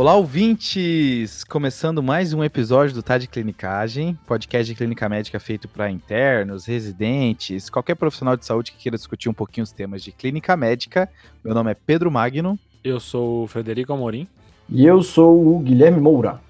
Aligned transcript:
Olá, 0.00 0.14
ouvintes! 0.14 1.44
Começando 1.44 2.02
mais 2.02 2.32
um 2.32 2.42
episódio 2.42 2.94
do 2.94 3.02
Tá 3.02 3.18
de 3.18 3.26
Clinicagem, 3.26 4.18
podcast 4.26 4.72
de 4.72 4.74
clínica 4.74 5.06
médica 5.10 5.38
feito 5.38 5.68
para 5.68 5.90
internos, 5.90 6.64
residentes, 6.64 7.68
qualquer 7.68 7.96
profissional 7.96 8.34
de 8.34 8.46
saúde 8.46 8.72
que 8.72 8.78
queira 8.78 8.96
discutir 8.96 9.28
um 9.28 9.34
pouquinho 9.34 9.62
os 9.62 9.72
temas 9.72 10.02
de 10.02 10.10
clínica 10.10 10.56
médica. 10.56 11.06
Meu 11.44 11.52
nome 11.52 11.72
é 11.72 11.74
Pedro 11.74 12.10
Magno. 12.10 12.58
Eu 12.82 12.98
sou 12.98 13.44
o 13.44 13.46
Frederico 13.46 13.92
Amorim. 13.92 14.26
E 14.70 14.86
eu 14.86 15.02
sou 15.02 15.56
o 15.56 15.58
Guilherme 15.58 16.00
Moura. 16.00 16.40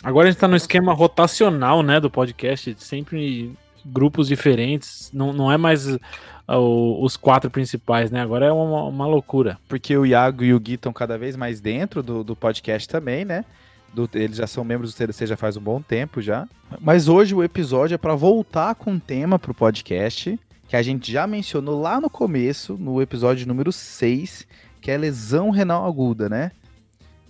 Agora 0.00 0.28
a 0.28 0.30
gente 0.30 0.36
está 0.36 0.46
no 0.46 0.54
esquema 0.54 0.94
rotacional, 0.94 1.82
né, 1.82 1.98
do 1.98 2.08
podcast, 2.08 2.72
sempre 2.78 3.52
grupos 3.84 4.28
diferentes, 4.28 5.10
não, 5.12 5.32
não 5.32 5.50
é 5.50 5.56
mais 5.56 5.98
uh, 6.58 7.04
os 7.04 7.16
quatro 7.16 7.50
principais, 7.50 8.10
né? 8.10 8.20
Agora 8.20 8.46
é 8.46 8.52
uma, 8.52 8.84
uma 8.84 9.06
loucura. 9.06 9.58
Porque 9.68 9.96
o 9.96 10.04
Iago 10.04 10.44
e 10.44 10.52
o 10.52 10.60
Gui 10.60 10.74
estão 10.74 10.92
cada 10.92 11.16
vez 11.16 11.36
mais 11.36 11.60
dentro 11.60 12.02
do, 12.02 12.22
do 12.22 12.36
podcast 12.36 12.88
também, 12.88 13.24
né? 13.24 13.44
Do, 13.92 14.08
eles 14.14 14.36
já 14.36 14.46
são 14.46 14.64
membros 14.64 14.92
do 14.92 14.96
CDC 14.96 15.26
já 15.26 15.36
faz 15.36 15.56
um 15.56 15.60
bom 15.60 15.80
tempo 15.80 16.20
já. 16.20 16.48
Mas 16.80 17.08
hoje 17.08 17.34
o 17.34 17.42
episódio 17.42 17.94
é 17.94 17.98
para 17.98 18.14
voltar 18.14 18.74
com 18.74 18.92
um 18.92 18.98
tema 18.98 19.38
para 19.38 19.50
o 19.50 19.54
podcast 19.54 20.38
que 20.68 20.76
a 20.76 20.82
gente 20.82 21.12
já 21.12 21.26
mencionou 21.26 21.78
lá 21.78 22.00
no 22.00 22.08
começo, 22.08 22.78
no 22.78 23.02
episódio 23.02 23.46
número 23.46 23.70
6, 23.70 24.46
que 24.80 24.90
é 24.90 24.96
lesão 24.96 25.50
renal 25.50 25.86
aguda, 25.86 26.30
né? 26.30 26.50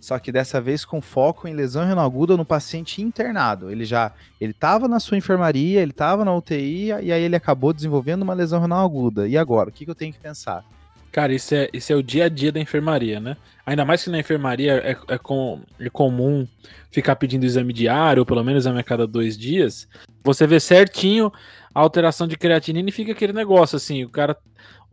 Só 0.02 0.18
que 0.18 0.32
dessa 0.32 0.60
vez 0.60 0.84
com 0.84 1.00
foco 1.00 1.46
em 1.46 1.54
lesão 1.54 1.86
renal 1.86 2.04
aguda 2.04 2.36
no 2.36 2.44
paciente 2.44 3.00
internado. 3.00 3.70
Ele 3.70 3.84
já 3.84 4.10
ele 4.40 4.50
estava 4.50 4.88
na 4.88 4.98
sua 4.98 5.16
enfermaria, 5.16 5.80
ele 5.80 5.92
estava 5.92 6.24
na 6.24 6.34
UTI 6.34 6.88
e 6.88 7.12
aí 7.12 7.22
ele 7.22 7.36
acabou 7.36 7.72
desenvolvendo 7.72 8.22
uma 8.22 8.34
lesão 8.34 8.60
renal 8.60 8.84
aguda. 8.84 9.28
E 9.28 9.38
agora, 9.38 9.68
o 9.68 9.72
que, 9.72 9.84
que 9.84 9.90
eu 9.92 9.94
tenho 9.94 10.12
que 10.12 10.18
pensar? 10.18 10.64
Cara, 11.12 11.32
isso 11.32 11.54
é, 11.54 11.68
isso 11.72 11.92
é 11.92 11.94
o 11.94 12.02
dia 12.02 12.24
a 12.24 12.28
dia 12.28 12.50
da 12.50 12.58
enfermaria, 12.58 13.20
né? 13.20 13.36
Ainda 13.64 13.84
mais 13.84 14.02
que 14.02 14.10
na 14.10 14.18
enfermaria 14.18 14.72
é, 14.78 14.96
é, 15.06 15.18
com, 15.18 15.60
é 15.78 15.88
comum 15.88 16.48
ficar 16.90 17.14
pedindo 17.14 17.46
exame 17.46 17.72
diário, 17.72 18.22
ou 18.22 18.26
pelo 18.26 18.42
menos 18.42 18.66
a 18.66 18.82
cada 18.82 19.06
dois 19.06 19.38
dias. 19.38 19.86
Você 20.24 20.48
vê 20.48 20.58
certinho 20.58 21.32
a 21.72 21.78
alteração 21.78 22.26
de 22.26 22.36
creatinina 22.36 22.88
e 22.88 22.92
fica 22.92 23.12
aquele 23.12 23.32
negócio 23.32 23.76
assim: 23.76 24.02
o 24.02 24.08
cara 24.08 24.36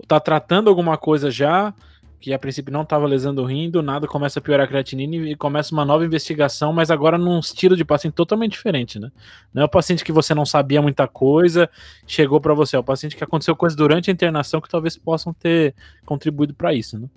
tá 0.07 0.19
tratando 0.19 0.69
alguma 0.69 0.99
coisa 0.99 1.31
já, 1.31 1.73
que 2.19 2.33
a 2.33 2.39
princípio 2.39 2.71
não 2.71 2.81
estava 2.81 3.07
lesando 3.07 3.41
o 3.41 3.45
rim, 3.45 3.69
do 3.69 3.81
nada 3.81 4.07
começa 4.07 4.39
a 4.39 4.41
piorar 4.41 4.65
a 4.65 4.67
creatinina 4.67 5.15
e 5.15 5.35
começa 5.35 5.73
uma 5.73 5.85
nova 5.85 6.05
investigação, 6.05 6.73
mas 6.73 6.91
agora 6.91 7.17
num 7.17 7.39
estilo 7.39 7.77
de 7.77 7.85
paciente 7.85 8.13
totalmente 8.13 8.51
diferente, 8.51 8.99
né? 8.99 9.09
Não 9.53 9.61
é 9.63 9.65
o 9.65 9.69
paciente 9.69 10.03
que 10.03 10.11
você 10.11 10.35
não 10.35 10.45
sabia 10.45 10.81
muita 10.81 11.07
coisa, 11.07 11.69
chegou 12.05 12.41
para 12.41 12.53
você, 12.53 12.75
é 12.75 12.79
o 12.79 12.83
paciente 12.83 13.15
que 13.15 13.23
aconteceu 13.23 13.55
coisa 13.55 13.75
durante 13.75 14.09
a 14.09 14.13
internação 14.13 14.59
que 14.59 14.69
talvez 14.69 14.97
possam 14.97 15.33
ter 15.33 15.73
contribuído 16.05 16.53
para 16.53 16.73
isso, 16.73 16.99
né? 16.99 17.07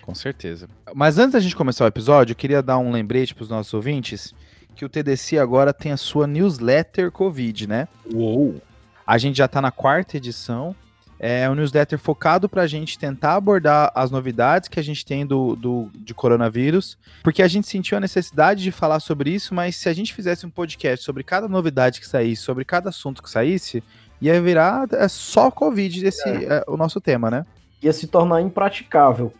Com 0.00 0.14
certeza. 0.14 0.68
Mas 0.94 1.18
antes 1.18 1.34
da 1.34 1.40
gente 1.40 1.54
começar 1.54 1.84
o 1.84 1.88
episódio, 1.88 2.32
eu 2.32 2.36
queria 2.36 2.62
dar 2.62 2.78
um 2.78 2.90
lembrete 2.90 3.34
para 3.34 3.42
os 3.42 3.50
nossos 3.50 3.74
ouvintes 3.74 4.34
que 4.74 4.84
o 4.84 4.88
TDC 4.88 5.38
agora 5.38 5.74
tem 5.74 5.92
a 5.92 5.96
sua 5.96 6.26
newsletter 6.26 7.10
Covid, 7.10 7.66
né? 7.66 7.88
Uou! 8.14 8.62
A 9.06 9.18
gente 9.18 9.36
já 9.36 9.46
está 9.46 9.60
na 9.60 9.70
quarta 9.70 10.16
edição 10.16 10.74
é 11.18 11.48
um 11.50 11.54
newsletter 11.54 11.98
focado 11.98 12.48
para 12.48 12.62
a 12.62 12.66
gente 12.66 12.98
tentar 12.98 13.34
abordar 13.34 13.90
as 13.94 14.10
novidades 14.10 14.68
que 14.68 14.78
a 14.78 14.82
gente 14.82 15.04
tem 15.04 15.26
do, 15.26 15.56
do 15.56 15.90
de 15.94 16.14
coronavírus, 16.14 16.96
porque 17.22 17.42
a 17.42 17.48
gente 17.48 17.66
sentiu 17.66 17.98
a 17.98 18.00
necessidade 18.00 18.62
de 18.62 18.70
falar 18.70 19.00
sobre 19.00 19.30
isso, 19.30 19.54
mas 19.54 19.76
se 19.76 19.88
a 19.88 19.92
gente 19.92 20.14
fizesse 20.14 20.46
um 20.46 20.50
podcast 20.50 21.04
sobre 21.04 21.24
cada 21.24 21.48
novidade 21.48 22.00
que 22.00 22.06
saísse, 22.06 22.42
sobre 22.42 22.64
cada 22.64 22.90
assunto 22.90 23.22
que 23.22 23.30
saísse, 23.30 23.82
ia 24.20 24.40
virar 24.40 24.86
é 24.92 25.08
só 25.08 25.50
Covid 25.50 26.06
esse 26.06 26.28
é. 26.28 26.44
É, 26.44 26.64
o 26.66 26.76
nosso 26.76 27.00
tema, 27.00 27.30
né? 27.30 27.44
Ia 27.82 27.92
se 27.92 28.06
tornar 28.06 28.40
impraticável. 28.40 29.32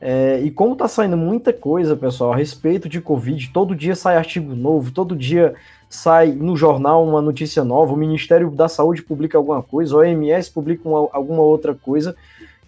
É, 0.00 0.40
e 0.40 0.50
como 0.50 0.76
tá 0.76 0.86
saindo 0.86 1.16
muita 1.16 1.52
coisa, 1.52 1.96
pessoal, 1.96 2.32
a 2.32 2.36
respeito 2.36 2.88
de 2.88 3.00
Covid, 3.00 3.50
todo 3.50 3.74
dia 3.74 3.96
sai 3.96 4.16
artigo 4.16 4.54
novo, 4.54 4.92
todo 4.92 5.16
dia 5.16 5.54
sai 5.88 6.32
no 6.32 6.56
jornal 6.56 7.06
uma 7.06 7.22
notícia 7.22 7.64
nova, 7.64 7.92
o 7.92 7.96
Ministério 7.96 8.50
da 8.50 8.68
Saúde 8.68 9.02
publica 9.02 9.38
alguma 9.38 9.62
coisa, 9.62 9.94
o 9.94 9.98
OMS 9.98 10.50
publica 10.50 10.88
uma, 10.88 11.08
alguma 11.12 11.42
outra 11.42 11.74
coisa. 11.74 12.14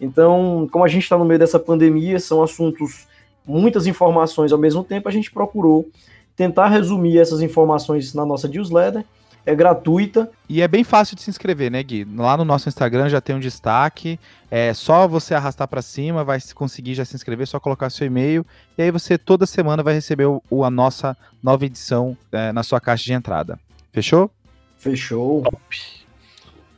Então, 0.00 0.68
como 0.72 0.84
a 0.84 0.88
gente 0.88 1.02
está 1.02 1.18
no 1.18 1.24
meio 1.24 1.38
dessa 1.38 1.58
pandemia, 1.58 2.18
são 2.18 2.42
assuntos, 2.42 3.06
muitas 3.46 3.86
informações 3.86 4.52
ao 4.52 4.58
mesmo 4.58 4.82
tempo, 4.82 5.08
a 5.08 5.12
gente 5.12 5.30
procurou 5.30 5.86
tentar 6.34 6.68
resumir 6.68 7.18
essas 7.18 7.42
informações 7.42 8.14
na 8.14 8.24
nossa 8.24 8.48
newsletter 8.48 9.04
é 9.44 9.54
gratuita. 9.54 10.30
E 10.48 10.60
é 10.62 10.68
bem 10.68 10.84
fácil 10.84 11.16
de 11.16 11.22
se 11.22 11.30
inscrever, 11.30 11.70
né, 11.70 11.82
Gui? 11.82 12.04
Lá 12.16 12.36
no 12.36 12.44
nosso 12.44 12.68
Instagram 12.68 13.08
já 13.08 13.20
tem 13.20 13.36
um 13.36 13.40
destaque. 13.40 14.18
É 14.50 14.74
só 14.74 15.06
você 15.06 15.34
arrastar 15.34 15.68
para 15.68 15.82
cima, 15.82 16.24
vai 16.24 16.38
conseguir 16.54 16.94
já 16.94 17.04
se 17.04 17.14
inscrever, 17.14 17.46
só 17.46 17.60
colocar 17.60 17.90
seu 17.90 18.06
e-mail. 18.06 18.44
E 18.76 18.82
aí 18.82 18.90
você 18.90 19.16
toda 19.16 19.46
semana 19.46 19.82
vai 19.82 19.94
receber 19.94 20.26
o, 20.26 20.64
a 20.64 20.70
nossa 20.70 21.16
nova 21.42 21.64
edição 21.64 22.16
é, 22.32 22.52
na 22.52 22.62
sua 22.62 22.80
caixa 22.80 23.04
de 23.04 23.12
entrada. 23.12 23.58
Fechou? 23.92 24.30
Fechou. 24.76 25.42
Top. 25.42 25.60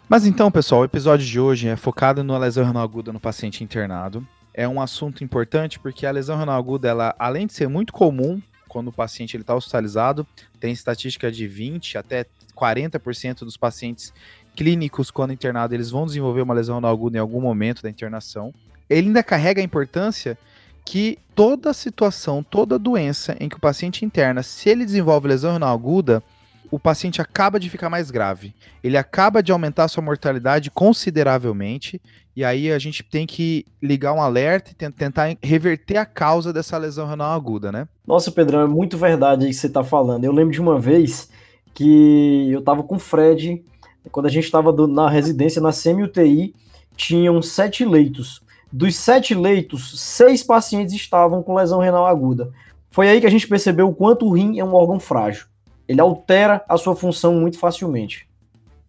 Mas 0.08 0.26
então, 0.26 0.50
pessoal, 0.50 0.82
o 0.82 0.84
episódio 0.84 1.26
de 1.26 1.40
hoje 1.40 1.68
é 1.68 1.76
focado 1.76 2.22
na 2.22 2.36
lesão 2.36 2.66
renal 2.66 2.82
aguda 2.82 3.12
no 3.12 3.20
paciente 3.20 3.64
internado. 3.64 4.26
É 4.52 4.68
um 4.68 4.80
assunto 4.80 5.24
importante 5.24 5.78
porque 5.78 6.04
a 6.04 6.10
lesão 6.10 6.36
renal 6.36 6.58
aguda, 6.58 6.88
ela, 6.88 7.14
além 7.18 7.46
de 7.46 7.54
ser 7.54 7.68
muito 7.68 7.92
comum 7.92 8.40
quando 8.68 8.88
o 8.88 8.92
paciente 8.92 9.36
está 9.36 9.54
hospitalizado, 9.54 10.26
tem 10.58 10.72
estatística 10.72 11.30
de 11.30 11.46
20 11.46 11.96
até 11.96 12.26
40% 12.62 13.40
dos 13.40 13.56
pacientes 13.56 14.12
clínicos, 14.54 15.10
quando 15.10 15.32
internado, 15.32 15.74
eles 15.74 15.90
vão 15.90 16.06
desenvolver 16.06 16.42
uma 16.42 16.54
lesão 16.54 16.76
renal 16.76 16.92
aguda 16.92 17.16
em 17.16 17.20
algum 17.20 17.40
momento 17.40 17.82
da 17.82 17.90
internação. 17.90 18.52
Ele 18.88 19.08
ainda 19.08 19.22
carrega 19.22 19.60
a 19.60 19.64
importância 19.64 20.38
que 20.84 21.18
toda 21.34 21.72
situação, 21.72 22.42
toda 22.42 22.78
doença 22.78 23.36
em 23.40 23.48
que 23.48 23.56
o 23.56 23.60
paciente 23.60 24.04
interna, 24.04 24.42
se 24.42 24.68
ele 24.68 24.84
desenvolve 24.84 25.28
lesão 25.28 25.52
renal 25.52 25.72
aguda, 25.72 26.22
o 26.70 26.78
paciente 26.78 27.20
acaba 27.20 27.60
de 27.60 27.68
ficar 27.68 27.90
mais 27.90 28.10
grave. 28.10 28.54
Ele 28.82 28.96
acaba 28.96 29.42
de 29.42 29.52
aumentar 29.52 29.88
sua 29.88 30.02
mortalidade 30.02 30.70
consideravelmente, 30.70 32.00
e 32.34 32.42
aí 32.42 32.72
a 32.72 32.78
gente 32.78 33.02
tem 33.02 33.26
que 33.26 33.66
ligar 33.80 34.14
um 34.14 34.22
alerta 34.22 34.70
e 34.70 34.90
tentar 34.90 35.36
reverter 35.42 35.98
a 35.98 36.06
causa 36.06 36.50
dessa 36.50 36.78
lesão 36.78 37.06
renal 37.06 37.32
aguda, 37.32 37.70
né? 37.70 37.86
Nossa, 38.06 38.32
Pedrão, 38.32 38.62
é 38.62 38.66
muito 38.66 38.96
verdade 38.96 39.44
isso 39.44 39.58
que 39.58 39.60
você 39.60 39.66
está 39.66 39.84
falando. 39.84 40.24
Eu 40.24 40.32
lembro 40.32 40.52
de 40.52 40.60
uma 40.60 40.80
vez 40.80 41.30
que 41.74 42.50
eu 42.50 42.62
tava 42.62 42.82
com 42.82 42.96
o 42.96 42.98
Fred, 42.98 43.62
quando 44.10 44.26
a 44.26 44.30
gente 44.30 44.44
estava 44.44 44.72
na 44.86 45.08
residência, 45.08 45.62
na 45.62 45.72
semi-UTI, 45.72 46.54
tinham 46.96 47.40
sete 47.40 47.84
leitos. 47.84 48.42
Dos 48.70 48.96
sete 48.96 49.34
leitos, 49.34 50.00
seis 50.00 50.42
pacientes 50.42 50.94
estavam 50.94 51.42
com 51.42 51.54
lesão 51.54 51.80
renal 51.80 52.06
aguda. 52.06 52.50
Foi 52.90 53.08
aí 53.08 53.20
que 53.20 53.26
a 53.26 53.30
gente 53.30 53.48
percebeu 53.48 53.88
o 53.88 53.94
quanto 53.94 54.26
o 54.26 54.32
rim 54.32 54.58
é 54.58 54.64
um 54.64 54.74
órgão 54.74 54.98
frágil. 54.98 55.46
Ele 55.88 56.00
altera 56.00 56.64
a 56.68 56.76
sua 56.76 56.94
função 56.94 57.34
muito 57.34 57.58
facilmente. 57.58 58.26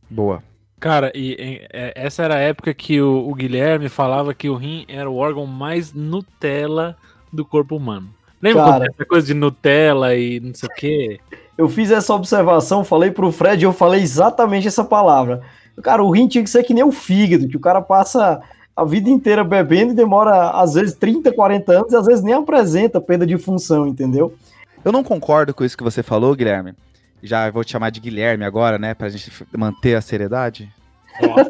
Boa. 0.10 0.44
Cara, 0.80 1.12
e, 1.16 1.32
e 1.32 1.68
é, 1.72 1.94
essa 1.96 2.24
era 2.24 2.36
a 2.36 2.40
época 2.40 2.74
que 2.74 3.02
o, 3.02 3.30
o, 3.30 3.34
Guilherme 3.34 3.88
falava 3.88 4.34
que 4.34 4.50
o 4.50 4.56
rim 4.56 4.86
era 4.90 5.10
o 5.10 5.16
órgão 5.16 5.46
mais 5.46 5.94
Nutella 5.94 6.98
do 7.32 7.46
corpo 7.46 7.78
humano. 7.78 8.10
Lembra 8.42 8.66
Cara, 8.66 8.86
essa 8.94 9.06
coisa 9.06 9.26
de 9.26 9.34
Nutella 9.34 10.14
e 10.16 10.42
não 10.42 10.54
sei 10.54 10.68
o 10.68 10.76
quê? 10.76 11.20
Eu 11.58 11.70
fiz 11.70 11.92
essa 11.92 12.14
observação, 12.14 12.84
falei 12.84 13.12
pro 13.12 13.32
Fred 13.32 13.64
e 13.64 13.68
eu 13.68 13.74
falei 13.74 14.02
exatamente 14.02 14.68
essa 14.68 14.84
palavra. 14.84 15.42
Cara, 15.82 16.04
o 16.04 16.12
rim 16.12 16.28
tinha 16.28 16.44
que 16.44 16.50
ser 16.50 16.64
que 16.64 16.74
nem 16.74 16.84
o 16.84 16.92
fígado, 16.92 17.48
que 17.48 17.58
o 17.58 17.60
cara 17.60 17.82
passa 17.82 18.42
a 18.76 18.84
vida 18.84 19.10
inteira 19.10 19.44
bebendo 19.44 19.92
e 19.92 19.96
demora, 19.96 20.50
às 20.52 20.74
vezes, 20.74 20.96
30, 20.96 21.32
40 21.32 21.72
anos 21.72 21.94
e 21.94 21.96
às 21.96 22.06
vezes 22.06 22.24
nem 22.24 22.34
apresenta 22.34 23.00
perda 23.00 23.26
de 23.26 23.38
função, 23.38 23.88
entendeu? 23.88 24.36
Eu 24.84 24.92
não 24.92 25.04
concordo 25.04 25.54
com 25.54 25.64
isso 25.64 25.78
que 25.78 25.84
você 25.84 26.02
falou, 26.02 26.36
Guilherme. 26.36 26.74
Já 27.22 27.50
vou 27.50 27.64
te 27.64 27.72
chamar 27.72 27.90
de 27.90 28.00
Guilherme 28.00 28.44
agora, 28.44 28.78
né? 28.78 28.94
Pra 28.94 29.10
gente 29.10 29.32
manter 29.56 29.96
a 29.96 30.02
seriedade. 30.02 30.72
Nossa, 31.22 31.50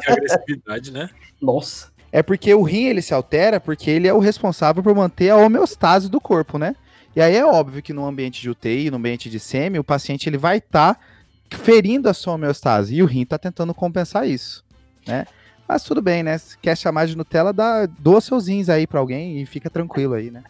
que 0.00 0.12
agressividade, 0.12 0.92
né? 0.92 1.08
Nossa. 1.40 1.88
É 2.12 2.22
porque 2.22 2.54
o 2.54 2.62
rim 2.62 2.84
ele 2.84 3.02
se 3.02 3.12
altera 3.12 3.58
porque 3.58 3.90
ele 3.90 4.06
é 4.06 4.14
o 4.14 4.18
responsável 4.18 4.82
por 4.82 4.94
manter 4.94 5.30
a 5.30 5.36
homeostase 5.36 6.08
do 6.08 6.20
corpo, 6.20 6.58
né? 6.58 6.74
E 7.18 7.20
aí 7.20 7.34
é 7.34 7.44
óbvio 7.44 7.82
que 7.82 7.92
no 7.92 8.06
ambiente 8.06 8.40
de 8.40 8.48
UTI, 8.48 8.92
no 8.92 8.96
ambiente 8.96 9.28
de 9.28 9.40
SEMI, 9.40 9.80
o 9.80 9.82
paciente 9.82 10.28
ele 10.28 10.38
vai 10.38 10.58
estar 10.58 10.94
tá 10.94 11.56
ferindo 11.56 12.08
a 12.08 12.14
sua 12.14 12.34
homeostase 12.34 12.94
e 12.94 13.02
o 13.02 13.06
rim 13.06 13.22
está 13.22 13.36
tentando 13.36 13.74
compensar 13.74 14.24
isso, 14.24 14.64
né? 15.04 15.26
Mas 15.66 15.82
tudo 15.82 16.00
bem, 16.00 16.22
né? 16.22 16.38
Se 16.38 16.56
quer 16.58 16.78
chamar 16.78 17.08
de 17.08 17.16
Nutella, 17.16 17.52
dá, 17.52 17.86
doa 17.86 18.20
seus 18.20 18.46
rins 18.46 18.68
aí 18.68 18.86
para 18.86 19.00
alguém 19.00 19.42
e 19.42 19.46
fica 19.46 19.68
tranquilo 19.68 20.14
aí, 20.14 20.30
né? 20.30 20.44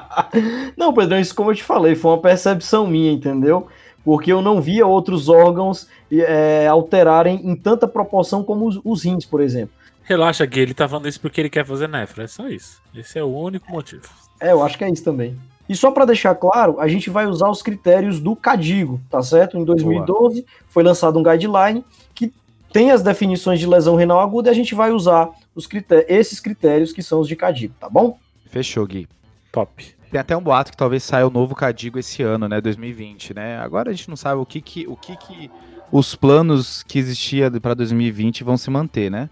não, 0.78 0.94
Pedrão, 0.94 1.20
isso 1.20 1.34
como 1.34 1.50
eu 1.50 1.54
te 1.54 1.62
falei, 1.62 1.94
foi 1.94 2.12
uma 2.12 2.22
percepção 2.22 2.86
minha, 2.86 3.12
entendeu? 3.12 3.68
Porque 4.02 4.32
eu 4.32 4.40
não 4.40 4.62
via 4.62 4.86
outros 4.86 5.28
órgãos 5.28 5.88
é, 6.10 6.66
alterarem 6.68 7.46
em 7.46 7.54
tanta 7.54 7.86
proporção 7.86 8.42
como 8.42 8.66
os, 8.66 8.80
os 8.82 9.04
rins, 9.04 9.26
por 9.26 9.42
exemplo. 9.42 9.74
Relaxa, 10.04 10.46
Gui, 10.46 10.60
ele 10.60 10.72
tá 10.72 10.88
falando 10.88 11.06
isso 11.06 11.20
porque 11.20 11.38
ele 11.38 11.50
quer 11.50 11.66
fazer 11.66 11.86
nefra, 11.86 12.24
é 12.24 12.26
só 12.26 12.48
isso. 12.48 12.80
Esse 12.94 13.18
é 13.18 13.22
o 13.22 13.28
único 13.28 13.70
motivo. 13.70 14.08
É, 14.40 14.52
eu 14.52 14.62
acho 14.62 14.78
que 14.78 14.84
é 14.84 14.90
isso 14.90 15.04
também. 15.04 15.36
E 15.68 15.76
só 15.76 15.90
para 15.90 16.04
deixar 16.04 16.34
claro, 16.34 16.80
a 16.80 16.88
gente 16.88 17.10
vai 17.10 17.26
usar 17.26 17.50
os 17.50 17.62
critérios 17.62 18.20
do 18.20 18.34
CADIGO, 18.34 19.00
tá 19.10 19.22
certo? 19.22 19.58
Em 19.58 19.64
2012 19.64 20.42
Boa. 20.42 20.46
foi 20.68 20.82
lançado 20.82 21.18
um 21.18 21.22
guideline 21.22 21.84
que 22.14 22.32
tem 22.72 22.90
as 22.90 23.02
definições 23.02 23.60
de 23.60 23.66
lesão 23.66 23.96
renal 23.96 24.20
aguda 24.20 24.48
e 24.48 24.52
a 24.52 24.54
gente 24.54 24.74
vai 24.74 24.90
usar 24.90 25.30
os 25.54 25.66
critérios, 25.66 26.06
esses 26.08 26.40
critérios 26.40 26.92
que 26.92 27.02
são 27.02 27.20
os 27.20 27.28
de 27.28 27.36
CADIGO, 27.36 27.74
tá 27.78 27.88
bom? 27.88 28.18
Fechou, 28.46 28.86
Gui. 28.86 29.06
Top. 29.52 29.98
Tem 30.10 30.20
até 30.20 30.36
um 30.36 30.42
boato 30.42 30.70
que 30.70 30.76
talvez 30.76 31.02
saia 31.02 31.26
o 31.26 31.30
novo 31.30 31.54
Cadigo 31.54 31.98
esse 31.98 32.22
ano, 32.22 32.48
né, 32.48 32.60
2020, 32.60 33.34
né? 33.34 33.58
Agora 33.58 33.90
a 33.90 33.92
gente 33.92 34.08
não 34.08 34.16
sabe 34.16 34.40
o 34.40 34.46
que 34.46 34.60
que, 34.60 34.86
o 34.86 34.96
que, 34.96 35.16
que 35.16 35.50
os 35.92 36.14
planos 36.14 36.82
que 36.82 36.98
existia 36.98 37.50
para 37.60 37.74
2020 37.74 38.42
vão 38.42 38.56
se 38.56 38.70
manter, 38.70 39.10
né? 39.10 39.28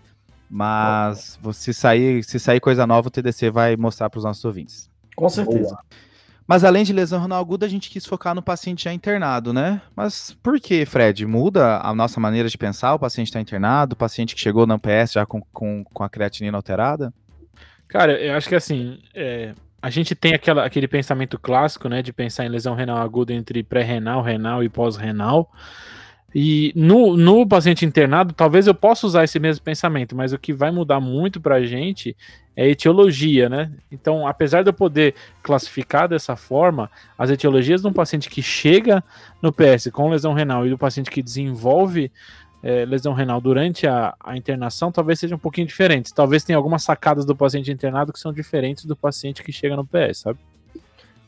Mas 0.51 1.39
se 1.55 1.73
sair, 1.73 2.23
se 2.23 2.39
sair 2.39 2.61
coisa 2.61 2.87
nova, 2.87 3.09
o 3.09 3.11
TDC 3.11 3.51
vai 3.51 3.77
mostrar 3.77 4.11
para 4.11 4.19
os 4.19 4.25
nossos 4.25 4.45
ouvintes. 4.45 4.89
Com 5.15 5.29
certeza. 5.29 5.71
Boa. 5.71 5.85
Mas 6.47 6.63
além 6.63 6.85
de 6.85 6.93
lesão 6.93 7.21
renal 7.21 7.41
aguda, 7.41 7.67
a 7.67 7.69
gente 7.69 7.91
quis 7.91 8.07
focar 8.07 8.35
no 8.35 8.43
paciente 8.43 8.85
já 8.85 8.93
internado, 8.93 9.53
né? 9.53 9.81
Mas 9.97 10.37
por 10.43 10.61
que, 10.61 10.87
Fred? 10.87 11.27
Muda 11.27 11.79
a 11.79 11.93
nossa 11.95 12.21
maneira 12.21 12.49
de 12.49 12.57
pensar? 12.57 12.95
O 12.95 12.99
paciente 12.99 13.29
está 13.29 13.41
internado, 13.41 13.95
o 13.95 13.97
paciente 13.97 14.35
que 14.35 14.41
chegou 14.41 14.67
na 14.67 14.79
PS 14.79 15.13
já 15.15 15.27
com, 15.27 15.41
com, 15.53 15.83
com 15.83 16.05
a 16.05 16.09
creatinina 16.09 16.57
alterada? 16.57 17.13
Cara, 17.89 18.13
eu 18.21 18.37
acho 18.37 18.49
que 18.49 18.55
assim, 18.55 19.01
é, 19.15 19.55
a 19.83 19.91
gente 19.91 20.15
tem 20.15 20.35
aquela, 20.35 20.65
aquele 20.65 20.89
pensamento 20.89 21.39
clássico, 21.39 21.89
né, 21.89 22.03
de 22.03 22.13
pensar 22.13 22.45
em 22.45 22.49
lesão 22.49 22.75
renal 22.75 22.99
aguda 22.99 23.33
entre 23.33 23.63
pré-renal, 23.63 24.23
renal 24.23 24.63
e 24.63 24.69
pós-renal. 24.69 25.51
E 26.35 26.73
no, 26.75 27.17
no 27.17 27.47
paciente 27.47 27.87
internado, 27.87 28.35
talvez 28.35 28.67
eu 28.67 28.75
possa 28.75 29.07
usar 29.07 29.25
esse 29.25 29.39
mesmo 29.39 29.65
pensamento, 29.65 30.15
mas 30.15 30.33
o 30.33 30.39
que 30.39 30.53
vai 30.53 30.71
mudar 30.71 31.01
muito 31.01 31.41
para 31.41 31.57
a 31.57 31.65
gente 31.65 32.17
é 32.55 32.69
etiologia, 32.69 33.49
né? 33.49 33.71
Então, 33.93 34.27
apesar 34.27 34.63
de 34.63 34.71
eu 34.71 34.75
poder 34.75 35.15
classificar 35.43 36.09
dessa 36.09 36.37
forma, 36.37 36.91
as 37.19 37.31
etiologias 37.31 37.83
de 37.83 37.87
um 37.87 37.93
paciente 37.93 38.29
que 38.29 38.43
chega 38.43 39.05
no 39.41 39.53
PS 39.53 39.89
com 39.93 40.09
lesão 40.09 40.33
renal 40.33 40.67
e 40.67 40.71
do 40.71 40.79
paciente 40.79 41.11
que 41.11 41.23
desenvolve 41.23 42.11
é, 42.63 42.85
lesão 42.85 43.13
renal 43.13 43.41
durante 43.41 43.87
a, 43.87 44.15
a, 44.19 44.37
internação 44.37 44.91
talvez 44.91 45.21
sejam 45.21 45.37
um 45.37 45.41
pouquinho 45.41 45.67
diferentes. 45.67 46.11
Talvez 46.11 46.43
tenha 46.43 46.57
algumas 46.57 46.83
sacadas 46.83 47.25
do 47.25 47.37
paciente 47.37 47.71
internado 47.71 48.13
que 48.13 48.19
são 48.19 48.33
diferentes 48.33 48.87
do 48.87 48.97
paciente 48.97 49.43
que 49.43 49.53
chega 49.53 49.77
no 49.77 49.87
PS, 49.87 50.19
sabe? 50.19 50.39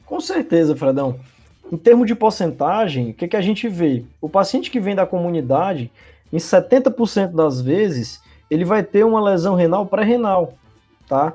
Com 0.05 0.21
certeza, 0.21 0.75
Fredão. 0.75 1.21
Em 1.71 1.77
termos 1.77 2.07
de 2.07 2.15
porcentagem, 2.15 3.11
o 3.11 3.15
que, 3.15 3.29
que 3.29 3.37
a 3.37 3.41
gente 3.43 3.69
vê? 3.69 4.05
O 4.21 4.29
paciente 4.29 4.71
que 4.71 4.81
vem 4.81 4.95
da 4.95 5.07
comunidade, 5.07 5.91
em 6.33 6.39
70% 6.39 7.33
das 7.33 7.61
vezes, 7.61 8.23
ele 8.51 8.65
vai 8.65 8.83
ter 8.83 9.05
uma 9.05 9.23
lesão 9.23 9.55
renal 9.55 9.85
pré-renal, 9.85 10.55
tá? 11.07 11.35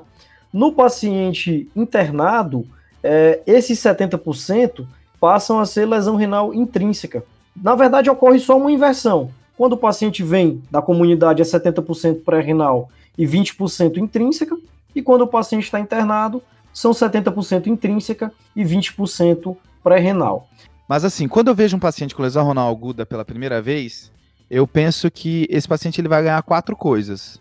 No 0.52 0.72
paciente 0.72 1.68
internado, 1.74 2.66
é, 3.02 3.40
esses 3.46 3.78
70% 3.78 4.86
passam 5.20 5.60
a 5.60 5.66
ser 5.66 5.86
lesão 5.86 6.16
renal 6.16 6.52
intrínseca. 6.52 7.24
Na 7.56 7.76
verdade, 7.76 8.10
ocorre 8.10 8.38
só 8.40 8.56
uma 8.56 8.72
inversão. 8.72 9.30
Quando 9.56 9.74
o 9.74 9.78
paciente 9.78 10.22
vem 10.22 10.60
da 10.68 10.82
comunidade 10.82 11.40
é 11.40 11.44
70% 11.44 12.24
pré-renal 12.24 12.88
e 13.16 13.24
20% 13.24 13.98
intrínseca, 13.98 14.56
e 14.94 15.00
quando 15.00 15.22
o 15.22 15.28
paciente 15.28 15.64
está 15.64 15.78
internado, 15.78 16.42
são 16.72 16.90
70% 16.90 17.68
intrínseca 17.68 18.32
e 18.56 18.64
20% 18.64 19.56
pré-renal. 19.84 20.48
Mas 20.88 21.04
assim, 21.04 21.28
quando 21.28 21.48
eu 21.48 21.54
vejo 21.54 21.76
um 21.76 21.80
paciente 21.80 22.14
com 22.14 22.22
lesão 22.22 22.48
renal 22.48 22.70
aguda 22.70 23.06
pela 23.06 23.24
primeira 23.24 23.60
vez, 23.62 24.10
eu 24.50 24.66
penso 24.66 25.10
que 25.10 25.46
esse 25.50 25.68
paciente 25.68 26.00
ele 26.00 26.08
vai 26.08 26.22
ganhar 26.22 26.42
quatro 26.42 26.74
coisas. 26.74 27.40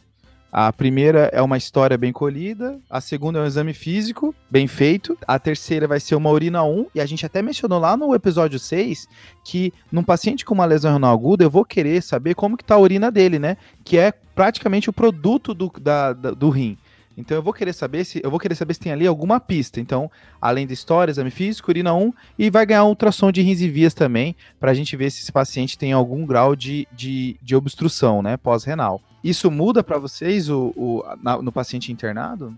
A 0.55 0.71
primeira 0.71 1.31
é 1.33 1.41
uma 1.41 1.57
história 1.57 1.97
bem 1.97 2.13
colhida, 2.13 2.79
a 2.87 3.01
segunda 3.01 3.39
é 3.39 3.41
um 3.41 3.45
exame 3.45 3.73
físico 3.73 4.35
bem 4.51 4.67
feito, 4.67 5.17
a 5.27 5.39
terceira 5.39 5.87
vai 5.87 5.99
ser 5.99 6.13
uma 6.13 6.29
urina 6.29 6.63
1, 6.63 6.87
e 6.93 7.01
a 7.01 7.07
gente 7.07 7.25
até 7.25 7.41
mencionou 7.41 7.79
lá 7.79 7.97
no 7.97 8.13
episódio 8.13 8.59
6 8.59 9.07
que 9.43 9.73
num 9.91 10.03
paciente 10.03 10.45
com 10.45 10.53
uma 10.53 10.65
lesão 10.65 10.93
renal 10.93 11.11
aguda 11.11 11.43
eu 11.43 11.49
vou 11.49 11.65
querer 11.65 12.03
saber 12.03 12.35
como 12.35 12.55
que 12.55 12.63
tá 12.63 12.75
a 12.75 12.79
urina 12.79 13.09
dele, 13.09 13.39
né? 13.39 13.57
Que 13.83 13.97
é 13.97 14.11
praticamente 14.11 14.91
o 14.91 14.93
produto 14.93 15.55
do, 15.55 15.71
da, 15.81 16.13
da, 16.13 16.31
do 16.31 16.49
rim. 16.49 16.77
Então 17.17 17.37
eu 17.37 17.43
vou 17.43 17.53
querer 17.53 17.73
saber 17.73 18.03
se 18.03 18.19
eu 18.23 18.29
vou 18.29 18.39
querer 18.39 18.55
saber 18.55 18.73
se 18.73 18.79
tem 18.79 18.91
ali 18.91 19.05
alguma 19.05 19.39
pista. 19.39 19.79
Então, 19.79 20.09
além 20.41 20.65
de 20.65 20.73
história, 20.73 21.11
exame 21.11 21.29
físico, 21.29 21.71
urina 21.71 21.93
1 21.93 22.13
e 22.37 22.49
vai 22.49 22.65
ganhar 22.65 22.85
um 22.85 22.89
ultrassom 22.89 23.31
de 23.31 23.41
rins 23.41 23.61
e 23.61 23.69
vias 23.69 23.93
também, 23.93 24.35
para 24.59 24.71
a 24.71 24.73
gente 24.73 24.95
ver 24.95 25.09
se 25.11 25.21
esse 25.21 25.31
paciente 25.31 25.77
tem 25.77 25.91
algum 25.91 26.25
grau 26.25 26.55
de, 26.55 26.87
de, 26.91 27.37
de 27.41 27.55
obstrução, 27.55 28.21
né, 28.21 28.37
pós-renal. 28.37 29.01
Isso 29.23 29.49
muda 29.49 29.83
para 29.83 29.97
vocês 29.97 30.49
o, 30.49 30.73
o 30.75 31.03
na, 31.21 31.41
no 31.41 31.51
paciente 31.51 31.91
internado? 31.91 32.53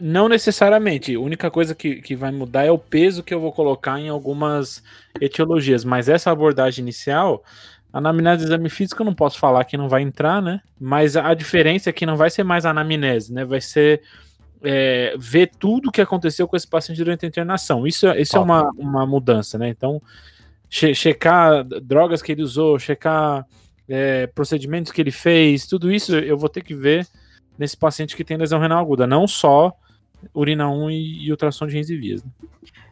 Não 0.00 0.28
necessariamente. 0.28 1.14
A 1.14 1.20
única 1.20 1.50
coisa 1.50 1.74
que, 1.74 1.96
que 1.96 2.16
vai 2.16 2.32
mudar 2.32 2.64
é 2.64 2.70
o 2.70 2.78
peso 2.78 3.22
que 3.22 3.32
eu 3.32 3.40
vou 3.40 3.52
colocar 3.52 3.98
em 3.98 4.08
algumas 4.08 4.82
etiologias. 5.20 5.84
Mas 5.84 6.08
essa 6.08 6.30
abordagem 6.30 6.82
inicial 6.82 7.44
anamnese 7.94 8.42
do 8.42 8.48
exame 8.48 8.68
físico 8.68 9.00
eu 9.00 9.06
não 9.06 9.14
posso 9.14 9.38
falar 9.38 9.64
que 9.64 9.76
não 9.76 9.88
vai 9.88 10.02
entrar, 10.02 10.42
né? 10.42 10.60
Mas 10.80 11.16
a 11.16 11.32
diferença 11.32 11.88
é 11.88 11.92
que 11.92 12.04
não 12.04 12.16
vai 12.16 12.28
ser 12.28 12.42
mais 12.42 12.66
anamnese, 12.66 13.32
né? 13.32 13.44
Vai 13.44 13.60
ser 13.60 14.02
é, 14.62 15.14
ver 15.16 15.52
tudo 15.58 15.88
o 15.88 15.92
que 15.92 16.00
aconteceu 16.00 16.48
com 16.48 16.56
esse 16.56 16.66
paciente 16.66 16.98
durante 16.98 17.24
a 17.24 17.28
internação. 17.28 17.86
Isso, 17.86 18.08
isso 18.14 18.36
é 18.36 18.40
uma, 18.40 18.68
uma 18.76 19.06
mudança, 19.06 19.56
né? 19.56 19.68
Então, 19.68 20.02
che 20.68 20.92
checar 20.92 21.64
drogas 21.64 22.20
que 22.20 22.32
ele 22.32 22.42
usou, 22.42 22.80
checar 22.80 23.46
é, 23.88 24.26
procedimentos 24.26 24.90
que 24.90 25.00
ele 25.00 25.12
fez, 25.12 25.64
tudo 25.64 25.92
isso 25.92 26.16
eu 26.16 26.36
vou 26.36 26.48
ter 26.48 26.64
que 26.64 26.74
ver 26.74 27.06
nesse 27.56 27.76
paciente 27.76 28.16
que 28.16 28.24
tem 28.24 28.36
lesão 28.36 28.58
renal 28.58 28.80
aguda, 28.80 29.06
não 29.06 29.28
só 29.28 29.72
urina 30.34 30.68
1 30.68 30.90
e, 30.90 31.26
e 31.26 31.30
ultrassom 31.30 31.66
de 31.68 31.76
rins 31.76 31.90
e 31.90 31.96
vias. 31.96 32.24
Né? 32.24 32.30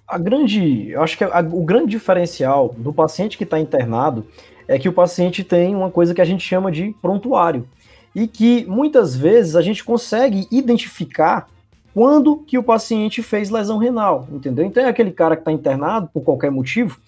A 0.06 0.18
grande, 0.18 0.90
eu 0.90 1.02
acho 1.02 1.18
que 1.18 1.24
a, 1.24 1.40
o 1.40 1.64
grande 1.64 1.90
diferencial 1.90 2.72
do 2.76 2.92
paciente 2.92 3.36
que 3.36 3.44
está 3.44 3.58
internado 3.58 4.24
é 4.66 4.78
que 4.78 4.88
o 4.88 4.92
paciente 4.92 5.42
tem 5.44 5.74
uma 5.74 5.90
coisa 5.90 6.14
que 6.14 6.20
a 6.20 6.24
gente 6.24 6.46
chama 6.46 6.70
de 6.70 6.94
prontuário 7.00 7.66
e 8.14 8.26
que 8.26 8.64
muitas 8.66 9.16
vezes 9.16 9.56
a 9.56 9.62
gente 9.62 9.82
consegue 9.82 10.46
identificar 10.50 11.48
quando 11.94 12.38
que 12.38 12.56
o 12.56 12.62
paciente 12.62 13.22
fez 13.22 13.50
lesão 13.50 13.78
renal, 13.78 14.26
entendeu? 14.32 14.64
Então 14.64 14.82
é 14.82 14.88
aquele 14.88 15.10
cara 15.10 15.36
que 15.36 15.42
está 15.42 15.52
internado 15.52 16.08
por 16.12 16.22
qualquer 16.22 16.50
motivo 16.50 16.98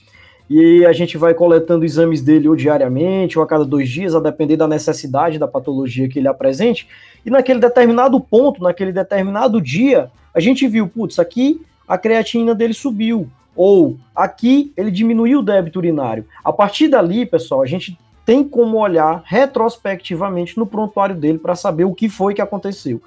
e 0.48 0.84
a 0.84 0.92
gente 0.92 1.16
vai 1.16 1.32
coletando 1.32 1.84
exames 1.84 2.20
dele 2.20 2.48
ou 2.48 2.56
diariamente 2.56 3.38
ou 3.38 3.44
a 3.44 3.46
cada 3.46 3.64
dois 3.64 3.88
dias, 3.88 4.14
a 4.14 4.20
depender 4.20 4.56
da 4.56 4.68
necessidade 4.68 5.38
da 5.38 5.48
patologia 5.48 6.08
que 6.08 6.18
ele 6.18 6.28
apresente, 6.28 6.86
e 7.24 7.30
naquele 7.30 7.60
determinado 7.60 8.20
ponto, 8.20 8.62
naquele 8.62 8.92
determinado 8.92 9.60
dia, 9.60 10.10
a 10.34 10.40
gente 10.40 10.68
viu, 10.68 10.86
putz, 10.86 11.18
aqui 11.18 11.62
a 11.88 11.96
creatina 11.96 12.54
dele 12.54 12.74
subiu, 12.74 13.28
ou 13.56 13.96
aqui 14.14 14.72
ele 14.76 14.90
diminuiu 14.90 15.40
o 15.40 15.42
débito 15.42 15.78
urinário. 15.78 16.26
A 16.44 16.52
partir 16.52 16.88
dali, 16.88 17.24
pessoal, 17.26 17.62
a 17.62 17.66
gente 17.66 17.98
tem 18.24 18.42
como 18.42 18.78
olhar 18.78 19.22
retrospectivamente 19.24 20.58
no 20.58 20.66
prontuário 20.66 21.14
dele 21.14 21.38
para 21.38 21.54
saber 21.54 21.84
o 21.84 21.94
que 21.94 22.08
foi 22.08 22.34
que 22.34 22.40
aconteceu. 22.40 23.02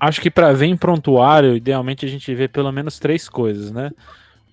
Acho 0.00 0.20
que 0.20 0.30
para 0.30 0.52
ver 0.52 0.66
em 0.66 0.76
prontuário, 0.76 1.56
idealmente 1.56 2.04
a 2.04 2.08
gente 2.08 2.34
vê 2.34 2.48
pelo 2.48 2.72
menos 2.72 2.98
três 2.98 3.28
coisas, 3.28 3.70
né? 3.70 3.92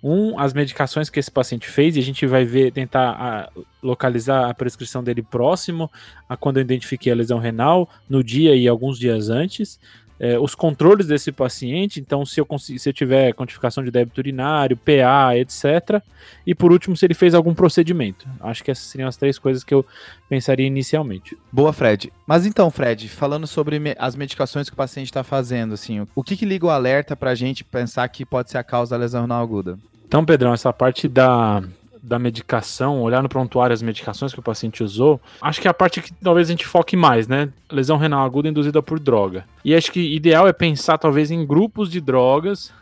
Um, 0.01 0.39
as 0.39 0.53
medicações 0.53 1.09
que 1.09 1.19
esse 1.19 1.31
paciente 1.31 1.67
fez, 1.67 1.95
e 1.95 1.99
a 1.99 2.03
gente 2.03 2.25
vai 2.25 2.45
ver, 2.45 2.71
tentar 2.71 3.09
a, 3.09 3.49
localizar 3.83 4.49
a 4.49 4.53
prescrição 4.53 5.03
dele 5.03 5.21
próximo 5.21 5.91
a 6.27 6.37
quando 6.37 6.57
eu 6.57 6.61
identifiquei 6.61 7.11
a 7.11 7.15
lesão 7.15 7.37
renal, 7.37 7.89
no 8.09 8.23
dia 8.23 8.55
e 8.55 8.67
alguns 8.67 8.97
dias 8.97 9.29
antes 9.29 9.79
é, 10.19 10.37
os 10.37 10.53
controles 10.53 11.07
desse 11.07 11.31
paciente, 11.31 11.99
então 11.99 12.25
se 12.25 12.41
eu, 12.41 12.47
se 12.57 12.89
eu 12.89 12.93
tiver 12.93 13.33
quantificação 13.33 13.83
de 13.83 13.89
débito 13.89 14.19
urinário, 14.19 14.75
PA, 14.75 15.37
etc. 15.37 16.01
E 16.45 16.53
por 16.53 16.71
último, 16.71 16.95
se 16.97 17.05
ele 17.05 17.13
fez 17.13 17.33
algum 17.33 17.53
procedimento. 17.53 18.27
Acho 18.41 18.63
que 18.63 18.71
essas 18.71 18.85
seriam 18.85 19.07
as 19.07 19.15
três 19.15 19.39
coisas 19.39 19.63
que 19.63 19.73
eu 19.73 19.85
pensaria 20.27 20.67
inicialmente. 20.67 21.37
Boa, 21.51 21.71
Fred. 21.71 22.11
Mas 22.27 22.45
então, 22.45 22.69
Fred, 22.69 23.07
falando 23.07 23.47
sobre 23.47 23.79
me 23.79 23.95
as 23.97 24.15
medicações 24.15 24.69
que 24.69 24.73
o 24.73 24.77
paciente 24.77 25.07
está 25.07 25.23
fazendo, 25.23 25.73
assim, 25.73 26.05
o 26.13 26.23
que, 26.23 26.35
que 26.35 26.45
liga 26.45 26.65
o 26.65 26.69
alerta 26.69 27.15
para 27.15 27.31
a 27.31 27.35
gente 27.35 27.63
pensar 27.63 28.07
que 28.09 28.25
pode 28.25 28.51
ser 28.51 28.57
a 28.57 28.63
causa 28.63 28.91
da 28.91 29.01
lesão 29.01 29.21
renal 29.21 29.41
aguda? 29.41 29.79
Então, 30.07 30.25
Pedrão, 30.25 30.53
essa 30.53 30.73
parte 30.73 31.07
da, 31.07 31.63
da 32.09 32.19
medicação, 32.19 33.01
olhar 33.01 33.21
no 33.21 33.29
prontuário 33.29 33.73
as 33.73 33.81
medicações 33.81 34.33
que 34.33 34.39
o 34.39 34.43
paciente 34.43 34.83
usou, 34.83 35.21
acho 35.41 35.61
que 35.61 35.67
é 35.67 35.71
a 35.71 35.73
parte 35.73 36.01
que 36.01 36.11
talvez 36.11 36.49
a 36.49 36.51
gente 36.51 36.65
foque 36.65 36.97
mais, 36.97 37.27
né? 37.27 37.49
Lesão 37.71 37.97
renal 37.97 38.25
aguda 38.25 38.49
induzida 38.49 38.81
por 38.81 38.99
droga. 38.99 39.45
E 39.63 39.75
acho 39.75 39.91
que 39.91 40.15
ideal 40.15 40.47
é 40.47 40.51
pensar 40.51 40.97
talvez 40.97 41.29
em 41.29 41.45
grupos 41.45 41.89
de 41.89 42.01
drogas 42.01 42.73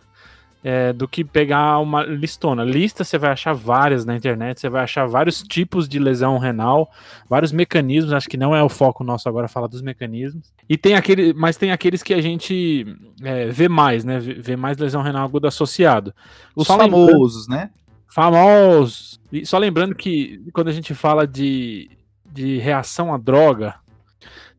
é, 0.64 0.92
do 0.92 1.08
que 1.08 1.24
pegar 1.24 1.80
uma 1.80 2.04
listona. 2.04 2.64
Lista 2.64 3.04
você 3.04 3.18
vai 3.18 3.32
achar 3.32 3.54
várias 3.54 4.06
na 4.06 4.16
internet, 4.16 4.60
você 4.60 4.70
vai 4.70 4.84
achar 4.84 5.06
vários 5.06 5.44
tipos 5.44 5.88
de 5.88 6.00
lesão 6.00 6.38
renal, 6.38 6.90
vários 7.30 7.52
mecanismos. 7.52 8.14
Acho 8.14 8.30
que 8.30 8.38
não 8.38 8.56
é 8.56 8.64
o 8.64 8.70
foco 8.70 9.04
nosso 9.04 9.28
agora 9.28 9.48
falar 9.48 9.68
dos 9.68 9.82
mecanismos. 9.82 10.52
E 10.70 10.78
tem 10.78 10.96
aquele, 10.96 11.34
mas 11.34 11.58
tem 11.58 11.72
aqueles 11.72 12.02
que 12.02 12.14
a 12.14 12.22
gente 12.22 12.86
é, 13.22 13.48
vê 13.48 13.68
mais, 13.68 14.04
né? 14.04 14.20
Vê 14.20 14.56
mais 14.56 14.78
lesão 14.78 15.02
renal 15.02 15.26
aguda 15.26 15.48
associado. 15.50 16.14
Os 16.56 16.68
Só 16.68 16.78
famosos, 16.78 17.48
né? 17.48 17.70
Famosos. 18.18 19.20
E 19.32 19.46
só 19.46 19.60
lembrando 19.60 19.94
que 19.94 20.42
quando 20.52 20.70
a 20.70 20.72
gente 20.72 20.96
fala 20.96 21.28
de, 21.28 21.88
de 22.26 22.58
reação 22.58 23.14
à 23.14 23.18
droga, 23.18 23.76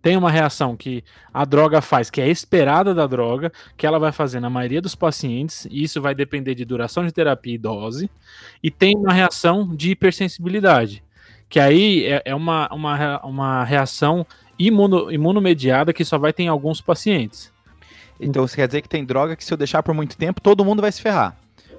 tem 0.01 0.17
uma 0.17 0.31
reação 0.31 0.77
que 0.77 1.03
a 1.35 1.45
droga 1.45 1.81
faz, 1.81 2.09
que 2.09 2.21
é 2.21 2.29
esperada 2.29 2.95
da 2.95 3.05
droga, 3.05 3.51
que 3.77 3.85
ela 3.85 3.99
vai 3.99 4.13
fazer 4.13 4.39
na 4.39 4.49
maioria 4.49 4.81
dos 4.81 4.95
pacientes, 4.95 5.67
e 5.73 5.83
isso 5.83 6.01
vai 6.01 6.15
depender 6.15 6.55
de 6.55 6.65
duração 6.65 7.05
de 7.05 7.11
terapia 7.11 7.57
e 7.57 7.59
dose, 7.59 8.09
e 8.63 8.71
tem 8.71 8.95
uma 8.97 9.13
reação 9.13 9.75
de 9.75 9.91
hipersensibilidade, 9.91 11.03
que 11.49 11.59
aí 11.59 12.05
é, 12.05 12.23
é 12.27 12.35
uma, 12.37 12.73
uma, 12.73 13.21
uma 13.25 13.65
reação 13.65 14.25
imuno, 14.57 15.11
imunomediada 15.11 15.93
que 15.93 16.05
só 16.05 16.17
vai 16.17 16.33
ter 16.33 16.45
em 16.45 16.49
alguns 16.49 16.81
pacientes. 16.81 17.53
Então, 18.21 18.47
você 18.47 18.55
quer 18.55 18.69
dizer 18.69 18.83
que 18.83 18.89
tem 18.89 19.05
droga 19.05 19.35
que 19.35 19.45
se 19.45 19.53
eu 19.53 19.59
deixar 19.59 19.83
por 19.83 19.95
muito 19.95 20.17
tempo, 20.17 20.41
todo 20.41 20.65
mundo 20.65 20.81
vai 20.81 20.93
se 20.93 21.03
ferrar. 21.03 21.37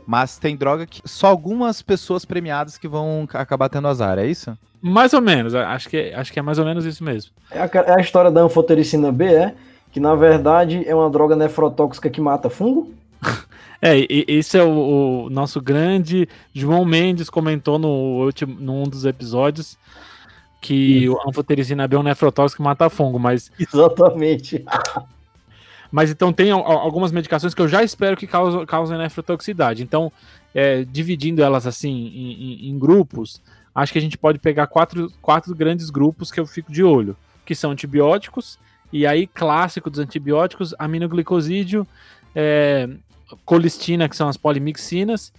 Mas 0.10 0.39
tem 0.39 0.58
droga 0.58 0.88
que 0.88 1.04
só 1.06 1.28
algumas 1.28 1.84
pessoas 1.84 2.25
premiadas 2.25 2.80
que 2.80 2.88
vão 2.88 3.28
acabar 3.32 3.70
tendo 3.70 3.88
azar, 3.88 4.18
é 4.18 4.25
isso? 4.25 4.58
Mais 4.82 5.13
ou 5.13 5.22
menos, 5.22 5.54
acho 5.54 5.88
que, 5.88 6.12
acho 6.12 6.34
que 6.34 6.39
é 6.39 6.42
mais 6.42 6.58
ou 6.58 6.66
menos 6.66 6.84
isso 6.84 7.04
mesmo. 7.04 7.32
É 7.51 7.60
a, 7.60 7.70
é 7.86 7.92
a 7.96 8.01
história 8.01 8.32
da 8.32 8.42
anfotericina 8.42 9.12
B, 9.12 9.25
é? 9.25 9.54
Que 9.92 10.00
na 10.00 10.16
verdade 10.16 10.84
é 10.88 10.96
uma 10.96 11.12
droga 11.12 11.36
nefrotóxica 11.36 12.10
que 12.10 12.20
mata 12.20 12.50
fungo? 12.50 12.92
É, 13.82 13.94
esse 14.28 14.58
é 14.58 14.62
o, 14.62 15.28
o, 15.28 15.30
nosso 15.30 15.62
grande. 15.62 16.28
João 16.54 16.84
Mendes 16.84 17.30
comentou 17.30 17.80
no 17.80 17.88
último, 17.88 18.58
num 18.60 18.84
dos 18.84 19.06
episódios 19.06 19.78
que 20.60 21.06
Isso. 21.06 21.13
o 21.13 21.30
anfotericina 21.30 21.88
B 21.88 21.96
é 21.96 22.00
um 22.00 22.04
nefrotóxico 22.04 22.62
que 22.62 22.63
mata 22.66 22.89
fungo, 22.89 23.18
mas. 23.18 23.50
Exatamente. 23.58 24.66
mas 25.91 26.12
então 26.12 26.31
tem 26.31 26.51
algumas 26.51 27.12
medicações 27.12 27.53
que 27.53 27.62
eu 27.62 27.67
já 27.67 27.84
espero 27.84 28.15
que 28.15 28.27
causem, 28.27 28.65
causem 28.65 28.98
nefrotoxicidade. 28.98 29.81
Então, 29.81 30.12
é, 30.53 30.84
dividindo 30.84 31.41
elas 31.41 31.65
assim 31.65 31.89
em, 31.89 32.31
em, 32.31 32.69
em, 32.69 32.79
grupos, 32.79 33.41
acho 33.74 33.91
que 33.91 33.98
a 33.98 34.01
gente 34.01 34.17
pode 34.17 34.39
pegar 34.39 34.67
quatro, 34.67 35.12
quatro 35.22 35.55
grandes 35.55 35.89
grupos 35.89 36.31
que 36.31 36.39
eu 36.39 36.46
fico 36.46 36.72
de 36.72 36.84
olho, 36.84 37.17
que 37.46 37.55
são 37.55 37.72
antibióticos, 37.72 38.60
e 38.91 39.05
aí 39.05 39.27
clássico 39.27 39.89
dos 39.89 40.00
antibióticos, 40.00 40.74
aminoglicosídeo, 40.77 41.88
é, 42.36 42.89
colistina, 43.46 44.08
que 44.08 44.15
são 44.15 44.27
as 44.27 44.38
polimixinas, 44.38 45.34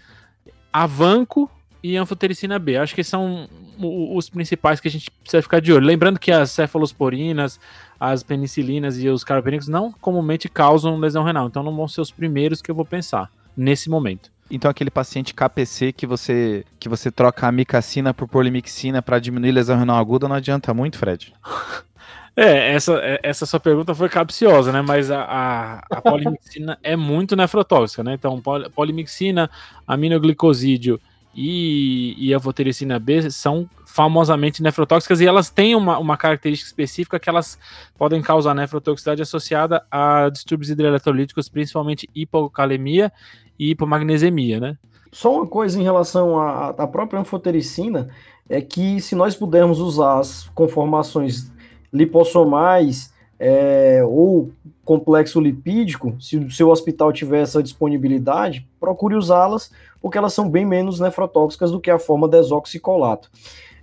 avanco 0.72 1.50
e 1.82 1.96
anfotericina 1.96 2.58
B. 2.58 2.76
Acho 2.76 2.94
que 2.94 3.04
são 3.04 3.48
os 3.78 4.28
principais 4.28 4.80
que 4.80 4.88
a 4.88 4.90
gente 4.90 5.10
precisa 5.10 5.42
ficar 5.42 5.60
de 5.60 5.72
olho. 5.72 5.86
Lembrando 5.86 6.18
que 6.18 6.30
as 6.30 6.50
cefalosporinas, 6.50 7.58
as 7.98 8.22
penicilinas 8.22 8.98
e 9.02 9.08
os 9.08 9.24
carbapenicos 9.24 9.68
não 9.68 9.92
comumente 9.92 10.48
causam 10.48 10.98
lesão 10.98 11.24
renal, 11.24 11.46
então 11.46 11.62
não 11.62 11.74
vão 11.74 11.88
ser 11.88 12.00
os 12.00 12.10
primeiros 12.10 12.60
que 12.60 12.70
eu 12.70 12.74
vou 12.74 12.84
pensar 12.84 13.30
nesse 13.56 13.88
momento. 13.88 14.30
Então 14.50 14.70
aquele 14.70 14.90
paciente 14.90 15.32
KPC 15.32 15.92
que 15.92 16.06
você 16.06 16.64
que 16.78 16.88
você 16.88 17.10
troca 17.10 17.46
a 17.46 17.48
amicacina 17.48 18.12
por 18.12 18.26
polimixina 18.26 19.00
para 19.00 19.20
diminuir 19.20 19.52
lesão 19.52 19.78
renal 19.78 19.96
aguda 19.96 20.26
não 20.26 20.34
adianta 20.34 20.74
muito, 20.74 20.98
Fred. 20.98 21.32
É, 22.36 22.72
essa, 22.72 22.94
é, 23.02 23.20
essa 23.22 23.44
sua 23.44 23.60
pergunta 23.60 23.94
foi 23.94 24.08
capciosa, 24.08 24.72
né? 24.72 24.80
Mas 24.80 25.10
a, 25.10 25.20
a, 25.24 25.78
a 25.90 26.00
polimixina 26.00 26.78
é 26.82 26.96
muito 26.96 27.34
nefrotóxica, 27.34 28.04
né? 28.04 28.14
Então, 28.14 28.40
pol, 28.40 28.70
polimixina, 28.70 29.50
aminoglicosídeo 29.86 31.00
e, 31.34 32.14
e 32.18 32.34
a 32.34 32.38
votericina 32.38 32.98
B 32.98 33.30
são 33.30 33.68
famosamente 33.86 34.62
nefrotóxicas 34.62 35.20
e 35.20 35.26
elas 35.26 35.50
têm 35.50 35.74
uma, 35.74 35.98
uma 35.98 36.16
característica 36.16 36.68
específica 36.68 37.18
que 37.18 37.28
elas 37.28 37.58
podem 37.96 38.20
causar 38.20 38.54
nefrotoxicidade 38.54 39.22
associada 39.22 39.84
a 39.90 40.28
distúrbios 40.28 40.70
hidroeletrolíticos, 40.70 41.48
principalmente 41.48 42.08
hipocalemia 42.14 43.12
e 43.58 43.70
hipomagnesemia, 43.70 44.60
né? 44.60 44.78
Só 45.12 45.34
uma 45.34 45.46
coisa 45.46 45.78
em 45.78 45.82
relação 45.82 46.38
à, 46.38 46.68
à 46.68 46.86
própria 46.86 47.20
anfotericina 47.20 48.08
é 48.48 48.60
que 48.60 49.00
se 49.00 49.14
nós 49.14 49.34
pudermos 49.34 49.80
usar 49.80 50.20
as 50.20 50.48
conformações 50.54 51.50
lipossomais 51.92 53.12
é, 53.38 54.02
ou 54.04 54.52
complexo 54.84 55.40
lipídico, 55.40 56.14
se 56.20 56.36
o 56.36 56.50
seu 56.50 56.68
hospital 56.68 57.12
tiver 57.12 57.42
essa 57.42 57.62
disponibilidade, 57.62 58.68
procure 58.78 59.14
usá-las, 59.14 59.72
porque 60.00 60.18
elas 60.18 60.32
são 60.32 60.48
bem 60.48 60.64
menos 60.64 61.00
nefrotóxicas 61.00 61.70
do 61.70 61.80
que 61.80 61.90
a 61.90 61.98
forma 61.98 62.28
desoxicolato. 62.28 63.30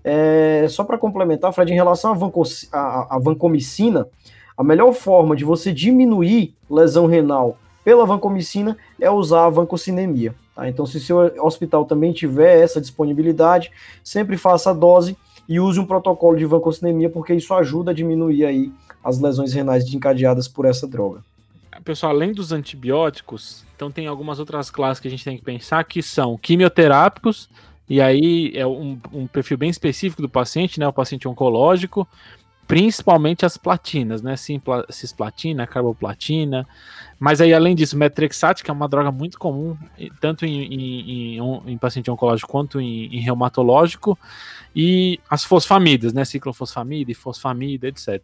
É, 0.04 0.66
só 0.70 0.84
para 0.84 0.98
complementar, 0.98 1.54
Fred, 1.54 1.72
em 1.72 1.76
relação 1.76 2.12
à 2.72 3.20
vancomicina, 3.20 4.08
a 4.58 4.64
melhor 4.64 4.94
forma 4.94 5.36
de 5.36 5.44
você 5.44 5.72
diminuir 5.74 6.56
lesão 6.70 7.06
renal 7.06 7.58
pela 7.84 8.06
vancomicina 8.06 8.78
é 9.00 9.10
usar 9.10 9.46
a 9.46 9.50
vancocinemia. 9.50 10.34
Tá? 10.56 10.68
Então, 10.68 10.86
se 10.86 11.00
seu 11.00 11.20
hospital 11.44 11.86
também 11.86 12.12
tiver 12.12 12.60
essa 12.62 12.82
disponibilidade, 12.82 13.72
sempre 14.04 14.38
faça 14.38 14.72
a 14.72 14.74
dose 14.74 15.16
e 15.48 15.60
use 15.60 15.80
um 15.80 15.86
protocolo 15.86 16.38
de 16.38 16.46
vancocinemia, 16.46 17.10
porque 17.10 17.34
isso 17.34 17.54
ajuda 17.54 17.92
a 17.92 17.94
diminuir 17.94 18.46
aí 18.46 18.72
as 19.04 19.20
lesões 19.20 19.54
renais 19.54 19.86
encadeadas 19.94 20.48
por 20.48 20.66
essa 20.66 20.88
droga. 20.88 21.22
Pessoal, 21.84 22.12
além 22.12 22.34
dos 22.34 22.52
antibióticos, 22.52 23.66
então 23.76 23.92
tem 23.92 24.08
algumas 24.08 24.40
outras 24.40 24.70
classes 24.70 25.00
que 25.00 25.08
a 25.08 25.12
gente 25.12 25.24
tem 25.24 25.38
que 25.38 25.44
pensar 25.44 25.84
que 25.84 26.02
são 26.02 26.38
quimioterápicos, 26.38 27.50
e 27.90 28.02
aí 28.02 28.52
é 28.54 28.66
um, 28.66 29.00
um 29.14 29.28
perfil 29.28 29.58
bem 29.58 29.70
específico 29.70 30.22
do 30.22 30.30
paciente, 30.30 30.80
né? 30.80 30.88
O 30.88 30.94
paciente 30.94 31.28
oncológico, 31.28 32.08
principalmente 32.68 33.46
as 33.46 33.56
platinas, 33.56 34.22
né? 34.22 34.36
Cisplatina, 34.90 35.66
carboplatina. 35.66 36.68
Mas 37.18 37.40
aí, 37.40 37.54
além 37.54 37.74
disso, 37.74 37.98
metrexate, 37.98 38.64
que 38.64 38.70
é 38.70 38.74
uma 38.74 38.90
droga 38.90 39.10
muito 39.10 39.40
comum, 39.40 39.78
tanto 40.20 40.46
em, 40.46 40.64
em, 40.64 41.38
em, 41.38 41.62
em 41.66 41.78
paciente 41.78 42.12
oncológico 42.12 42.52
quanto 42.52 42.82
em, 42.82 43.06
em, 43.06 43.20
reumatológico, 43.22 44.20
e 44.76 45.20
as 45.30 45.46
fosfamidas, 45.46 46.12
né? 46.12 46.26
Ciclofosfamida 46.26 47.10
e 47.10 47.16
fosfamida, 47.16 47.88
etc. 47.88 48.22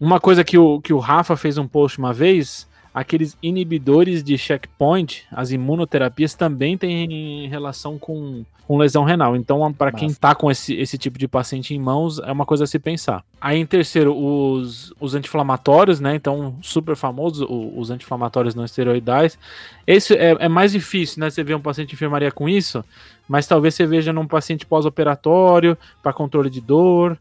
Uma 0.00 0.18
coisa 0.18 0.42
que 0.42 0.56
o, 0.56 0.80
que 0.80 0.94
o 0.94 0.98
Rafa 0.98 1.36
fez 1.36 1.58
um 1.58 1.68
post 1.68 1.98
uma 1.98 2.12
vez 2.12 2.66
aqueles 2.92 3.36
inibidores 3.42 4.24
de 4.24 4.36
checkpoint, 4.36 5.24
as 5.30 5.50
imunoterapias 5.50 6.34
também 6.34 6.76
têm 6.76 7.48
relação 7.48 7.98
com, 7.98 8.44
com 8.66 8.78
lesão 8.78 9.04
renal. 9.04 9.36
Então, 9.36 9.72
para 9.72 9.92
quem 9.92 10.08
está 10.08 10.34
com 10.34 10.50
esse, 10.50 10.74
esse 10.74 10.98
tipo 10.98 11.18
de 11.18 11.28
paciente 11.28 11.74
em 11.74 11.78
mãos, 11.78 12.18
é 12.18 12.32
uma 12.32 12.46
coisa 12.46 12.64
a 12.64 12.66
se 12.66 12.78
pensar. 12.78 13.22
Aí, 13.40 13.58
em 13.58 13.66
terceiro, 13.66 14.16
os, 14.16 14.92
os 14.98 15.14
anti-inflamatórios, 15.14 16.00
né? 16.00 16.14
Então, 16.14 16.56
super 16.62 16.96
famosos, 16.96 17.46
os 17.48 17.90
anti-inflamatórios 17.90 18.54
não 18.54 18.64
esteroidais. 18.64 19.38
Esse 19.86 20.14
é, 20.14 20.36
é 20.40 20.48
mais 20.48 20.72
difícil, 20.72 21.20
né? 21.20 21.30
Você 21.30 21.44
vê 21.44 21.54
um 21.54 21.60
paciente 21.60 21.90
de 21.90 21.94
enfermaria 21.94 22.32
com 22.32 22.48
isso, 22.48 22.84
mas 23.28 23.46
talvez 23.46 23.74
você 23.74 23.86
veja 23.86 24.12
num 24.12 24.26
paciente 24.26 24.66
pós-operatório, 24.66 25.76
para 26.02 26.12
controle 26.12 26.50
de 26.50 26.60
dor 26.60 27.18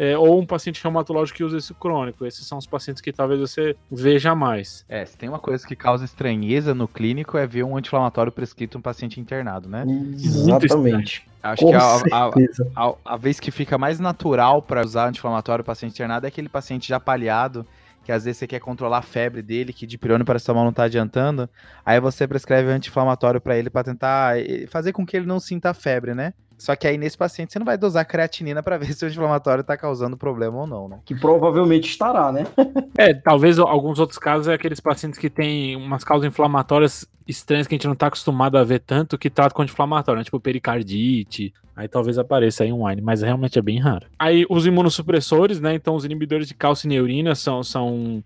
é, 0.00 0.16
ou 0.16 0.40
um 0.40 0.46
paciente 0.46 0.82
reumatológico 0.82 1.36
que 1.36 1.44
usa 1.44 1.58
esse 1.58 1.74
crônico. 1.74 2.24
Esses 2.24 2.46
são 2.46 2.56
os 2.56 2.66
pacientes 2.66 3.02
que 3.02 3.12
talvez 3.12 3.38
você 3.38 3.76
veja 3.92 4.34
mais. 4.34 4.82
É, 4.88 5.04
se 5.04 5.14
tem 5.14 5.28
uma 5.28 5.38
coisa 5.38 5.66
que 5.66 5.76
causa 5.76 6.06
estranheza 6.06 6.74
no 6.74 6.88
clínico 6.88 7.36
é 7.36 7.46
ver 7.46 7.64
um 7.64 7.76
anti-inflamatório 7.76 8.32
prescrito 8.32 8.78
um 8.78 8.80
paciente 8.80 9.20
internado, 9.20 9.68
né? 9.68 9.84
Exatamente. 10.14 11.28
Acho 11.42 11.62
Com 11.62 11.68
que 11.68 11.76
a, 11.76 11.82
a, 11.82 12.30
a, 12.76 12.94
a, 13.04 13.16
vez 13.18 13.38
que 13.38 13.50
fica 13.50 13.76
mais 13.76 14.00
natural 14.00 14.62
para 14.62 14.82
usar 14.82 15.06
anti-inflamatório 15.06 15.62
paciente 15.62 15.92
internado 15.92 16.26
é 16.26 16.28
aquele 16.28 16.48
paciente 16.48 16.88
já 16.88 16.98
palhado 16.98 17.66
que 18.02 18.10
às 18.10 18.24
vezes 18.24 18.38
você 18.38 18.46
quer 18.46 18.60
controlar 18.60 18.98
a 18.98 19.02
febre 19.02 19.42
dele, 19.42 19.74
que 19.74 19.86
de 19.86 19.98
pirona 19.98 20.24
para 20.24 20.38
mal 20.54 20.64
não 20.64 20.72
tá 20.72 20.84
adiantando, 20.84 21.48
aí 21.84 22.00
você 22.00 22.26
prescreve 22.26 22.70
anti-inflamatório 22.70 23.38
para 23.38 23.58
ele 23.58 23.68
para 23.68 23.84
tentar 23.84 24.40
eh, 24.40 24.66
fazer 24.66 24.92
com 24.92 25.04
que 25.04 25.14
ele 25.14 25.26
não 25.26 25.38
sinta 25.38 25.68
a 25.68 25.74
febre, 25.74 26.14
né? 26.14 26.32
Só 26.60 26.76
que 26.76 26.86
aí 26.86 26.98
nesse 26.98 27.16
paciente 27.16 27.52
você 27.52 27.58
não 27.58 27.64
vai 27.64 27.78
dosar 27.78 28.06
creatinina 28.06 28.62
para 28.62 28.76
ver 28.78 28.92
se 28.92 29.04
o 29.04 29.08
inflamatório 29.08 29.62
está 29.62 29.76
causando 29.76 30.16
problema 30.16 30.58
ou 30.58 30.66
não, 30.66 30.88
né? 30.88 31.00
Que 31.06 31.14
provavelmente 31.14 31.88
estará, 31.88 32.30
né? 32.30 32.46
é, 32.98 33.14
talvez 33.14 33.58
alguns 33.58 33.98
outros 33.98 34.18
casos 34.18 34.46
é 34.46 34.54
aqueles 34.54 34.78
pacientes 34.78 35.18
que 35.18 35.30
têm 35.30 35.74
umas 35.74 36.04
causas 36.04 36.28
inflamatórias 36.28 37.08
estranhas 37.26 37.66
que 37.66 37.74
a 37.74 37.76
gente 37.76 37.86
não 37.86 37.94
está 37.94 38.08
acostumado 38.08 38.58
a 38.58 38.64
ver 38.64 38.80
tanto 38.80 39.16
que 39.16 39.30
tratam 39.30 39.56
com 39.56 39.62
anti-inflamatório, 39.62 40.18
né? 40.18 40.24
tipo 40.24 40.38
pericardite. 40.38 41.54
Aí 41.74 41.88
talvez 41.88 42.18
apareça 42.18 42.62
aí 42.62 42.72
um 42.72 42.86
wine, 42.86 43.00
mas 43.00 43.22
realmente 43.22 43.58
é 43.58 43.62
bem 43.62 43.78
raro. 43.78 44.06
Aí 44.18 44.44
os 44.50 44.66
imunossupressores, 44.66 45.60
né? 45.60 45.74
Então 45.74 45.94
os 45.94 46.04
inibidores 46.04 46.46
de 46.46 46.52
calcineurina 46.52 47.34
são, 47.34 47.62
são 47.62 48.22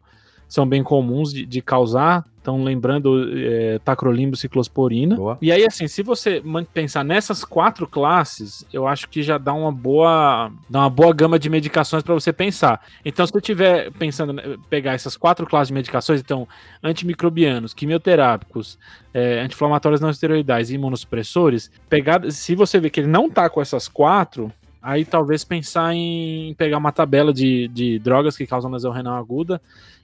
são 0.48 0.66
bem 0.66 0.82
comuns 0.82 1.32
de, 1.32 1.44
de 1.44 1.60
causar. 1.60 2.24
Então, 2.40 2.62
lembrando, 2.62 3.26
é, 3.38 3.78
tacrolimbo, 3.78 4.36
ciclosporina. 4.36 5.16
Boa. 5.16 5.38
E 5.40 5.50
aí, 5.50 5.64
assim, 5.64 5.88
se 5.88 6.02
você 6.02 6.42
pensar 6.74 7.02
nessas 7.02 7.42
quatro 7.42 7.86
classes, 7.86 8.66
eu 8.70 8.86
acho 8.86 9.08
que 9.08 9.22
já 9.22 9.38
dá 9.38 9.54
uma 9.54 9.72
boa, 9.72 10.52
dá 10.68 10.80
uma 10.80 10.90
boa 10.90 11.14
gama 11.14 11.38
de 11.38 11.48
medicações 11.48 12.02
para 12.02 12.12
você 12.12 12.34
pensar. 12.34 12.82
Então, 13.02 13.26
se 13.26 13.32
você 13.32 13.38
estiver 13.38 13.90
pensando 13.92 14.34
né, 14.34 14.42
pegar 14.68 14.92
essas 14.92 15.16
quatro 15.16 15.46
classes 15.46 15.68
de 15.68 15.74
medicações, 15.74 16.20
então, 16.20 16.46
antimicrobianos, 16.82 17.72
quimioterápicos, 17.72 18.78
é, 19.14 19.40
anti-inflamatórios 19.40 20.02
não 20.02 20.10
esteroidais 20.10 20.70
e 20.70 20.74
imunossupressores, 20.74 21.70
pegar, 21.88 22.30
se 22.30 22.54
você 22.54 22.78
vê 22.78 22.90
que 22.90 23.00
ele 23.00 23.08
não 23.08 23.30
tá 23.30 23.48
com 23.48 23.62
essas 23.62 23.88
quatro, 23.88 24.52
aí 24.82 25.06
talvez 25.06 25.44
pensar 25.44 25.94
em 25.94 26.52
pegar 26.58 26.76
uma 26.76 26.92
tabela 26.92 27.32
de, 27.32 27.68
de 27.68 27.98
drogas 27.98 28.36
que 28.36 28.46
causam 28.46 28.70
lesão 28.70 28.92
renal 28.92 29.16
aguda 29.16 29.58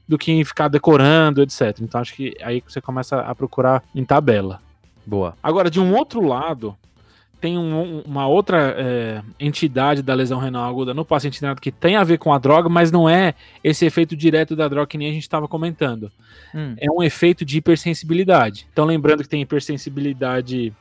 do 0.06 0.18
que 0.18 0.32
em 0.32 0.44
ficar 0.44 0.68
decorando, 0.68 1.42
etc. 1.42 1.78
Então 1.80 2.00
acho 2.00 2.14
que 2.14 2.34
aí 2.42 2.62
você 2.66 2.80
começa 2.80 3.20
a 3.20 3.34
procurar 3.34 3.82
em 3.94 4.04
tabela. 4.04 4.60
Boa. 5.06 5.36
Agora, 5.42 5.70
de 5.70 5.80
um 5.80 5.94
outro 5.94 6.20
lado, 6.20 6.76
tem 7.40 7.56
um, 7.56 8.00
uma 8.00 8.26
outra 8.26 8.74
é, 8.76 9.22
entidade 9.38 10.02
da 10.02 10.14
lesão 10.14 10.38
renal 10.38 10.68
aguda 10.68 10.92
no 10.92 11.04
paciente 11.04 11.38
internado 11.38 11.60
que 11.60 11.72
tem 11.72 11.96
a 11.96 12.04
ver 12.04 12.18
com 12.18 12.32
a 12.32 12.38
droga, 12.38 12.68
mas 12.68 12.92
não 12.92 13.08
é 13.08 13.34
esse 13.64 13.86
efeito 13.86 14.14
direto 14.14 14.54
da 14.54 14.68
droga 14.68 14.86
que 14.86 14.98
nem 14.98 15.08
a 15.08 15.12
gente 15.12 15.22
estava 15.22 15.48
comentando. 15.48 16.12
Hum. 16.54 16.74
É 16.78 16.90
um 16.90 17.02
efeito 17.02 17.44
de 17.44 17.58
hipersensibilidade. 17.58 18.66
Então, 18.72 18.84
lembrando 18.84 19.22
que 19.22 19.28
tem 19.28 19.40
hipersensibilidade 19.40 20.72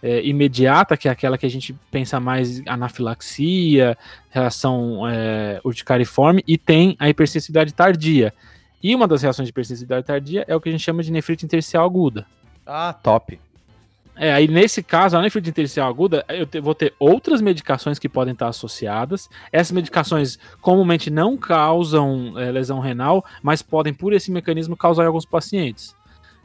é, 0.00 0.24
imediata, 0.24 0.96
que 0.96 1.08
é 1.08 1.10
aquela 1.10 1.36
que 1.36 1.46
a 1.46 1.50
gente 1.50 1.74
pensa 1.90 2.20
mais 2.20 2.62
anafilaxia, 2.66 3.98
reação 4.30 5.08
é, 5.08 5.60
urticariforme, 5.64 6.44
e 6.46 6.56
tem 6.56 6.94
a 6.98 7.08
hipersensibilidade 7.08 7.74
tardia, 7.74 8.32
e 8.84 8.94
uma 8.94 9.08
das 9.08 9.22
reações 9.22 9.46
de 9.46 9.50
hipersensibilidade 9.50 10.06
tardia 10.06 10.44
é 10.46 10.54
o 10.54 10.60
que 10.60 10.68
a 10.68 10.72
gente 10.72 10.84
chama 10.84 11.02
de 11.02 11.10
nefrite 11.10 11.46
intersticial 11.46 11.86
aguda. 11.86 12.26
Ah, 12.66 12.92
top. 12.92 13.40
É, 14.14 14.30
aí 14.30 14.46
nesse 14.46 14.82
caso, 14.82 15.16
a 15.16 15.22
nefrite 15.22 15.48
intersticial 15.48 15.88
aguda, 15.88 16.22
eu 16.28 16.44
te, 16.44 16.60
vou 16.60 16.74
ter 16.74 16.92
outras 16.98 17.40
medicações 17.40 17.98
que 17.98 18.10
podem 18.10 18.34
estar 18.34 18.46
associadas. 18.48 19.30
Essas 19.50 19.72
medicações 19.72 20.38
comumente 20.60 21.08
não 21.08 21.34
causam 21.34 22.38
é, 22.38 22.52
lesão 22.52 22.78
renal, 22.78 23.24
mas 23.42 23.62
podem, 23.62 23.94
por 23.94 24.12
esse 24.12 24.30
mecanismo, 24.30 24.76
causar 24.76 25.04
em 25.04 25.06
alguns 25.06 25.24
pacientes. 25.24 25.96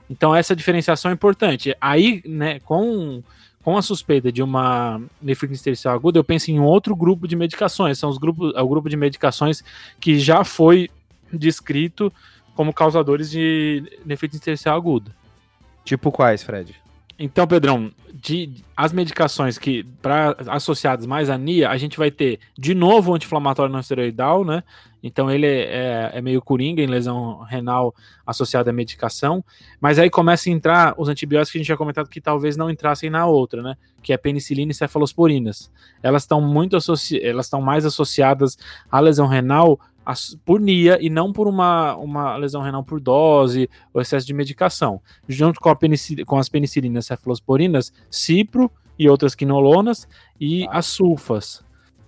Então, 0.10 0.34
essa 0.34 0.56
diferenciação 0.56 1.12
é 1.12 1.14
importante. 1.14 1.76
Aí, 1.82 2.24
né, 2.26 2.62
com, 2.62 3.22
com 3.62 3.78
a 3.78 3.82
suspeita 3.82 4.32
de 4.32 4.42
uma 4.42 5.02
nefrite 5.22 5.60
intersticial 5.60 5.94
aguda, 5.94 6.18
eu 6.18 6.24
penso 6.24 6.50
em 6.52 6.62
outro 6.62 6.96
grupo 6.96 7.28
de 7.28 7.36
medicações. 7.36 8.00
São 8.00 8.10
os 8.10 8.18
grupos, 8.18 8.54
é 8.56 8.62
o 8.62 8.68
grupo 8.70 8.88
de 8.88 8.96
medicações 8.96 9.62
que 10.00 10.18
já 10.18 10.46
foi 10.46 10.90
descrito 11.34 12.12
como 12.56 12.74
causadores 12.74 13.30
de 13.30 14.00
nefrite 14.06 14.38
intersticial 14.38 14.76
aguda. 14.76 15.16
Tipo 15.84 16.12
quais, 16.12 16.44
Fred? 16.44 16.76
Então, 17.18 17.46
Pedrão, 17.46 17.92
de, 18.14 18.64
as 18.76 18.94
medicações 18.94 19.58
que 19.58 19.84
para 20.02 20.38
associadas 20.48 21.06
mais 21.06 21.30
à 21.30 21.38
NIA, 21.38 21.70
a 21.70 21.78
gente 21.78 21.98
vai 21.98 22.10
ter 22.10 22.40
de 22.58 22.74
novo 22.74 23.12
o 23.12 23.16
anti-inflamatório 23.16 23.72
não 23.72 23.82
esteroidal, 23.82 24.46
né? 24.46 24.64
Então 25.04 25.30
ele 25.30 25.46
é, 25.46 25.62
é, 25.62 26.12
é, 26.14 26.22
meio 26.22 26.42
coringa 26.42 26.82
em 26.82 26.88
lesão 26.88 27.40
renal 27.44 27.94
associada 28.26 28.70
à 28.70 28.74
medicação, 28.74 29.44
mas 29.80 30.00
aí 30.00 30.10
começa 30.10 30.50
a 30.50 30.54
entrar 30.54 30.94
os 30.98 31.10
antibióticos 31.10 31.52
que 31.52 31.58
a 31.58 31.62
gente 31.62 31.68
já 31.68 31.78
comentado 31.78 32.10
que 32.10 32.22
talvez 32.22 32.56
não 32.56 32.70
entrassem 32.70 33.10
na 33.10 33.26
outra, 33.26 33.62
né? 33.62 33.76
Que 34.02 34.14
é 34.14 34.18
penicilina 34.18 34.72
e 34.72 34.76
cefalosporinas. 34.76 35.70
Elas 36.02 36.24
estão 36.24 36.40
muito 36.42 36.78
associ... 36.78 37.22
elas 37.22 37.48
estão 37.48 37.62
mais 37.62 37.86
associadas 37.86 38.58
à 38.90 39.00
lesão 39.00 39.28
renal 39.28 39.80
por 40.46 40.60
NIA 40.60 40.98
e 41.02 41.10
não 41.10 41.32
por 41.32 41.48
uma, 41.48 41.96
uma 41.96 42.36
lesão 42.38 42.62
renal 42.62 42.84
por 42.84 43.00
dose 43.00 43.70
ou 43.94 44.02
excesso 44.02 44.26
de 44.26 44.34
medicação. 44.34 45.02
Junto 45.28 45.60
com, 45.60 45.72
com 46.26 46.38
as 46.38 46.50
penicilinas 46.50 47.06
cefalosporinas, 47.06 47.94
cipro 48.10 48.72
e 48.98 49.10
outras 49.10 49.36
quinolonas 49.36 50.08
e 50.40 50.66
ah. 50.66 50.80
as 50.80 50.88
sulfas. 50.88 51.64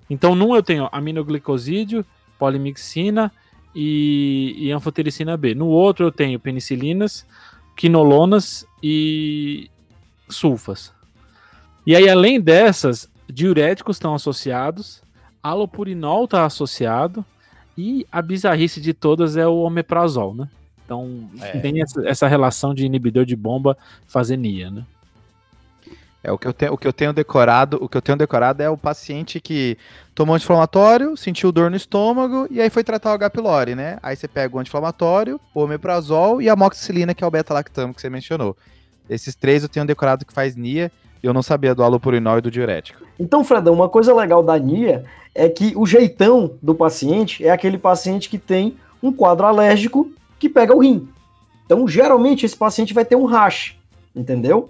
Então, 0.09 0.35
num 0.35 0.55
eu 0.55 0.61
tenho 0.61 0.89
aminoglicosídeo, 0.91 2.05
polimixina 2.37 3.31
e, 3.73 4.55
e 4.57 4.71
anfotericina 4.71 5.37
B. 5.37 5.55
No 5.55 5.67
outro 5.67 6.05
eu 6.05 6.11
tenho 6.11 6.39
penicilinas, 6.39 7.25
quinolonas 7.75 8.65
e 8.83 9.69
sulfas. 10.29 10.93
E 11.85 11.95
aí, 11.95 12.09
além 12.09 12.39
dessas, 12.39 13.09
diuréticos 13.27 13.95
estão 13.95 14.13
associados, 14.13 15.01
alopurinol 15.41 16.25
está 16.25 16.45
associado, 16.45 17.25
e 17.81 18.07
a 18.11 18.21
bizarrice 18.21 18.79
de 18.79 18.93
todas 18.93 19.35
é 19.35 19.47
o 19.47 19.61
omeprazol, 19.61 20.35
né? 20.35 20.47
Então 20.85 21.29
é. 21.39 21.59
tem 21.59 21.81
essa, 21.81 22.07
essa, 22.07 22.27
relação 22.27 22.73
de 22.75 22.85
inibidor 22.85 23.25
de 23.25 23.35
bomba 23.35 23.77
fazer 24.07 24.37
NIA, 24.37 24.69
né? 24.69 24.85
É 26.23 26.31
o 26.31 26.37
que 26.37 26.47
eu 26.47 26.53
tenho, 26.53 26.73
o 26.73 26.77
que 26.77 26.87
eu 26.87 26.93
tenho 26.93 27.11
decorado, 27.11 27.79
o 27.81 27.89
que 27.89 27.97
eu 27.97 28.01
tenho 28.01 28.17
decorado 28.17 28.61
é 28.61 28.69
o 28.69 28.77
paciente 28.77 29.39
que 29.39 29.75
tomou 30.13 30.35
anti-inflamatório, 30.35 31.17
sentiu 31.17 31.51
dor 31.51 31.71
no 31.71 31.75
estômago 31.75 32.45
e 32.51 32.61
aí 32.61 32.69
foi 32.69 32.83
tratar 32.83 33.09
o 33.09 33.13
H. 33.13 33.31
pylori, 33.31 33.73
né? 33.73 33.97
Aí 34.03 34.15
você 34.15 34.27
pega 34.27 34.55
o 34.55 34.59
anti-inflamatório, 34.59 35.41
o 35.55 35.63
omeprazol 35.63 36.39
e 36.39 36.47
a 36.47 36.53
amoxicilina, 36.53 37.15
que 37.15 37.23
é 37.23 37.27
o 37.27 37.31
beta-lactamo 37.31 37.93
que 37.93 38.01
você 38.01 38.09
mencionou. 38.09 38.55
Esses 39.09 39.33
três 39.33 39.63
eu 39.63 39.69
tenho 39.69 39.85
decorado 39.85 40.23
que 40.23 40.33
faz 40.33 40.55
NIA 40.55 40.91
eu 41.27 41.33
não 41.33 41.41
sabia 41.41 41.75
do 41.75 41.83
alopurinol 41.83 42.37
e 42.37 42.41
do 42.41 42.51
diurético. 42.51 43.01
Então, 43.19 43.43
Fredão, 43.43 43.73
uma 43.73 43.89
coisa 43.89 44.13
legal 44.13 44.41
da 44.41 44.57
NIA 44.57 45.05
é 45.33 45.47
que 45.47 45.73
o 45.75 45.85
jeitão 45.85 46.53
do 46.61 46.73
paciente 46.73 47.45
é 47.45 47.51
aquele 47.51 47.77
paciente 47.77 48.29
que 48.29 48.37
tem 48.37 48.75
um 49.01 49.11
quadro 49.11 49.45
alérgico 49.45 50.11
que 50.39 50.49
pega 50.49 50.75
o 50.75 50.79
rim. 50.79 51.07
Então, 51.65 51.87
geralmente, 51.87 52.45
esse 52.45 52.57
paciente 52.57 52.93
vai 52.93 53.05
ter 53.05 53.15
um 53.15 53.25
rash, 53.25 53.77
entendeu? 54.15 54.69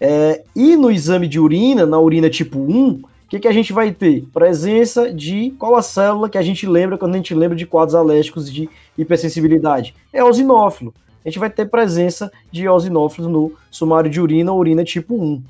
É, 0.00 0.42
e 0.56 0.76
no 0.76 0.90
exame 0.90 1.28
de 1.28 1.38
urina, 1.38 1.84
na 1.84 1.98
urina 1.98 2.30
tipo 2.30 2.58
1, 2.58 2.88
o 2.90 3.02
que, 3.28 3.38
que 3.38 3.46
a 3.46 3.52
gente 3.52 3.72
vai 3.72 3.92
ter? 3.92 4.24
Presença 4.32 5.12
de 5.12 5.54
qual 5.58 5.76
a 5.76 5.82
célula 5.82 6.28
que 6.28 6.38
a 6.38 6.42
gente 6.42 6.66
lembra 6.66 6.98
quando 6.98 7.14
a 7.14 7.16
gente 7.18 7.34
lembra 7.34 7.56
de 7.56 7.66
quadros 7.66 7.94
alérgicos 7.94 8.50
de 8.50 8.68
hipersensibilidade? 8.98 9.94
É 10.12 10.18
eosinófilo. 10.20 10.92
A 11.24 11.28
gente 11.28 11.38
vai 11.38 11.50
ter 11.50 11.66
presença 11.66 12.32
de 12.50 12.64
eosinófilos 12.64 13.30
no 13.30 13.52
sumário 13.70 14.10
de 14.10 14.20
urina, 14.20 14.52
urina 14.52 14.82
tipo 14.82 15.14
1. 15.14 15.42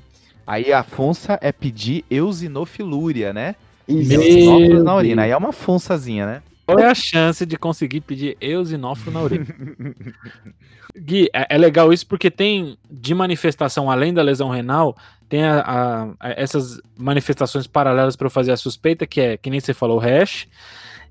Aí 0.51 0.73
a 0.73 0.83
funça 0.83 1.39
é 1.41 1.49
pedir 1.49 2.03
eosinofilúria, 2.11 3.31
né? 3.31 3.55
Eosinófilos 3.87 4.83
na 4.83 4.95
urina. 4.97 5.21
Aí 5.21 5.31
é 5.31 5.37
uma 5.37 5.53
funçazinha, 5.53 6.25
né? 6.25 6.43
Qual 6.65 6.77
é 6.77 6.87
a 6.87 6.93
chance 6.93 7.45
de 7.45 7.55
conseguir 7.55 8.01
pedir 8.01 8.35
eosinófilo 8.41 9.13
na 9.13 9.21
urina? 9.21 9.45
Gui, 10.93 11.29
é, 11.31 11.55
é, 11.55 11.57
legal 11.57 11.93
isso 11.93 12.05
porque 12.05 12.29
tem 12.29 12.77
de 12.91 13.15
manifestação, 13.15 13.89
além 13.89 14.13
da 14.13 14.21
lesão 14.21 14.49
renal, 14.49 14.97
tem 15.29 15.45
a, 15.45 15.61
a, 15.61 16.03
a, 16.19 16.31
essas 16.31 16.81
manifestações 16.97 17.65
paralelas 17.65 18.17
para 18.17 18.27
eu 18.27 18.31
fazer 18.31 18.51
a 18.51 18.57
suspeita, 18.57 19.07
que 19.07 19.21
é, 19.21 19.37
que 19.37 19.49
nem 19.49 19.61
você 19.61 19.73
falou, 19.73 19.99
hash, 19.99 20.49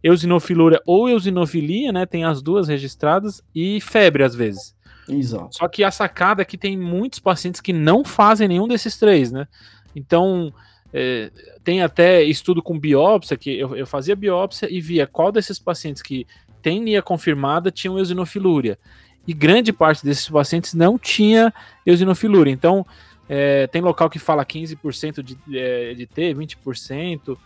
eosinofilúria 0.02 0.82
ou 0.84 1.08
eosinofilia, 1.08 1.92
né? 1.92 2.04
Tem 2.04 2.26
as 2.26 2.42
duas 2.42 2.68
registradas, 2.68 3.42
e 3.54 3.80
febre 3.80 4.22
às 4.22 4.34
vezes. 4.34 4.78
Exato. 5.14 5.56
Só 5.56 5.68
que 5.68 5.82
a 5.84 5.90
sacada 5.90 6.42
é 6.42 6.44
que 6.44 6.58
tem 6.58 6.76
muitos 6.76 7.18
pacientes 7.18 7.60
que 7.60 7.72
não 7.72 8.04
fazem 8.04 8.48
nenhum 8.48 8.68
desses 8.68 8.98
três, 8.98 9.30
né? 9.30 9.46
Então, 9.94 10.52
é, 10.92 11.30
tem 11.62 11.82
até 11.82 12.22
estudo 12.22 12.62
com 12.62 12.78
biópsia, 12.78 13.36
que 13.36 13.58
eu, 13.58 13.76
eu, 13.76 13.86
fazia 13.86 14.16
biópsia 14.16 14.68
e 14.70 14.80
via 14.80 15.06
qual 15.06 15.30
desses 15.30 15.58
pacientes 15.58 16.02
que 16.02 16.26
tem 16.62 16.80
NIA 16.80 17.02
confirmada 17.02 17.70
tinham 17.70 17.98
eosinofilúria. 17.98 18.78
E 19.26 19.32
grande 19.32 19.72
parte 19.72 20.04
desses 20.04 20.28
pacientes 20.28 20.74
não 20.74 20.98
tinha 20.98 21.52
eosinofilúria. 21.86 22.50
Então, 22.50 22.86
é, 23.28 23.66
tem 23.68 23.80
local 23.80 24.10
que 24.10 24.18
fala 24.18 24.44
15% 24.44 25.22
de, 25.22 25.38
é, 25.56 25.94
de 25.94 26.06
ter, 26.06 26.34
20%. 26.34 27.38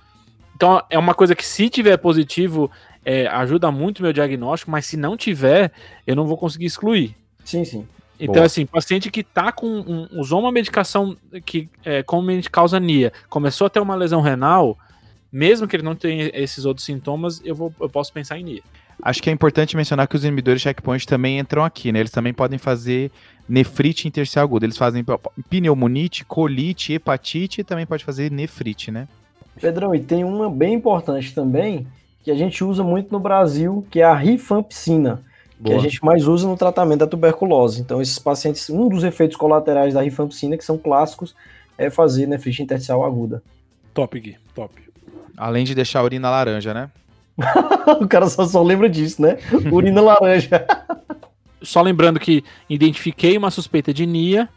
Então, 0.57 0.83
é 0.89 0.99
uma 0.99 1.15
coisa 1.15 1.35
que 1.35 1.45
se 1.45 1.69
tiver 1.69 1.97
positivo, 1.97 2.71
é, 3.05 3.27
ajuda 3.27 3.71
muito 3.71 3.99
o 3.99 4.03
meu 4.03 4.13
diagnóstico, 4.13 4.71
mas 4.71 4.87
se 4.87 4.97
não 4.97 5.17
tiver, 5.17 5.73
eu 6.07 6.17
não 6.17 6.27
vou 6.27 6.39
conseguir 6.39 6.67
excluir. 6.67 7.15
Sim, 7.45 7.65
sim. 7.65 7.87
Então, 8.19 8.35
Boa. 8.35 8.47
assim, 8.47 8.65
paciente 8.65 9.11
que 9.11 9.23
tá 9.23 9.51
com. 9.51 9.67
Um, 9.67 10.21
usou 10.21 10.41
uma 10.41 10.53
medicação 10.53 11.17
que 11.45 11.69
é, 11.85 12.03
comumente 12.03 12.49
causa 12.49 12.79
NIA, 12.79 13.13
começou 13.29 13.67
a 13.67 13.71
ter 13.71 13.81
uma 13.81 13.95
lesão 13.95 14.21
renal, 14.21 14.79
mesmo 15.33 15.67
que 15.67 15.75
ele 15.75 15.83
não 15.83 15.97
tenha 15.97 16.31
esses 16.33 16.65
outros 16.65 16.87
sintomas, 16.87 17.41
eu, 17.45 17.55
vou, 17.55 17.75
eu 17.81 17.89
posso 17.89 18.13
pensar 18.13 18.39
em 18.39 18.45
NIA. 18.45 18.63
Acho 19.03 19.21
que 19.21 19.29
é 19.29 19.33
importante 19.33 19.77
mencionar 19.77 20.07
que 20.07 20.15
os 20.15 20.25
inibidores 20.25 20.61
de 20.61 20.69
checkpoint 20.69 21.07
também 21.07 21.39
entram 21.39 21.65
aqui, 21.65 21.91
né? 21.91 21.99
Eles 21.99 22.13
também 22.13 22.33
podem 22.33 22.59
fazer 22.59 23.11
nefrite 23.49 24.07
intersticial 24.07 24.45
aguda. 24.45 24.65
Eles 24.65 24.79
fazem 24.79 25.05
pneumonite, 25.51 26.25
colite, 26.25 26.93
hepatite 26.93 27.61
e 27.61 27.65
também 27.65 27.85
pode 27.85 28.05
fazer 28.05 28.31
nefrite, 28.31 28.93
né? 28.93 29.09
Pedrão, 29.61 29.95
e 29.95 30.01
tem 30.01 30.23
uma 30.25 30.49
bem 30.49 30.75
importante 30.75 31.35
também, 31.35 31.87
que 32.23 32.31
a 32.31 32.35
gente 32.35 32.63
usa 32.63 32.85
muito 32.85 33.11
no 33.13 33.19
Brasil, 33.19 33.85
que 33.91 34.01
é 34.01 34.05
a 34.05 34.15
rifampicina 34.15 35.23
Boa. 35.59 35.75
que 35.75 35.81
a 35.81 35.89
gente 35.89 36.05
mais 36.05 36.27
usa 36.27 36.47
no 36.47 36.57
tratamento 36.57 37.01
da 37.01 37.07
tuberculose. 37.07 37.81
Então, 37.81 38.03
esses 38.03 38.19
pacientes, 38.19 38.69
um 38.69 38.89
dos 38.89 39.05
efeitos 39.05 39.37
colaterais 39.37 39.95
da 39.95 40.03
rifampicina, 40.03 40.57
que 40.57 40.65
são 40.65 40.77
clássicos, 40.77 41.35
é 41.79 41.91
fazer 41.91 42.27
nefrite 42.27 42.63
intersticial 42.63 43.05
aguda. 43.05 43.43
Top, 43.93 44.19
Gui, 44.19 44.37
top. 44.55 44.75
Além 45.37 45.65
de 45.65 45.75
deixar 45.75 46.01
a 46.01 46.05
urina 46.05 46.31
laranja, 46.31 46.75
né? 46.75 46.91
o 48.01 48.07
cara 48.07 48.29
só, 48.29 48.45
só 48.47 48.63
lembra 48.63 48.89
disso, 48.89 49.21
né? 49.21 49.39
Urina 49.73 50.01
laranja. 50.01 50.67
só 51.63 51.83
lembrando 51.83 52.21
que 52.21 52.45
identifiquei 52.69 53.37
uma 53.37 53.51
suspeita 53.51 53.93
de 53.93 54.07
NIA, 54.07 54.49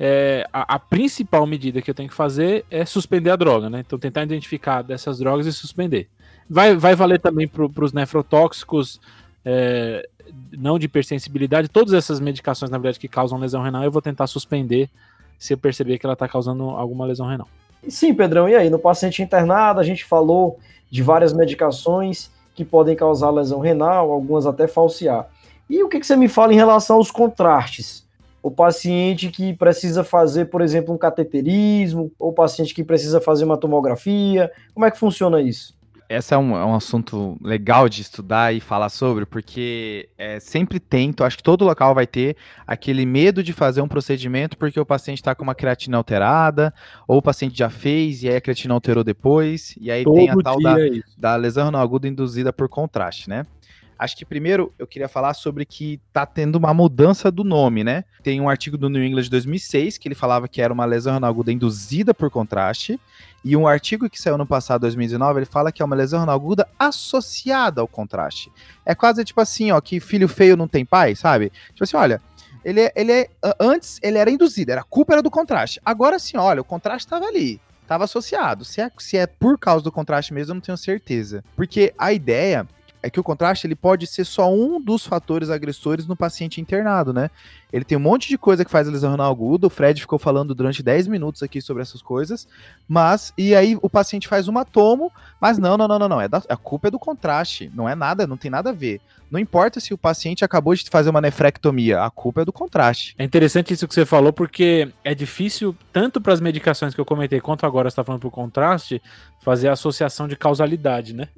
é, 0.00 0.48
a, 0.52 0.76
a, 0.76 0.78
principal 0.78 1.44
medida 1.46 1.82
que 1.82 1.90
eu 1.90 1.94
tenho 1.94 2.08
que 2.08 2.14
fazer 2.14 2.64
é 2.70 2.84
suspender 2.84 3.30
a 3.30 3.36
droga, 3.36 3.68
né? 3.68 3.80
Então 3.80 3.98
tentar 3.98 4.22
identificar 4.22 4.82
dessas 4.82 5.18
drogas 5.18 5.46
e 5.46 5.52
suspender. 5.52 6.08
Vai, 6.48 6.76
vai 6.76 6.94
valer 6.94 7.18
também 7.18 7.48
para 7.48 7.84
os 7.84 7.92
nefrotóxicos, 7.92 9.00
é, 9.44 10.08
não 10.52 10.78
de 10.78 10.86
hipersensibilidade, 10.86 11.68
todas 11.68 11.92
essas 11.92 12.20
medicações, 12.20 12.70
na 12.70 12.78
verdade, 12.78 12.98
que 12.98 13.08
causam 13.08 13.38
lesão 13.38 13.62
renal, 13.62 13.84
eu 13.84 13.90
vou 13.90 14.02
tentar 14.02 14.26
suspender 14.26 14.88
se 15.38 15.52
eu 15.52 15.58
perceber 15.58 15.98
que 15.98 16.06
ela 16.06 16.14
está 16.14 16.28
causando 16.28 16.64
alguma 16.70 17.06
lesão 17.06 17.26
renal. 17.26 17.48
Sim, 17.88 18.12
Pedrão, 18.12 18.48
e 18.48 18.56
aí? 18.56 18.68
No 18.68 18.78
paciente 18.78 19.22
internado, 19.22 19.78
a 19.78 19.84
gente 19.84 20.04
falou 20.04 20.58
de 20.90 21.02
várias 21.02 21.32
medicações 21.32 22.30
que 22.54 22.64
podem 22.64 22.96
causar 22.96 23.30
lesão 23.30 23.60
renal, 23.60 24.10
algumas 24.10 24.46
até 24.46 24.66
falsear. 24.66 25.28
E 25.70 25.82
o 25.82 25.88
que, 25.88 26.00
que 26.00 26.06
você 26.06 26.16
me 26.16 26.28
fala 26.28 26.52
em 26.52 26.56
relação 26.56 26.96
aos 26.96 27.10
contrastes? 27.10 28.04
O 28.42 28.50
paciente 28.50 29.30
que 29.30 29.52
precisa 29.52 30.02
fazer, 30.02 30.46
por 30.46 30.60
exemplo, 30.60 30.92
um 30.92 30.98
cateterismo, 30.98 32.10
ou 32.18 32.30
o 32.30 32.32
paciente 32.32 32.74
que 32.74 32.82
precisa 32.82 33.20
fazer 33.20 33.44
uma 33.44 33.56
tomografia, 33.56 34.50
como 34.74 34.86
é 34.86 34.90
que 34.90 34.98
funciona 34.98 35.40
isso? 35.40 35.77
Esse 36.08 36.32
é 36.32 36.38
um, 36.38 36.56
é 36.56 36.64
um 36.64 36.74
assunto 36.74 37.36
legal 37.42 37.88
de 37.88 38.00
estudar 38.00 38.54
e 38.54 38.60
falar 38.60 38.88
sobre, 38.88 39.26
porque 39.26 40.08
é, 40.16 40.40
sempre 40.40 40.80
tem, 40.80 41.14
acho 41.20 41.36
que 41.36 41.42
todo 41.42 41.64
local 41.64 41.94
vai 41.94 42.06
ter 42.06 42.36
aquele 42.66 43.04
medo 43.04 43.42
de 43.42 43.52
fazer 43.52 43.82
um 43.82 43.88
procedimento 43.88 44.56
porque 44.56 44.80
o 44.80 44.86
paciente 44.86 45.18
está 45.18 45.34
com 45.34 45.42
uma 45.42 45.54
creatina 45.54 45.98
alterada, 45.98 46.72
ou 47.06 47.18
o 47.18 47.22
paciente 47.22 47.58
já 47.58 47.68
fez 47.68 48.22
e 48.22 48.28
aí 48.28 48.36
a 48.36 48.40
creatina 48.40 48.72
alterou 48.72 49.04
depois, 49.04 49.74
e 49.78 49.90
aí 49.90 50.02
todo 50.02 50.14
tem 50.14 50.30
a 50.30 50.36
tal 50.36 50.60
da, 50.60 50.80
é 50.80 51.00
da 51.16 51.36
lesão 51.36 51.66
renal 51.66 51.82
aguda 51.82 52.08
induzida 52.08 52.52
por 52.52 52.68
contraste, 52.68 53.28
né? 53.28 53.44
Acho 53.98 54.16
que 54.16 54.24
primeiro 54.24 54.72
eu 54.78 54.86
queria 54.86 55.08
falar 55.08 55.34
sobre 55.34 55.64
que 55.64 56.00
tá 56.12 56.24
tendo 56.24 56.56
uma 56.56 56.72
mudança 56.72 57.30
do 57.32 57.42
nome, 57.42 57.82
né? 57.82 58.04
Tem 58.22 58.40
um 58.40 58.48
artigo 58.48 58.78
do 58.78 58.88
New 58.88 59.02
England 59.02 59.22
de 59.22 59.30
2006 59.30 59.98
que 59.98 60.06
ele 60.06 60.14
falava 60.14 60.46
que 60.46 60.62
era 60.62 60.72
uma 60.72 60.84
lesão 60.84 61.14
renal 61.14 61.30
aguda 61.30 61.50
induzida 61.50 62.14
por 62.14 62.30
contraste, 62.30 63.00
e 63.44 63.56
um 63.56 63.66
artigo 63.66 64.08
que 64.08 64.20
saiu 64.20 64.38
no 64.38 64.46
passado, 64.46 64.82
2019, 64.82 65.40
ele 65.40 65.46
fala 65.46 65.72
que 65.72 65.82
é 65.82 65.84
uma 65.84 65.96
lesão 65.96 66.20
renal 66.20 66.34
aguda 66.34 66.68
associada 66.78 67.80
ao 67.80 67.88
contraste. 67.88 68.52
É 68.86 68.94
quase 68.94 69.24
tipo 69.24 69.40
assim, 69.40 69.70
ó, 69.72 69.80
que 69.80 70.00
filho 70.00 70.28
feio 70.28 70.56
não 70.56 70.68
tem 70.68 70.84
pai, 70.84 71.14
sabe? 71.14 71.50
Tipo 71.68 71.84
assim, 71.84 71.96
olha, 71.96 72.20
ele, 72.64 72.82
é, 72.82 72.92
ele 72.94 73.12
é, 73.12 73.28
antes 73.58 73.98
ele 74.02 74.18
era 74.18 74.30
induzido, 74.30 74.72
era 74.72 74.82
a 74.82 74.84
culpa 74.84 75.14
era 75.14 75.22
do 75.22 75.30
contraste. 75.30 75.80
Agora 75.84 76.18
sim, 76.18 76.36
olha, 76.36 76.60
o 76.60 76.64
contraste 76.64 77.06
estava 77.06 77.26
ali, 77.26 77.60
estava 77.82 78.04
associado. 78.04 78.64
Se 78.64 78.80
é, 78.80 78.90
se 78.98 79.16
é 79.16 79.26
por 79.26 79.58
causa 79.58 79.82
do 79.82 79.90
contraste 79.90 80.34
mesmo, 80.34 80.52
eu 80.52 80.54
não 80.56 80.60
tenho 80.60 80.76
certeza. 80.76 81.42
Porque 81.56 81.94
a 81.96 82.12
ideia 82.12 82.66
é 83.02 83.08
que 83.10 83.20
o 83.20 83.22
contraste 83.22 83.66
ele 83.66 83.74
pode 83.74 84.06
ser 84.06 84.24
só 84.24 84.52
um 84.52 84.80
dos 84.80 85.06
fatores 85.06 85.50
agressores 85.50 86.06
no 86.06 86.16
paciente 86.16 86.60
internado, 86.60 87.12
né? 87.12 87.30
Ele 87.72 87.84
tem 87.84 87.96
um 87.98 88.00
monte 88.00 88.28
de 88.28 88.38
coisa 88.38 88.64
que 88.64 88.70
faz 88.70 88.88
a 88.88 88.90
lesão 88.90 89.10
renal 89.10 89.30
aguda. 89.30 89.66
O 89.66 89.70
Fred 89.70 90.00
ficou 90.00 90.18
falando 90.18 90.54
durante 90.54 90.82
10 90.82 91.06
minutos 91.06 91.42
aqui 91.42 91.60
sobre 91.60 91.82
essas 91.82 92.00
coisas, 92.00 92.48
mas 92.88 93.32
e 93.36 93.54
aí 93.54 93.78
o 93.80 93.90
paciente 93.90 94.26
faz 94.26 94.48
uma 94.48 94.64
tomo, 94.64 95.12
mas 95.40 95.58
não, 95.58 95.76
não, 95.76 95.86
não, 95.86 95.98
não, 95.98 96.08
não. 96.08 96.20
É 96.20 96.28
da, 96.28 96.42
a 96.48 96.56
culpa 96.56 96.88
é 96.88 96.90
do 96.90 96.98
contraste, 96.98 97.70
não 97.74 97.88
é 97.88 97.94
nada, 97.94 98.26
não 98.26 98.36
tem 98.36 98.50
nada 98.50 98.70
a 98.70 98.72
ver. 98.72 99.00
Não 99.30 99.38
importa 99.38 99.78
se 99.78 99.92
o 99.92 99.98
paciente 99.98 100.44
acabou 100.44 100.74
de 100.74 100.88
fazer 100.88 101.10
uma 101.10 101.20
nefrectomia, 101.20 102.02
a 102.02 102.10
culpa 102.10 102.42
é 102.42 102.44
do 102.44 102.52
contraste. 102.52 103.14
É 103.18 103.24
interessante 103.24 103.74
isso 103.74 103.86
que 103.86 103.92
você 103.92 104.06
falou, 104.06 104.32
porque 104.32 104.90
é 105.04 105.14
difícil, 105.14 105.76
tanto 105.92 106.20
para 106.20 106.32
as 106.32 106.40
medicações 106.40 106.94
que 106.94 107.00
eu 107.00 107.04
comentei, 107.04 107.38
quanto 107.40 107.66
agora 107.66 107.90
você 107.90 107.92
está 107.92 108.04
falando 108.04 108.20
para 108.20 108.28
o 108.28 108.32
contraste, 108.32 109.02
fazer 109.40 109.68
a 109.68 109.72
associação 109.72 110.26
de 110.26 110.34
causalidade, 110.34 111.14
né? 111.14 111.28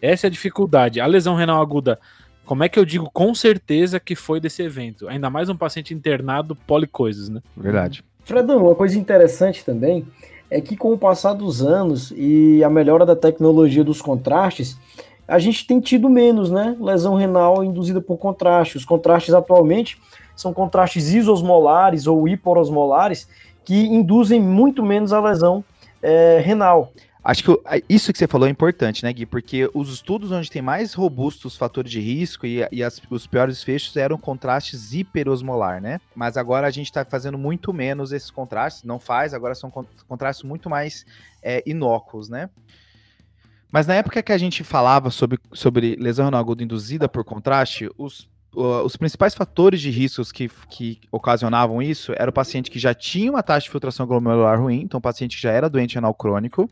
Essa 0.00 0.26
é 0.26 0.28
a 0.28 0.30
dificuldade. 0.30 1.00
A 1.00 1.06
lesão 1.06 1.34
renal 1.34 1.60
aguda, 1.60 1.98
como 2.44 2.64
é 2.64 2.68
que 2.68 2.78
eu 2.78 2.84
digo 2.84 3.10
com 3.12 3.34
certeza 3.34 4.00
que 4.00 4.16
foi 4.16 4.40
desse 4.40 4.62
evento? 4.62 5.08
Ainda 5.08 5.30
mais 5.30 5.48
um 5.48 5.56
paciente 5.56 5.94
internado 5.94 6.56
policoisas, 6.56 7.28
né? 7.28 7.40
Verdade. 7.56 8.02
Fredão, 8.24 8.64
uma 8.64 8.74
coisa 8.74 8.98
interessante 8.98 9.64
também 9.64 10.06
é 10.50 10.60
que 10.60 10.76
com 10.76 10.92
o 10.92 10.98
passar 10.98 11.32
dos 11.32 11.62
anos 11.62 12.12
e 12.16 12.62
a 12.64 12.68
melhora 12.68 13.06
da 13.06 13.14
tecnologia 13.14 13.84
dos 13.84 14.02
contrastes, 14.02 14.76
a 15.28 15.38
gente 15.38 15.64
tem 15.64 15.78
tido 15.78 16.10
menos, 16.10 16.50
né? 16.50 16.76
Lesão 16.80 17.14
renal 17.14 17.62
induzida 17.62 18.00
por 18.00 18.18
contraste. 18.18 18.76
Os 18.76 18.84
contrastes 18.84 19.32
atualmente 19.32 20.00
são 20.34 20.52
contrastes 20.52 21.12
isosmolares 21.12 22.08
ou 22.08 22.26
hiporosmolares 22.26 23.28
que 23.64 23.86
induzem 23.86 24.40
muito 24.40 24.82
menos 24.82 25.12
a 25.12 25.20
lesão 25.20 25.62
é, 26.02 26.40
renal. 26.44 26.92
Acho 27.22 27.44
que 27.44 27.84
isso 27.86 28.12
que 28.12 28.18
você 28.18 28.26
falou 28.26 28.48
é 28.48 28.50
importante, 28.50 29.04
né, 29.04 29.12
Gui? 29.12 29.26
Porque 29.26 29.70
os 29.74 29.92
estudos 29.92 30.30
onde 30.30 30.50
tem 30.50 30.62
mais 30.62 30.94
robustos 30.94 31.54
fatores 31.54 31.90
de 31.90 32.00
risco 32.00 32.46
e, 32.46 32.66
e 32.72 32.82
as, 32.82 33.00
os 33.10 33.26
piores 33.26 33.62
fechos 33.62 33.94
eram 33.96 34.16
contrastes 34.16 34.94
hiperosmolar, 34.94 35.82
né? 35.82 36.00
Mas 36.14 36.38
agora 36.38 36.66
a 36.66 36.70
gente 36.70 36.86
está 36.86 37.04
fazendo 37.04 37.36
muito 37.36 37.74
menos 37.74 38.10
esses 38.10 38.30
contrastes, 38.30 38.84
não 38.84 38.98
faz, 38.98 39.34
agora 39.34 39.54
são 39.54 39.70
contrastes 40.08 40.44
muito 40.44 40.70
mais 40.70 41.04
é, 41.42 41.62
inócuos, 41.66 42.30
né? 42.30 42.48
Mas 43.70 43.86
na 43.86 43.94
época 43.94 44.22
que 44.22 44.32
a 44.32 44.38
gente 44.38 44.64
falava 44.64 45.10
sobre, 45.10 45.38
sobre 45.52 45.96
lesão 45.96 46.24
renal 46.24 46.40
aguda 46.40 46.64
induzida 46.64 47.08
por 47.08 47.22
contraste, 47.22 47.88
os, 47.98 48.28
uh, 48.54 48.82
os 48.84 48.96
principais 48.96 49.34
fatores 49.34 49.80
de 49.80 49.90
riscos 49.90 50.32
que, 50.32 50.50
que 50.70 51.00
ocasionavam 51.12 51.80
isso 51.80 52.12
era 52.16 52.30
o 52.30 52.32
paciente 52.32 52.70
que 52.70 52.78
já 52.78 52.94
tinha 52.94 53.30
uma 53.30 53.42
taxa 53.42 53.64
de 53.64 53.70
filtração 53.70 54.06
glomerular 54.06 54.60
ruim, 54.60 54.80
então 54.80 54.98
o 54.98 55.02
paciente 55.02 55.36
que 55.36 55.42
já 55.42 55.52
era 55.52 55.68
doente 55.68 55.94
renal 55.94 56.14
crônico, 56.14 56.68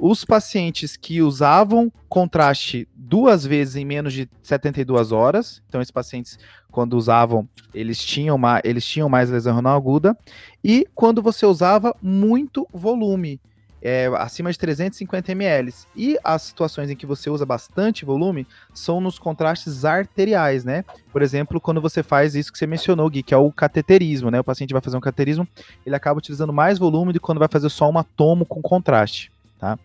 os 0.00 0.24
pacientes 0.24 0.96
que 0.96 1.20
usavam 1.20 1.92
contraste 2.08 2.88
duas 2.96 3.44
vezes 3.44 3.76
em 3.76 3.84
menos 3.84 4.12
de 4.12 4.28
72 4.42 5.12
horas, 5.12 5.62
então 5.68 5.80
esses 5.80 5.90
pacientes, 5.90 6.38
quando 6.70 6.94
usavam, 6.94 7.48
eles 7.74 8.02
tinham, 8.02 8.36
uma, 8.36 8.60
eles 8.64 8.84
tinham 8.84 9.08
mais 9.08 9.30
lesão 9.30 9.54
renal 9.54 9.76
aguda, 9.76 10.16
e 10.64 10.86
quando 10.94 11.20
você 11.20 11.44
usava 11.44 11.94
muito 12.00 12.66
volume, 12.72 13.40
é, 13.82 14.06
acima 14.16 14.52
de 14.52 14.58
350 14.58 15.32
ml. 15.32 15.72
E 15.96 16.18
as 16.22 16.42
situações 16.42 16.90
em 16.90 16.96
que 16.96 17.06
você 17.06 17.30
usa 17.30 17.46
bastante 17.46 18.04
volume 18.04 18.46
são 18.74 19.00
nos 19.00 19.18
contrastes 19.18 19.84
arteriais, 19.84 20.64
né? 20.64 20.84
Por 21.10 21.22
exemplo, 21.22 21.60
quando 21.60 21.80
você 21.80 22.02
faz 22.02 22.34
isso 22.34 22.52
que 22.52 22.58
você 22.58 22.66
mencionou, 22.66 23.08
Gui, 23.08 23.22
que 23.22 23.32
é 23.32 23.38
o 23.38 23.50
cateterismo, 23.50 24.30
né? 24.30 24.38
O 24.40 24.44
paciente 24.44 24.72
vai 24.72 24.82
fazer 24.82 24.98
um 24.98 25.00
cateterismo, 25.00 25.48
ele 25.84 25.96
acaba 25.96 26.18
utilizando 26.18 26.52
mais 26.52 26.78
volume 26.78 27.12
do 27.12 27.18
que 27.18 27.24
quando 27.24 27.38
vai 27.38 27.48
fazer 27.48 27.70
só 27.70 27.88
uma 27.88 28.04
tomo 28.04 28.44
com 28.44 28.60
contraste. 28.60 29.32
Tá? 29.60 29.78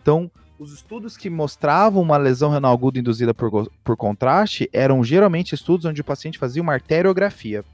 Então, 0.00 0.30
os 0.58 0.72
estudos 0.72 1.16
que 1.16 1.28
mostravam 1.28 2.00
uma 2.00 2.16
lesão 2.16 2.50
renal 2.50 2.72
aguda 2.72 2.98
induzida 2.98 3.34
por, 3.34 3.68
por 3.84 3.96
contraste 3.96 4.70
eram 4.72 5.02
geralmente 5.04 5.54
estudos 5.54 5.84
onde 5.84 6.00
o 6.00 6.04
paciente 6.04 6.38
fazia 6.38 6.62
uma 6.62 6.72
arteriografia. 6.72 7.64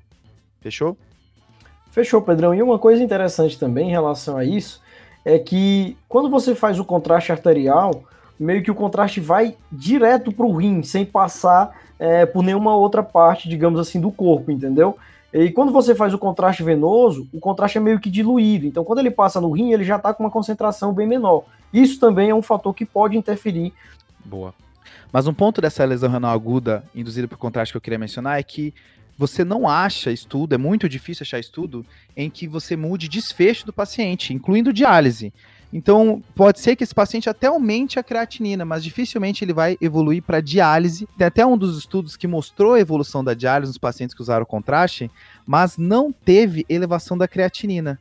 Fechou? 0.60 0.96
Fechou, 1.90 2.22
Pedrão. 2.22 2.54
E 2.54 2.62
uma 2.62 2.78
coisa 2.78 3.02
interessante 3.02 3.58
também 3.58 3.88
em 3.88 3.92
relação 3.92 4.36
a 4.36 4.44
isso 4.44 4.82
é 5.24 5.38
que 5.38 5.96
quando 6.08 6.30
você 6.30 6.54
faz 6.54 6.80
o 6.80 6.84
contraste 6.84 7.30
arterial, 7.30 8.02
meio 8.38 8.62
que 8.62 8.70
o 8.70 8.74
contraste 8.74 9.20
vai 9.20 9.54
direto 9.70 10.32
para 10.32 10.46
o 10.46 10.56
rim, 10.56 10.82
sem 10.82 11.04
passar 11.04 11.78
é, 11.98 12.26
por 12.26 12.42
nenhuma 12.42 12.74
outra 12.74 13.02
parte, 13.02 13.48
digamos 13.48 13.78
assim, 13.78 14.00
do 14.00 14.10
corpo, 14.10 14.50
entendeu? 14.50 14.96
E 15.32 15.50
quando 15.50 15.72
você 15.72 15.94
faz 15.94 16.12
o 16.12 16.18
contraste 16.18 16.62
venoso, 16.62 17.26
o 17.32 17.40
contraste 17.40 17.78
é 17.78 17.80
meio 17.80 17.98
que 17.98 18.10
diluído. 18.10 18.66
Então, 18.66 18.84
quando 18.84 18.98
ele 18.98 19.10
passa 19.10 19.40
no 19.40 19.50
rim, 19.50 19.72
ele 19.72 19.84
já 19.84 19.96
está 19.96 20.12
com 20.12 20.22
uma 20.22 20.30
concentração 20.30 20.92
bem 20.92 21.06
menor. 21.06 21.44
Isso 21.72 21.98
também 21.98 22.30
é 22.30 22.34
um 22.34 22.42
fator 22.42 22.74
que 22.74 22.84
pode 22.84 23.16
interferir. 23.16 23.72
Boa. 24.24 24.54
Mas 25.10 25.26
um 25.26 25.32
ponto 25.32 25.60
dessa 25.60 25.84
lesão 25.84 26.10
renal 26.10 26.32
aguda 26.32 26.84
induzida 26.94 27.26
por 27.26 27.38
contraste 27.38 27.72
que 27.72 27.76
eu 27.76 27.80
queria 27.80 27.98
mencionar 27.98 28.38
é 28.38 28.42
que 28.42 28.74
você 29.16 29.44
não 29.44 29.68
acha 29.68 30.10
estudo, 30.10 30.54
é 30.54 30.58
muito 30.58 30.88
difícil 30.88 31.22
achar 31.22 31.38
estudo 31.38 31.84
em 32.16 32.28
que 32.28 32.48
você 32.48 32.76
mude 32.76 33.08
desfecho 33.08 33.64
do 33.64 33.72
paciente, 33.72 34.34
incluindo 34.34 34.72
diálise. 34.72 35.32
Então, 35.72 36.22
pode 36.34 36.60
ser 36.60 36.76
que 36.76 36.84
esse 36.84 36.94
paciente 36.94 37.30
até 37.30 37.46
aumente 37.46 37.98
a 37.98 38.02
creatinina, 38.02 38.64
mas 38.64 38.84
dificilmente 38.84 39.42
ele 39.42 39.54
vai 39.54 39.78
evoluir 39.80 40.22
para 40.22 40.40
diálise. 40.40 41.08
Tem 41.16 41.26
até 41.26 41.46
um 41.46 41.56
dos 41.56 41.78
estudos 41.78 42.14
que 42.14 42.26
mostrou 42.26 42.74
a 42.74 42.80
evolução 42.80 43.24
da 43.24 43.32
diálise 43.32 43.70
nos 43.70 43.78
pacientes 43.78 44.14
que 44.14 44.20
usaram 44.20 44.44
contraste, 44.44 45.10
mas 45.46 45.78
não 45.78 46.12
teve 46.12 46.66
elevação 46.68 47.16
da 47.16 47.26
creatinina. 47.26 47.98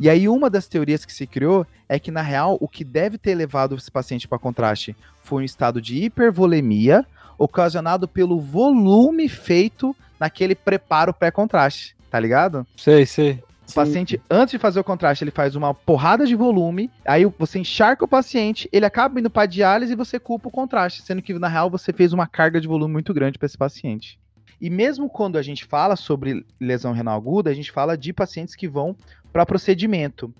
E 0.00 0.08
aí, 0.08 0.28
uma 0.28 0.48
das 0.48 0.66
teorias 0.66 1.04
que 1.04 1.12
se 1.12 1.26
criou 1.26 1.66
é 1.88 1.98
que, 1.98 2.10
na 2.10 2.22
real, 2.22 2.56
o 2.60 2.66
que 2.66 2.82
deve 2.82 3.18
ter 3.18 3.34
levado 3.34 3.76
esse 3.76 3.90
paciente 3.90 4.26
para 4.26 4.38
contraste 4.38 4.96
foi 5.22 5.42
um 5.42 5.44
estado 5.44 5.80
de 5.80 6.04
hipervolemia 6.04 7.06
ocasionado 7.38 8.08
pelo 8.08 8.40
volume 8.40 9.28
feito 9.28 9.94
naquele 10.18 10.54
preparo 10.54 11.12
pré-contraste, 11.12 11.94
tá 12.10 12.18
ligado? 12.18 12.66
Sei, 12.76 13.04
sei. 13.04 13.42
O 13.68 13.74
paciente, 13.74 14.20
antes 14.30 14.52
de 14.52 14.58
fazer 14.58 14.80
o 14.80 14.84
contraste, 14.84 15.24
ele 15.24 15.30
faz 15.30 15.56
uma 15.56 15.72
porrada 15.72 16.26
de 16.26 16.34
volume, 16.34 16.90
aí 17.06 17.24
você 17.24 17.58
encharca 17.58 18.04
o 18.04 18.08
paciente, 18.08 18.68
ele 18.72 18.84
acaba 18.84 19.18
indo 19.18 19.30
para 19.30 19.46
diálise 19.46 19.92
e 19.92 19.96
você 19.96 20.18
culpa 20.18 20.48
o 20.48 20.52
contraste, 20.52 21.02
sendo 21.02 21.22
que 21.22 21.32
na 21.34 21.48
real 21.48 21.70
você 21.70 21.92
fez 21.92 22.12
uma 22.12 22.26
carga 22.26 22.60
de 22.60 22.68
volume 22.68 22.92
muito 22.92 23.14
grande 23.14 23.38
para 23.38 23.46
esse 23.46 23.56
paciente. 23.56 24.18
E 24.60 24.68
mesmo 24.68 25.08
quando 25.08 25.38
a 25.38 25.42
gente 25.42 25.64
fala 25.64 25.96
sobre 25.96 26.44
lesão 26.60 26.92
renal 26.92 27.16
aguda, 27.16 27.50
a 27.50 27.54
gente 27.54 27.72
fala 27.72 27.96
de 27.96 28.12
pacientes 28.12 28.54
que 28.54 28.68
vão 28.68 28.96
para 29.32 29.46
procedimento. 29.46 30.32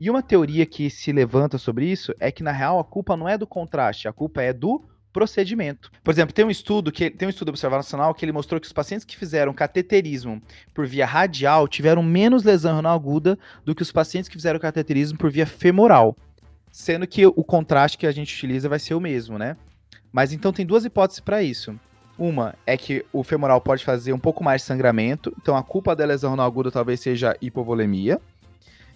E 0.00 0.10
uma 0.10 0.22
teoria 0.22 0.66
que 0.66 0.90
se 0.90 1.12
levanta 1.12 1.58
sobre 1.58 1.86
isso 1.86 2.14
é 2.18 2.32
que 2.32 2.42
na 2.42 2.52
real 2.52 2.78
a 2.78 2.84
culpa 2.84 3.16
não 3.16 3.28
é 3.28 3.38
do 3.38 3.46
contraste, 3.46 4.08
a 4.08 4.12
culpa 4.12 4.42
é 4.42 4.52
do 4.52 4.82
procedimento. 5.12 5.90
Por 6.02 6.10
exemplo, 6.12 6.34
tem 6.34 6.44
um 6.44 6.50
estudo 6.50 6.92
que 6.92 7.10
tem 7.10 7.26
um 7.26 7.30
estudo 7.30 7.48
observacional 7.48 8.14
que 8.14 8.24
ele 8.24 8.32
mostrou 8.32 8.60
que 8.60 8.66
os 8.66 8.72
pacientes 8.72 9.04
que 9.04 9.16
fizeram 9.16 9.52
cateterismo 9.52 10.40
por 10.72 10.86
via 10.86 11.06
radial 11.06 11.66
tiveram 11.68 12.02
menos 12.02 12.44
lesão 12.44 12.76
renal 12.76 12.94
aguda 12.94 13.38
do 13.64 13.74
que 13.74 13.82
os 13.82 13.92
pacientes 13.92 14.28
que 14.28 14.36
fizeram 14.36 14.58
cateterismo 14.58 15.18
por 15.18 15.30
via 15.30 15.46
femoral, 15.46 16.16
sendo 16.70 17.06
que 17.06 17.26
o 17.26 17.44
contraste 17.44 17.98
que 17.98 18.06
a 18.06 18.12
gente 18.12 18.34
utiliza 18.34 18.68
vai 18.68 18.78
ser 18.78 18.94
o 18.94 19.00
mesmo, 19.00 19.38
né? 19.38 19.56
Mas 20.12 20.32
então 20.32 20.52
tem 20.52 20.66
duas 20.66 20.84
hipóteses 20.84 21.20
para 21.20 21.42
isso. 21.42 21.78
Uma 22.18 22.54
é 22.66 22.76
que 22.76 23.04
o 23.12 23.24
femoral 23.24 23.60
pode 23.60 23.84
fazer 23.84 24.12
um 24.12 24.18
pouco 24.18 24.44
mais 24.44 24.60
de 24.60 24.66
sangramento, 24.66 25.34
então 25.40 25.56
a 25.56 25.62
culpa 25.62 25.96
da 25.96 26.04
lesão 26.04 26.30
renal 26.30 26.46
aguda 26.46 26.70
talvez 26.70 27.00
seja 27.00 27.36
hipovolemia. 27.40 28.20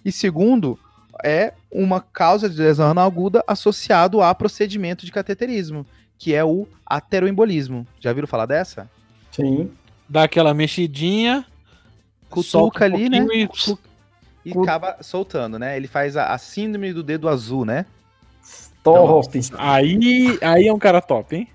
E 0.03 0.11
segundo, 0.11 0.77
é 1.23 1.53
uma 1.71 2.01
causa 2.01 2.49
de 2.49 2.61
lesão 2.61 2.87
renal 2.87 3.07
aguda 3.07 3.43
associado 3.47 4.21
a 4.21 4.33
procedimento 4.35 5.05
de 5.05 5.11
cateterismo 5.11 5.85
que 6.17 6.33
é 6.33 6.43
o 6.43 6.67
ateroembolismo. 6.85 7.85
Já 7.99 8.13
viram 8.13 8.27
falar 8.27 8.45
dessa? 8.45 8.89
Sim. 9.31 9.71
Dá 10.07 10.23
aquela 10.23 10.53
mexidinha, 10.53 11.45
cutuca 12.29 12.83
um 12.83 12.87
ali, 12.87 13.09
né? 13.09 13.25
E, 13.33 13.49
e 14.45 14.57
acaba 14.57 14.97
soltando, 15.01 15.57
né? 15.57 15.75
Ele 15.75 15.87
faz 15.87 16.15
a, 16.15 16.33
a 16.33 16.37
síndrome 16.37 16.93
do 16.93 17.03
dedo 17.03 17.27
azul, 17.27 17.65
né? 17.65 17.85
Top. 18.83 19.27
Então, 19.37 19.59
aí, 19.59 20.37
aí 20.41 20.67
é 20.67 20.73
um 20.73 20.77
cara 20.77 21.01
top, 21.01 21.35
hein? 21.35 21.47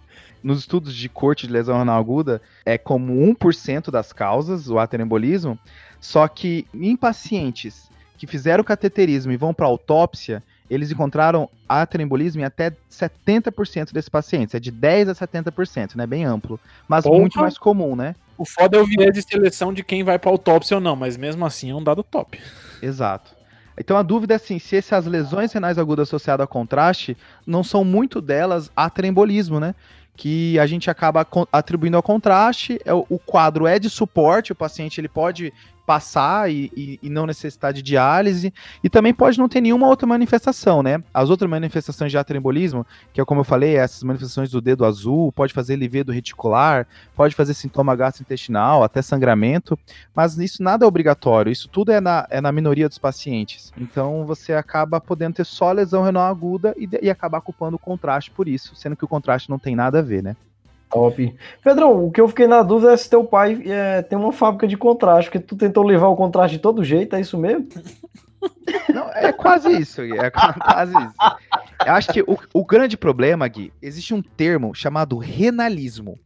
Nos 0.42 0.60
estudos 0.60 0.94
de 0.94 1.08
corte 1.08 1.46
de 1.46 1.52
lesão 1.52 1.78
renal 1.78 1.98
aguda, 1.98 2.42
é 2.64 2.76
como 2.76 3.12
1% 3.14 3.90
das 3.90 4.12
causas, 4.12 4.68
o 4.68 4.78
ateroembolismo, 4.78 5.58
só 6.00 6.26
que 6.26 6.66
em 6.74 6.96
pacientes 6.96 7.90
que 8.16 8.26
fizeram 8.26 8.64
cateterismo 8.64 9.32
e 9.32 9.36
vão 9.36 9.54
para 9.54 9.66
autópsia, 9.66 10.42
eles 10.70 10.92
encontraram 10.92 11.50
atrembolismo 11.68 12.40
em 12.40 12.44
até 12.44 12.72
70% 12.88 13.92
desses 13.92 14.08
pacientes. 14.08 14.54
É 14.54 14.60
de 14.60 14.70
10 14.70 15.08
a 15.08 15.14
70%, 15.14 15.96
né? 15.96 16.06
Bem 16.06 16.24
amplo. 16.24 16.60
Mas 16.86 17.04
muito 17.04 17.40
mais 17.40 17.58
comum, 17.58 17.96
né? 17.96 18.14
O 18.38 18.44
foda 18.44 18.78
é 18.78 18.80
o 18.80 18.86
viés 18.86 19.12
de 19.12 19.20
seleção 19.20 19.74
de 19.74 19.82
quem 19.82 20.04
vai 20.04 20.18
para 20.18 20.30
autópsia 20.30 20.76
ou 20.76 20.80
não, 20.80 20.94
mas 20.94 21.16
mesmo 21.16 21.44
assim 21.44 21.70
é 21.70 21.74
um 21.74 21.82
dado 21.82 22.02
top. 22.02 22.40
Exato. 22.80 23.34
Então 23.76 23.96
a 23.96 24.02
dúvida 24.02 24.34
é 24.34 24.36
assim, 24.36 24.58
se 24.58 24.76
essas 24.76 25.06
lesões 25.06 25.52
renais 25.52 25.78
agudas 25.78 26.08
associadas 26.08 26.44
a 26.44 26.46
contraste 26.46 27.16
não 27.46 27.64
são 27.64 27.84
muito 27.84 28.20
delas 28.20 28.70
a 28.76 28.88
trembolismo, 28.88 29.58
né? 29.58 29.74
Que 30.16 30.58
a 30.58 30.66
gente 30.66 30.90
acaba 30.90 31.26
atribuindo 31.50 31.96
ao 31.96 32.02
contraste, 32.02 32.78
é 32.84 32.92
o 32.92 33.18
quadro 33.24 33.66
é 33.66 33.78
de 33.78 33.90
suporte, 33.90 34.52
o 34.52 34.56
paciente 34.56 35.00
ele 35.00 35.08
pode 35.08 35.52
passar 35.90 36.48
e, 36.48 36.70
e, 36.76 37.00
e, 37.02 37.10
não 37.10 37.26
necessitar 37.26 37.72
de 37.72 37.82
diálise, 37.82 38.54
e 38.84 38.88
também 38.88 39.12
pode 39.12 39.36
não 39.36 39.48
ter 39.48 39.60
nenhuma 39.60 39.88
outra 39.88 40.06
manifestação, 40.06 40.84
né? 40.84 41.02
As 41.12 41.30
outras 41.30 41.50
manifestações 41.50 42.12
de 42.12 42.16
atrembolismo, 42.16 42.86
que 43.12 43.20
é 43.20 43.24
como 43.24 43.40
eu 43.40 43.44
falei, 43.44 43.74
essas 43.74 44.04
manifestações 44.04 44.52
do 44.52 44.60
dedo 44.60 44.84
azul, 44.84 45.32
pode 45.32 45.52
fazer 45.52 45.74
livedo 45.74 46.12
reticular, 46.12 46.86
pode 47.16 47.34
fazer 47.34 47.54
sintoma 47.54 47.96
gastrointestinal, 47.96 48.84
até 48.84 49.02
sangramento, 49.02 49.76
mas 50.14 50.38
isso 50.38 50.62
nada 50.62 50.84
é 50.84 50.88
obrigatório, 50.88 51.50
isso 51.50 51.68
tudo 51.68 51.90
é 51.90 52.00
na, 52.00 52.24
é 52.30 52.40
na 52.40 52.52
minoria 52.52 52.88
dos 52.88 52.98
pacientes. 52.98 53.72
Então 53.76 54.24
você 54.24 54.52
acaba 54.52 55.00
podendo 55.00 55.34
ter 55.34 55.44
só 55.44 55.72
lesão 55.72 56.04
renal 56.04 56.22
aguda 56.30 56.72
e, 56.78 56.88
e 57.02 57.10
acabar 57.10 57.40
culpando 57.40 57.74
o 57.74 57.80
contraste 57.80 58.30
por 58.30 58.46
isso, 58.46 58.76
sendo 58.76 58.94
que 58.94 59.04
o 59.04 59.08
contraste 59.08 59.50
não 59.50 59.58
tem 59.58 59.74
nada 59.74 59.98
a 59.98 60.02
ver, 60.02 60.22
né? 60.22 60.36
Top. 60.90 61.36
Pedrão, 61.62 62.06
o 62.06 62.10
que 62.10 62.20
eu 62.20 62.28
fiquei 62.28 62.46
na 62.46 62.62
dúvida 62.62 62.92
é 62.92 62.96
se 62.96 63.08
teu 63.08 63.24
pai 63.24 63.62
é, 63.64 64.02
tem 64.02 64.18
uma 64.18 64.32
fábrica 64.32 64.66
de 64.66 64.76
contraste, 64.76 65.30
porque 65.30 65.38
tu 65.38 65.56
tentou 65.56 65.84
levar 65.84 66.08
o 66.08 66.16
contraste 66.16 66.56
de 66.56 66.62
todo 66.62 66.82
jeito, 66.82 67.14
é 67.14 67.20
isso 67.20 67.38
mesmo? 67.38 67.68
Não, 68.92 69.08
é 69.10 69.32
quase 69.32 69.70
isso, 69.70 70.02
Gui. 70.02 70.18
É 70.18 70.30
quase 70.30 70.92
isso. 70.92 71.14
Eu 71.86 71.92
acho 71.92 72.12
que 72.12 72.22
o, 72.22 72.38
o 72.52 72.64
grande 72.64 72.96
problema, 72.96 73.46
Gui, 73.46 73.72
existe 73.80 74.14
um 74.14 74.22
termo 74.22 74.74
chamado 74.74 75.16
renalismo. 75.18 76.18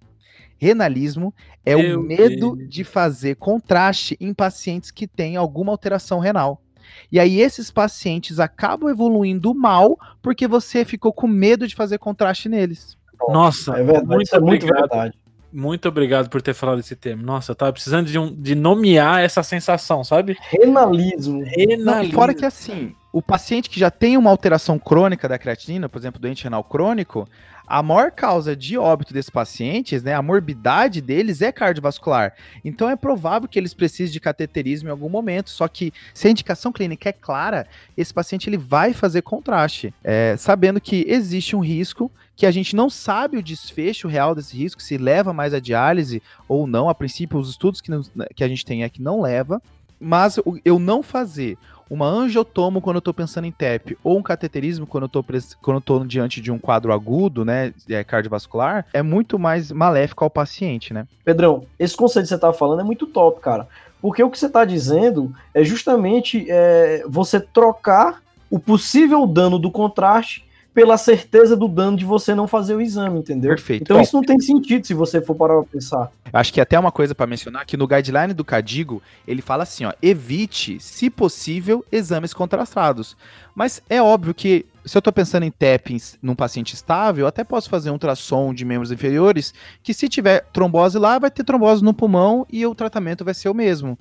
Renalismo 0.57 1.35
é 1.64 1.77
Meu 1.77 2.00
o 2.00 2.03
medo 2.03 2.57
Deus. 2.57 2.70
de 2.70 2.85
fazer 2.85 3.37
contraste 3.37 4.16
em 4.20 4.33
pacientes 4.33 4.90
que 4.90 5.07
têm 5.07 5.37
alguma 5.37 5.72
alteração 5.72 6.20
renal. 6.20 6.62
E 7.11 7.18
aí 7.18 7.40
esses 7.40 7.70
pacientes 7.70 8.38
acabam 8.38 8.88
evoluindo 8.88 9.55
mal 9.55 9.98
porque 10.22 10.46
você 10.46 10.85
ficou 10.85 11.12
com 11.12 11.27
medo 11.27 11.66
de 11.66 11.74
fazer 11.74 11.98
contraste 11.98 12.48
neles. 12.48 12.96
Nossa, 13.29 13.72
é 13.72 13.83
verdade, 13.83 14.07
muito, 14.07 14.35
é 14.35 14.40
muito 14.40 14.66
verdade. 14.66 15.14
Muito 15.53 15.88
obrigado 15.88 16.29
por 16.29 16.42
ter 16.42 16.53
falado 16.53 16.81
esse 16.81 16.96
termo. 16.96 17.22
Nossa, 17.22 17.53
eu 17.53 17.55
tava 17.55 17.72
precisando 17.72 18.09
de, 18.09 18.18
um, 18.18 18.35
de 18.35 18.57
nomear 18.57 19.22
essa 19.22 19.40
sensação, 19.40 20.03
sabe? 20.03 20.37
Renalismo. 20.50 21.44
Renalismo. 21.44 21.85
Não, 21.85 22.11
fora 22.11 22.35
que 22.35 22.44
assim, 22.44 22.92
o 23.12 23.22
paciente 23.22 23.70
que 23.70 23.79
já 23.79 23.88
tem 23.88 24.16
uma 24.16 24.31
alteração 24.31 24.81
crônica 24.81 25.29
da 25.29 25.38
creatinina, 25.38 25.88
por 25.88 25.98
exemplo, 25.98 26.20
doente 26.20 26.42
renal 26.42 26.64
crônico, 26.64 27.29
a 27.64 27.81
maior 27.83 28.11
causa 28.11 28.57
de 28.57 28.77
óbito 28.77 29.14
desses 29.14 29.31
pacientes, 29.31 30.03
né, 30.03 30.12
a 30.14 30.20
morbidade 30.20 31.00
deles 31.00 31.40
é 31.40 31.53
cardiovascular. 31.53 32.35
Então 32.64 32.90
é 32.90 32.96
provável 32.96 33.48
que 33.48 33.57
eles 33.57 33.72
precisem 33.72 34.12
de 34.12 34.18
cateterismo 34.18 34.88
em 34.88 34.90
algum 34.90 35.09
momento, 35.09 35.50
só 35.50 35.68
que 35.68 35.92
se 36.12 36.27
a 36.27 36.31
indicação 36.31 36.72
clínica 36.72 37.09
é 37.09 37.12
clara, 37.12 37.68
esse 37.96 38.12
paciente 38.12 38.50
ele 38.50 38.59
vai 38.59 38.92
fazer 38.92 39.22
contraste, 39.22 39.94
é, 40.03 40.37
sabendo 40.37 40.81
que 40.81 41.05
existe 41.09 41.55
um 41.55 41.61
risco 41.61 42.11
que 42.37 42.47
a 42.47 42.51
gente 42.51 42.75
não 42.75 42.90
sabe 42.90 43.37
o 43.37 43.42
desfecho 43.42 44.09
real 44.09 44.35
desse 44.35 44.57
risco, 44.57 44.83
se 44.83 44.97
leva 44.97 45.33
mais 45.33 45.55
a 45.55 45.61
diálise 45.61 46.23
ou 46.49 46.66
não. 46.66 46.88
A 46.88 46.94
princípio, 46.94 47.38
os 47.38 47.51
estudos 47.51 47.81
que, 47.81 47.90
que 48.35 48.44
a 48.44 48.49
gente 48.49 48.64
tem 48.64 48.83
é 48.83 48.88
que 48.88 49.03
não 49.03 49.20
leva. 49.20 49.62
Mas 50.01 50.38
eu 50.64 50.79
não 50.79 51.03
fazer 51.03 51.57
uma 51.88 52.07
angiotomo 52.07 52.81
quando 52.81 52.97
eu 52.97 53.01
estou 53.01 53.14
pensando 53.14 53.47
em 53.47 53.53
TEP, 53.53 53.97
ou 54.03 54.18
um 54.18 54.23
cateterismo 54.23 54.87
quando 54.87 55.05
eu 55.05 55.07
estou 55.07 55.25
quando 55.62 56.07
diante 56.07 56.40
de 56.40 56.51
um 56.51 56.59
quadro 56.59 56.92
agudo, 56.92 57.44
né, 57.44 57.73
é, 57.88 58.03
cardiovascular, 58.03 58.87
é 58.92 59.03
muito 59.03 59.38
mais 59.38 59.70
maléfico 59.70 60.25
ao 60.25 60.31
paciente, 60.31 60.92
né? 60.92 61.07
Pedrão, 61.25 61.64
esse 61.79 61.97
conceito 61.97 62.25
que 62.25 62.29
você 62.31 62.35
está 62.35 62.53
falando 62.53 62.81
é 62.81 62.85
muito 62.85 63.07
top, 63.07 63.40
cara. 63.40 63.68
Porque 64.01 64.23
o 64.23 64.31
que 64.31 64.38
você 64.38 64.47
está 64.47 64.64
dizendo 64.64 65.33
é 65.55 65.64
justamente 65.64 66.47
é, 66.49 67.05
você 67.09 67.40
trocar 67.40 68.23
o 68.51 68.59
possível 68.59 69.27
dano 69.27 69.59
do 69.59 69.70
contraste 69.70 70.43
pela 70.75 70.99
certeza 70.99 71.57
do 71.57 71.69
dano 71.69 71.97
de 71.97 72.05
você 72.05 72.35
não 72.35 72.49
fazer 72.49 72.75
o 72.75 72.81
exame, 72.81 73.21
entendeu? 73.21 73.51
Perfeito. 73.51 73.83
Então 73.85 73.97
Bom, 73.97 74.03
isso 74.03 74.17
não 74.17 74.23
tem 74.23 74.41
sentido 74.41 74.85
se 74.85 74.93
você 74.93 75.23
for 75.23 75.37
parar 75.37 75.55
pra 75.55 75.71
pensar. 75.73 76.11
Acho 76.33 76.53
que 76.53 76.61
até 76.61 76.77
uma 76.77 76.91
coisa 76.91 77.15
para 77.15 77.29
mencionar 77.29 77.65
que 77.65 77.77
no 77.77 77.87
guideline 77.87 78.35
do 78.35 78.45
Cadigo, 78.45 79.01
ele 79.27 79.41
fala 79.41 79.63
assim, 79.63 79.85
ó, 79.85 79.93
evite, 80.03 80.81
se 80.81 81.09
possível, 81.09 81.85
exames 81.93 82.35
contrastados. 82.35 83.17
Mas 83.55 83.81
é 83.89 84.03
óbvio 84.03 84.35
que 84.35 84.67
se 84.85 84.97
eu 84.97 84.99
estou 84.99 85.13
pensando 85.13 85.45
em 85.45 85.51
tappings 85.51 86.19
num 86.21 86.35
paciente 86.35 86.75
estável, 86.75 87.27
até 87.27 87.45
posso 87.45 87.71
fazer 87.71 87.91
um 87.91 87.95
ultrassom 87.95 88.53
de 88.53 88.65
membros 88.65 88.91
inferiores, 88.91 89.55
que 89.83 89.95
se 89.95 90.09
tiver 90.09 90.45
trombose 90.53 90.99
lá, 90.99 91.19
vai 91.21 91.31
ter 91.31 91.45
trombose 91.45 91.85
no 91.85 91.95
pulmão 91.95 92.45
e 92.51 92.67
o 92.67 92.75
tratamento 92.75 93.25
vai 93.25 93.33
ser 93.33 93.49
o 93.49 93.55
mesmo. 93.55 93.97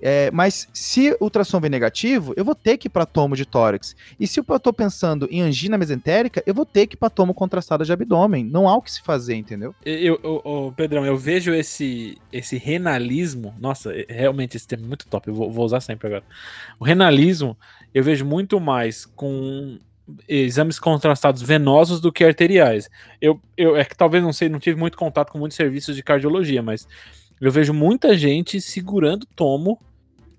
É, 0.00 0.30
mas 0.30 0.68
se 0.72 1.12
o 1.12 1.24
ultrassom 1.24 1.60
vem 1.60 1.70
negativo, 1.70 2.32
eu 2.36 2.44
vou 2.44 2.54
ter 2.54 2.76
que 2.76 2.86
ir 2.86 2.90
para 2.90 3.04
tomo 3.04 3.36
de 3.36 3.44
tórax. 3.44 3.96
E 4.18 4.26
se 4.26 4.40
eu 4.40 4.44
estou 4.56 4.72
pensando 4.72 5.28
em 5.30 5.40
angina 5.42 5.76
mesentérica, 5.76 6.42
eu 6.46 6.54
vou 6.54 6.64
ter 6.64 6.86
que 6.86 6.94
ir 6.94 6.98
para 6.98 7.10
tomo 7.10 7.34
contrastado 7.34 7.84
de 7.84 7.92
abdômen. 7.92 8.44
Não 8.44 8.68
há 8.68 8.76
o 8.76 8.82
que 8.82 8.92
se 8.92 9.02
fazer, 9.02 9.34
entendeu? 9.34 9.74
Eu, 9.84 10.20
eu, 10.22 10.42
eu, 10.44 10.74
Pedrão, 10.76 11.04
eu 11.04 11.16
vejo 11.16 11.52
esse, 11.52 12.18
esse 12.32 12.56
renalismo. 12.56 13.54
Nossa, 13.58 13.92
é, 13.92 14.06
realmente 14.08 14.56
esse 14.56 14.66
termo 14.66 14.84
é 14.84 14.88
muito 14.88 15.06
top. 15.06 15.28
Eu 15.28 15.34
vou, 15.34 15.50
vou 15.50 15.64
usar 15.64 15.80
sempre 15.80 16.06
agora. 16.06 16.24
O 16.78 16.84
renalismo, 16.84 17.56
eu 17.92 18.02
vejo 18.04 18.24
muito 18.24 18.60
mais 18.60 19.04
com 19.04 19.78
exames 20.26 20.78
contrastados 20.78 21.42
venosos 21.42 22.00
do 22.00 22.12
que 22.12 22.24
arteriais. 22.24 22.88
Eu, 23.20 23.40
eu 23.56 23.76
é 23.76 23.84
que 23.84 23.96
talvez 23.96 24.22
não 24.22 24.32
sei, 24.32 24.48
não 24.48 24.58
tive 24.58 24.78
muito 24.78 24.96
contato 24.96 25.30
com 25.30 25.38
muitos 25.38 25.56
serviços 25.56 25.94
de 25.94 26.02
cardiologia, 26.02 26.62
mas 26.62 26.88
eu 27.40 27.52
vejo 27.52 27.72
muita 27.72 28.16
gente 28.16 28.60
segurando 28.60 29.26
tomo 29.34 29.78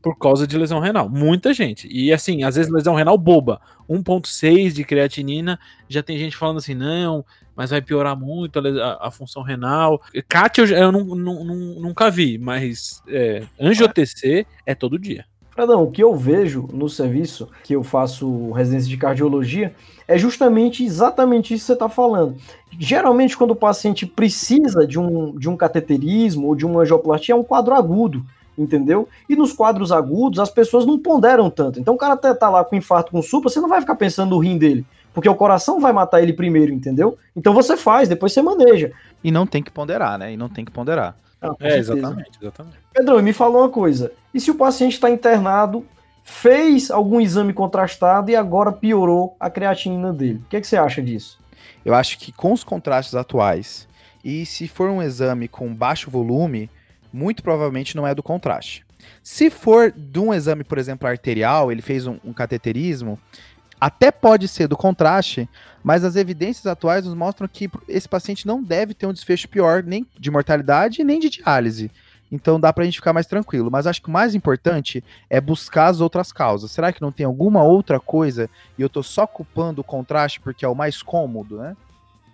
por 0.01 0.17
causa 0.17 0.47
de 0.47 0.57
lesão 0.57 0.79
renal. 0.79 1.09
Muita 1.09 1.53
gente. 1.53 1.87
E 1.91 2.11
assim, 2.13 2.43
às 2.43 2.55
vezes 2.55 2.71
lesão 2.71 2.95
renal 2.95 3.17
boba. 3.17 3.59
1,6 3.89 4.71
de 4.71 4.83
creatinina. 4.83 5.59
Já 5.87 6.01
tem 6.01 6.17
gente 6.17 6.37
falando 6.37 6.57
assim, 6.57 6.73
não, 6.73 7.25
mas 7.55 7.71
vai 7.71 7.81
piorar 7.81 8.17
muito 8.17 8.59
a, 8.59 9.07
a 9.07 9.11
função 9.11 9.41
renal. 9.41 10.01
CAT 10.27 10.59
eu, 10.59 10.67
eu 10.67 10.91
nunca 10.91 12.09
vi, 12.09 12.37
mas 12.37 13.03
é, 13.07 13.43
angiotc 13.59 14.45
é 14.65 14.75
todo 14.75 14.97
dia. 14.97 15.25
O 15.65 15.91
que 15.91 16.03
eu 16.03 16.15
vejo 16.15 16.67
no 16.71 16.87
serviço 16.87 17.49
que 17.63 17.73
eu 17.73 17.83
faço 17.83 18.51
residência 18.51 18.89
de 18.89 18.97
cardiologia 18.97 19.73
é 20.07 20.17
justamente 20.17 20.83
exatamente 20.83 21.53
isso 21.53 21.63
que 21.63 21.67
você 21.67 21.73
está 21.73 21.89
falando. 21.89 22.35
Geralmente, 22.79 23.37
quando 23.37 23.51
o 23.51 23.55
paciente 23.55 24.05
precisa 24.05 24.87
de 24.87 24.99
um, 24.99 25.37
de 25.37 25.49
um 25.49 25.57
cateterismo 25.57 26.47
ou 26.47 26.55
de 26.55 26.65
uma 26.65 26.81
angioplastia, 26.81 27.33
é 27.33 27.37
um 27.37 27.43
quadro 27.43 27.73
agudo 27.75 28.25
entendeu? 28.57 29.07
E 29.29 29.37
nos 29.37 29.53
quadros 29.53 29.89
agudos 29.89 30.37
as 30.37 30.49
pessoas 30.49 30.85
não 30.85 30.99
ponderam 30.99 31.49
tanto. 31.49 31.79
Então 31.79 31.93
o 31.93 31.97
cara 31.97 32.17
tá, 32.17 32.35
tá 32.35 32.49
lá 32.49 32.63
com 32.63 32.75
infarto 32.75 33.11
com 33.11 33.21
supra, 33.21 33.49
você 33.49 33.61
não 33.61 33.69
vai 33.69 33.79
ficar 33.79 33.95
pensando 33.95 34.31
no 34.31 34.37
rim 34.37 34.57
dele, 34.57 34.85
porque 35.13 35.29
o 35.29 35.35
coração 35.35 35.79
vai 35.79 35.93
matar 35.93 36.21
ele 36.21 36.33
primeiro, 36.33 36.73
entendeu? 36.73 37.17
Então 37.33 37.53
você 37.53 37.77
faz, 37.77 38.09
depois 38.09 38.33
você 38.33 38.41
maneja. 38.41 38.91
E 39.23 39.31
não 39.31 39.47
tem 39.47 39.63
que 39.63 39.71
ponderar, 39.71 40.17
né? 40.17 40.33
E 40.33 40.37
não 40.37 40.49
tem 40.49 40.65
que 40.65 40.71
ponderar. 40.71 41.15
Ah, 41.41 41.55
é, 41.59 41.77
exatamente, 41.77 42.31
exatamente. 42.41 42.77
Pedrão, 42.93 43.21
me 43.21 43.33
falou 43.33 43.61
uma 43.61 43.69
coisa. 43.69 44.11
E 44.33 44.39
se 44.39 44.51
o 44.51 44.55
paciente 44.55 44.93
está 44.93 45.09
internado, 45.09 45.85
fez 46.23 46.91
algum 46.91 47.19
exame 47.19 47.53
contrastado 47.53 48.29
e 48.29 48.35
agora 48.35 48.71
piorou 48.71 49.35
a 49.39 49.49
creatinina 49.49 50.13
dele? 50.13 50.41
O 50.45 50.49
que, 50.49 50.57
é 50.57 50.61
que 50.61 50.67
você 50.67 50.77
acha 50.77 51.01
disso? 51.01 51.39
Eu 51.83 51.93
acho 51.93 52.17
que 52.19 52.31
com 52.31 52.53
os 52.53 52.63
contrastes 52.63 53.15
atuais, 53.15 53.87
e 54.23 54.45
se 54.45 54.67
for 54.67 54.89
um 54.89 55.01
exame 55.01 55.47
com 55.47 55.73
baixo 55.73 56.11
volume, 56.11 56.69
muito 57.11 57.41
provavelmente 57.41 57.95
não 57.95 58.05
é 58.05 58.13
do 58.13 58.21
contraste. 58.21 58.85
Se 59.23 59.49
for 59.49 59.91
de 59.91 60.19
um 60.19 60.33
exame, 60.33 60.63
por 60.63 60.77
exemplo, 60.77 61.07
arterial, 61.07 61.71
ele 61.71 61.81
fez 61.81 62.05
um, 62.05 62.17
um 62.23 62.33
cateterismo, 62.33 63.17
até 63.79 64.11
pode 64.11 64.47
ser 64.47 64.67
do 64.67 64.75
contraste, 64.75 65.47
mas 65.83 66.03
as 66.03 66.15
evidências 66.15 66.65
atuais 66.65 67.05
nos 67.05 67.13
mostram 67.13 67.47
que 67.47 67.69
esse 67.87 68.07
paciente 68.07 68.45
não 68.45 68.61
deve 68.63 68.93
ter 68.93 69.05
um 69.05 69.13
desfecho 69.13 69.47
pior 69.49 69.83
nem 69.83 70.05
de 70.17 70.31
mortalidade 70.31 71.03
nem 71.03 71.19
de 71.19 71.29
diálise. 71.29 71.91
Então 72.31 72.59
dá 72.59 72.71
pra 72.71 72.85
gente 72.85 72.97
ficar 72.97 73.13
mais 73.13 73.25
tranquilo. 73.25 73.69
Mas 73.71 73.87
acho 73.87 74.01
que 74.01 74.07
o 74.07 74.11
mais 74.11 74.35
importante 74.35 75.03
é 75.29 75.41
buscar 75.41 75.87
as 75.87 75.99
outras 75.99 76.31
causas. 76.31 76.71
Será 76.71 76.93
que 76.93 77.01
não 77.01 77.11
tem 77.11 77.25
alguma 77.25 77.63
outra 77.63 77.99
coisa 77.99 78.49
e 78.77 78.81
eu 78.81 78.89
tô 78.89 79.01
só 79.01 79.25
culpando 79.25 79.81
o 79.81 79.83
contraste 79.83 80.39
porque 80.39 80.63
é 80.63 80.67
o 80.67 80.75
mais 80.75 81.01
cômodo, 81.01 81.57
né? 81.57 81.75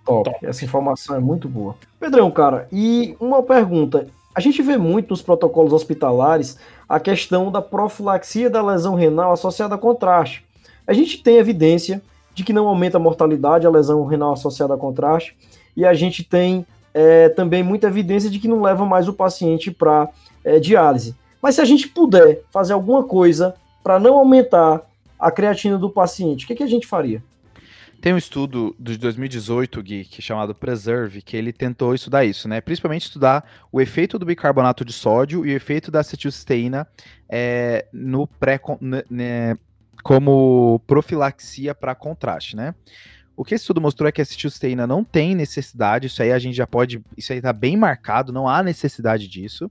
Top. 0.06 0.30
Top. 0.30 0.46
Essa 0.46 0.66
informação 0.66 1.16
é 1.16 1.20
muito 1.20 1.48
boa. 1.48 1.76
Pedrão, 2.00 2.30
cara, 2.30 2.68
e 2.72 3.16
uma 3.20 3.42
pergunta. 3.42 4.08
A 4.36 4.42
gente 4.42 4.62
vê 4.62 4.78
muito 4.78 5.12
nos 5.12 5.22
protocolos 5.22 5.72
hospitalares 5.72 6.60
a 6.90 7.00
questão 7.00 7.50
da 7.50 7.62
profilaxia 7.62 8.50
da 8.50 8.62
lesão 8.62 8.94
renal 8.94 9.32
associada 9.32 9.76
a 9.76 9.78
contraste. 9.78 10.46
A 10.86 10.94
gente 10.94 11.24
tem 11.24 11.38
evidência 11.38 12.02
de 12.36 12.44
que 12.44 12.54
não 12.54 12.68
aumenta 12.68 12.98
a 12.98 13.00
mortalidade 13.00 13.66
a 13.66 13.70
lesão 13.70 14.06
renal 14.06 14.34
associada 14.34 14.74
a 14.74 14.78
contraste, 14.78 15.36
e 15.76 15.86
a 15.86 15.94
gente 15.94 16.24
tem 16.24 16.66
é, 16.94 17.30
também 17.30 17.64
muita 17.64 17.88
evidência 17.88 18.30
de 18.30 18.38
que 18.40 18.48
não 18.48 18.62
leva 18.62 18.86
mais 18.86 19.08
o 19.08 19.14
paciente 19.14 19.72
para 19.72 20.10
é, 20.44 20.60
diálise. 20.60 21.16
Mas 21.42 21.56
se 21.56 21.62
a 21.62 21.66
gente 21.66 21.88
puder 21.88 22.42
fazer 22.52 22.74
alguma 22.74 23.04
coisa 23.04 23.56
para 23.84 24.00
não 24.00 24.16
aumentar 24.16 24.82
a 25.18 25.32
creatina 25.32 25.78
do 25.78 25.90
paciente, 25.90 26.46
o 26.46 26.48
que, 26.48 26.56
que 26.56 26.64
a 26.64 26.68
gente 26.68 26.86
faria? 26.86 27.24
Tem 28.02 28.14
um 28.14 28.18
estudo 28.18 28.76
de 28.80 28.98
2018, 28.98 29.82
Gui, 29.82 30.06
que 30.06 30.20
é 30.20 30.22
chamado 30.22 30.54
Preserve, 30.54 31.22
que 31.22 31.36
ele 31.36 31.52
tentou 31.52 31.96
estudar 31.96 32.24
isso, 32.24 32.48
né? 32.48 32.62
Principalmente 32.62 33.04
estudar 33.04 33.44
o 33.72 33.82
efeito 33.82 34.20
do 34.20 34.26
bicarbonato 34.26 34.86
de 34.86 34.94
sódio 34.94 35.46
e 35.46 35.54
o 35.54 35.56
efeito 35.56 35.90
da 35.90 36.02
acetilcisteína 36.02 36.88
é, 37.28 37.88
no 37.92 38.28
pré, 38.28 38.60
como 40.06 40.80
profilaxia 40.86 41.74
para 41.74 41.96
contraste, 41.96 42.56
né? 42.56 42.76
O 43.36 43.44
que 43.44 43.56
esse 43.56 43.64
estudo 43.64 43.82
mostrou 43.82 44.08
é 44.08 44.12
que 44.12 44.22
a 44.22 44.24
acetilcisteína 44.24 44.86
não 44.86 45.04
tem 45.04 45.34
necessidade, 45.34 46.06
isso 46.06 46.22
aí 46.22 46.32
a 46.32 46.38
gente 46.38 46.54
já 46.54 46.68
pode, 46.68 47.04
isso 47.18 47.34
aí 47.34 47.42
tá 47.42 47.52
bem 47.52 47.76
marcado, 47.76 48.32
não 48.32 48.48
há 48.48 48.62
necessidade 48.62 49.28
disso. 49.28 49.70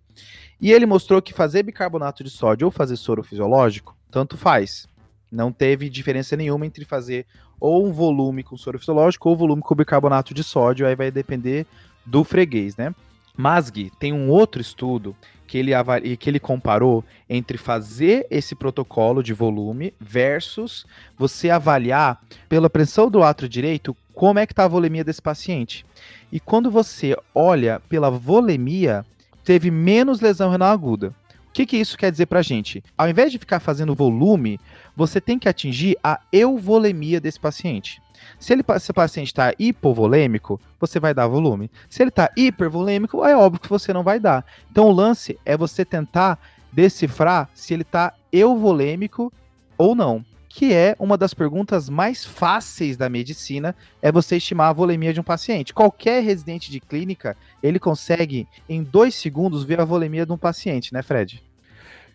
E 0.60 0.72
ele 0.72 0.86
mostrou 0.86 1.22
que 1.22 1.32
fazer 1.32 1.62
bicarbonato 1.62 2.24
de 2.24 2.30
sódio 2.30 2.66
ou 2.66 2.72
fazer 2.72 2.96
soro 2.96 3.22
fisiológico, 3.22 3.96
tanto 4.10 4.36
faz. 4.36 4.88
Não 5.30 5.52
teve 5.52 5.88
diferença 5.88 6.36
nenhuma 6.36 6.66
entre 6.66 6.84
fazer 6.84 7.26
ou 7.60 7.86
um 7.86 7.92
volume 7.92 8.42
com 8.42 8.56
soro 8.56 8.76
fisiológico 8.76 9.28
ou 9.28 9.36
volume 9.36 9.62
com 9.62 9.76
bicarbonato 9.76 10.34
de 10.34 10.42
sódio, 10.42 10.84
aí 10.84 10.96
vai 10.96 11.12
depender 11.12 11.64
do 12.04 12.24
freguês, 12.24 12.76
né? 12.76 12.92
Mas, 13.36 13.70
Gui, 13.70 13.90
tem 13.98 14.12
um 14.12 14.28
outro 14.28 14.60
estudo 14.60 15.14
que 15.46 15.58
ele, 15.58 15.72
que 16.16 16.30
ele 16.30 16.40
comparou 16.40 17.04
entre 17.28 17.58
fazer 17.58 18.26
esse 18.30 18.54
protocolo 18.54 19.22
de 19.22 19.32
volume 19.32 19.92
versus 20.00 20.86
você 21.18 21.50
avaliar 21.50 22.20
pela 22.48 22.70
pressão 22.70 23.10
do 23.10 23.22
átrio 23.22 23.48
direito 23.48 23.96
como 24.14 24.38
é 24.38 24.46
que 24.46 24.52
está 24.52 24.64
a 24.64 24.68
volemia 24.68 25.04
desse 25.04 25.20
paciente. 25.20 25.84
E 26.30 26.38
quando 26.38 26.70
você 26.70 27.16
olha 27.34 27.80
pela 27.88 28.10
volemia, 28.10 29.04
teve 29.44 29.70
menos 29.70 30.20
lesão 30.20 30.50
renal 30.50 30.72
aguda 30.72 31.14
que, 31.54 31.64
que 31.64 31.76
isso 31.76 31.96
quer 31.96 32.10
dizer 32.10 32.26
pra 32.26 32.42
gente? 32.42 32.82
Ao 32.98 33.08
invés 33.08 33.30
de 33.30 33.38
ficar 33.38 33.60
fazendo 33.60 33.94
volume, 33.94 34.58
você 34.96 35.20
tem 35.20 35.38
que 35.38 35.48
atingir 35.48 35.96
a 36.02 36.20
euvolemia 36.32 37.20
desse 37.20 37.38
paciente. 37.38 38.02
Se, 38.38 38.52
ele, 38.52 38.62
se 38.78 38.90
o 38.90 38.94
paciente 38.94 39.28
está 39.28 39.52
hipovolêmico, 39.58 40.60
você 40.80 41.00
vai 41.00 41.14
dar 41.14 41.26
volume. 41.26 41.70
Se 41.88 42.02
ele 42.02 42.10
está 42.10 42.30
hipervolêmico, 42.36 43.24
é 43.24 43.36
óbvio 43.36 43.60
que 43.60 43.68
você 43.68 43.92
não 43.92 44.02
vai 44.02 44.20
dar. 44.20 44.44
Então 44.70 44.86
o 44.86 44.92
lance 44.92 45.38
é 45.44 45.56
você 45.56 45.84
tentar 45.84 46.38
decifrar 46.72 47.48
se 47.54 47.74
ele 47.74 47.82
está 47.82 48.12
euvolêmico 48.32 49.32
ou 49.78 49.94
não 49.94 50.24
que 50.54 50.72
é 50.72 50.94
uma 51.00 51.18
das 51.18 51.34
perguntas 51.34 51.88
mais 51.88 52.24
fáceis 52.24 52.96
da 52.96 53.08
medicina, 53.08 53.74
é 54.00 54.12
você 54.12 54.36
estimar 54.36 54.70
a 54.70 54.72
volemia 54.72 55.12
de 55.12 55.18
um 55.18 55.24
paciente. 55.24 55.74
Qualquer 55.74 56.22
residente 56.22 56.70
de 56.70 56.78
clínica, 56.78 57.36
ele 57.60 57.80
consegue, 57.80 58.46
em 58.68 58.80
dois 58.80 59.16
segundos, 59.16 59.64
ver 59.64 59.80
a 59.80 59.84
volemia 59.84 60.24
de 60.24 60.30
um 60.30 60.38
paciente, 60.38 60.94
né, 60.94 61.02
Fred? 61.02 61.42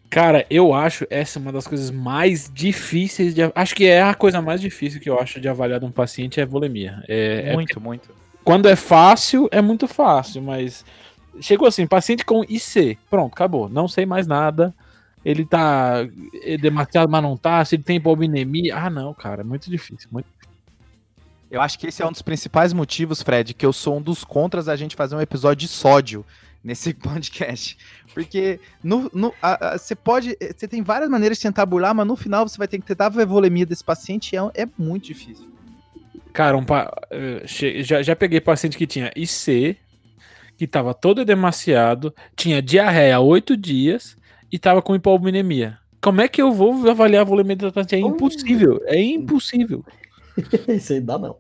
Cara, 0.09 0.45
eu 0.49 0.73
acho 0.73 1.05
essa 1.09 1.39
uma 1.39 1.51
das 1.51 1.67
coisas 1.67 1.91
mais 1.91 2.49
difíceis 2.51 3.33
de. 3.33 3.41
Acho 3.53 3.75
que 3.75 3.85
é 3.85 4.01
a 4.01 4.15
coisa 4.15 4.41
mais 4.41 4.59
difícil 4.59 4.99
que 4.99 5.09
eu 5.09 5.19
acho 5.19 5.39
de 5.39 5.47
avaliar 5.47 5.79
de 5.79 5.85
um 5.85 5.91
paciente 5.91 6.39
é 6.39 6.43
a 6.43 6.47
volemia. 6.47 7.03
É, 7.07 7.51
é 7.51 7.53
muito, 7.53 7.77
é... 7.77 7.81
muito. 7.81 8.09
Quando 8.43 8.67
é 8.67 8.75
fácil, 8.75 9.47
é 9.51 9.61
muito 9.61 9.87
fácil, 9.87 10.41
mas. 10.41 10.83
Chegou 11.39 11.67
assim, 11.67 11.85
paciente 11.85 12.25
com 12.25 12.43
IC. 12.43 12.97
Pronto, 13.09 13.33
acabou. 13.33 13.69
Não 13.69 13.87
sei 13.87 14.05
mais 14.05 14.25
nada 14.25 14.73
ele 15.23 15.45
tá 15.45 16.07
é 16.43 16.57
demasiado, 16.57 17.09
mas 17.09 17.21
não 17.21 17.35
tá, 17.35 17.63
se 17.65 17.75
ele 17.75 17.83
tem 17.83 17.97
hipominemia. 17.97 18.75
Ah, 18.75 18.89
não, 18.89 19.13
cara, 19.13 19.41
é 19.41 19.43
muito 19.43 19.69
difícil, 19.69 20.09
muito 20.11 20.27
Eu 21.51 21.61
acho 21.61 21.77
que 21.77 21.87
esse 21.87 22.01
é 22.01 22.07
um 22.07 22.11
dos 22.11 22.21
principais 22.21 22.73
motivos, 22.73 23.21
Fred, 23.21 23.53
que 23.53 23.65
eu 23.65 23.73
sou 23.73 23.97
um 23.97 24.01
dos 24.01 24.23
contras 24.23 24.67
a 24.67 24.75
gente 24.75 24.95
fazer 24.95 25.15
um 25.15 25.21
episódio 25.21 25.67
de 25.67 25.67
sódio 25.67 26.25
nesse 26.63 26.93
podcast. 26.95 27.77
Porque 28.13 28.59
você 29.77 29.95
pode. 29.95 30.37
Você 30.55 30.67
tem 30.67 30.81
várias 30.81 31.09
maneiras 31.09 31.37
de 31.37 31.43
tentar 31.43 31.65
burlar, 31.65 31.93
mas 31.93 32.07
no 32.07 32.15
final 32.15 32.47
você 32.47 32.57
vai 32.57 32.67
ter 32.67 32.79
que 32.79 32.85
tentar 32.85 33.07
a 33.07 33.25
volemia 33.25 33.65
desse 33.65 33.83
paciente 33.83 34.35
é, 34.35 34.39
é 34.55 34.67
muito 34.77 35.05
difícil. 35.05 35.47
Cara, 36.33 36.55
um 36.55 36.63
pa... 36.63 36.91
Eh, 37.09 37.43
já, 37.83 38.01
já 38.01 38.15
peguei 38.15 38.39
paciente 38.39 38.77
que 38.77 38.85
tinha 38.85 39.11
IC, 39.15 39.75
que 40.57 40.67
tava 40.67 40.93
todo 40.93 41.25
demasiado, 41.25 42.13
tinha 42.35 42.61
diarreia 42.61 43.15
há 43.15 43.19
oito 43.19 43.57
dias 43.57 44.15
e 44.51 44.59
tava 44.59 44.81
com 44.81 44.95
hipominemia. 44.95 45.77
Como 46.01 46.21
é 46.21 46.27
que 46.27 46.41
eu 46.41 46.51
vou 46.51 46.89
avaliar 46.89 47.21
a 47.21 47.25
volumetria 47.25 47.69
do 47.69 47.73
paciente? 47.73 47.95
É 48.03 48.07
impossível, 48.07 48.81
é 48.85 49.01
impossível. 49.01 49.83
Isso 50.67 50.93
aí 50.93 51.01
dá 51.01 51.17
não. 51.17 51.37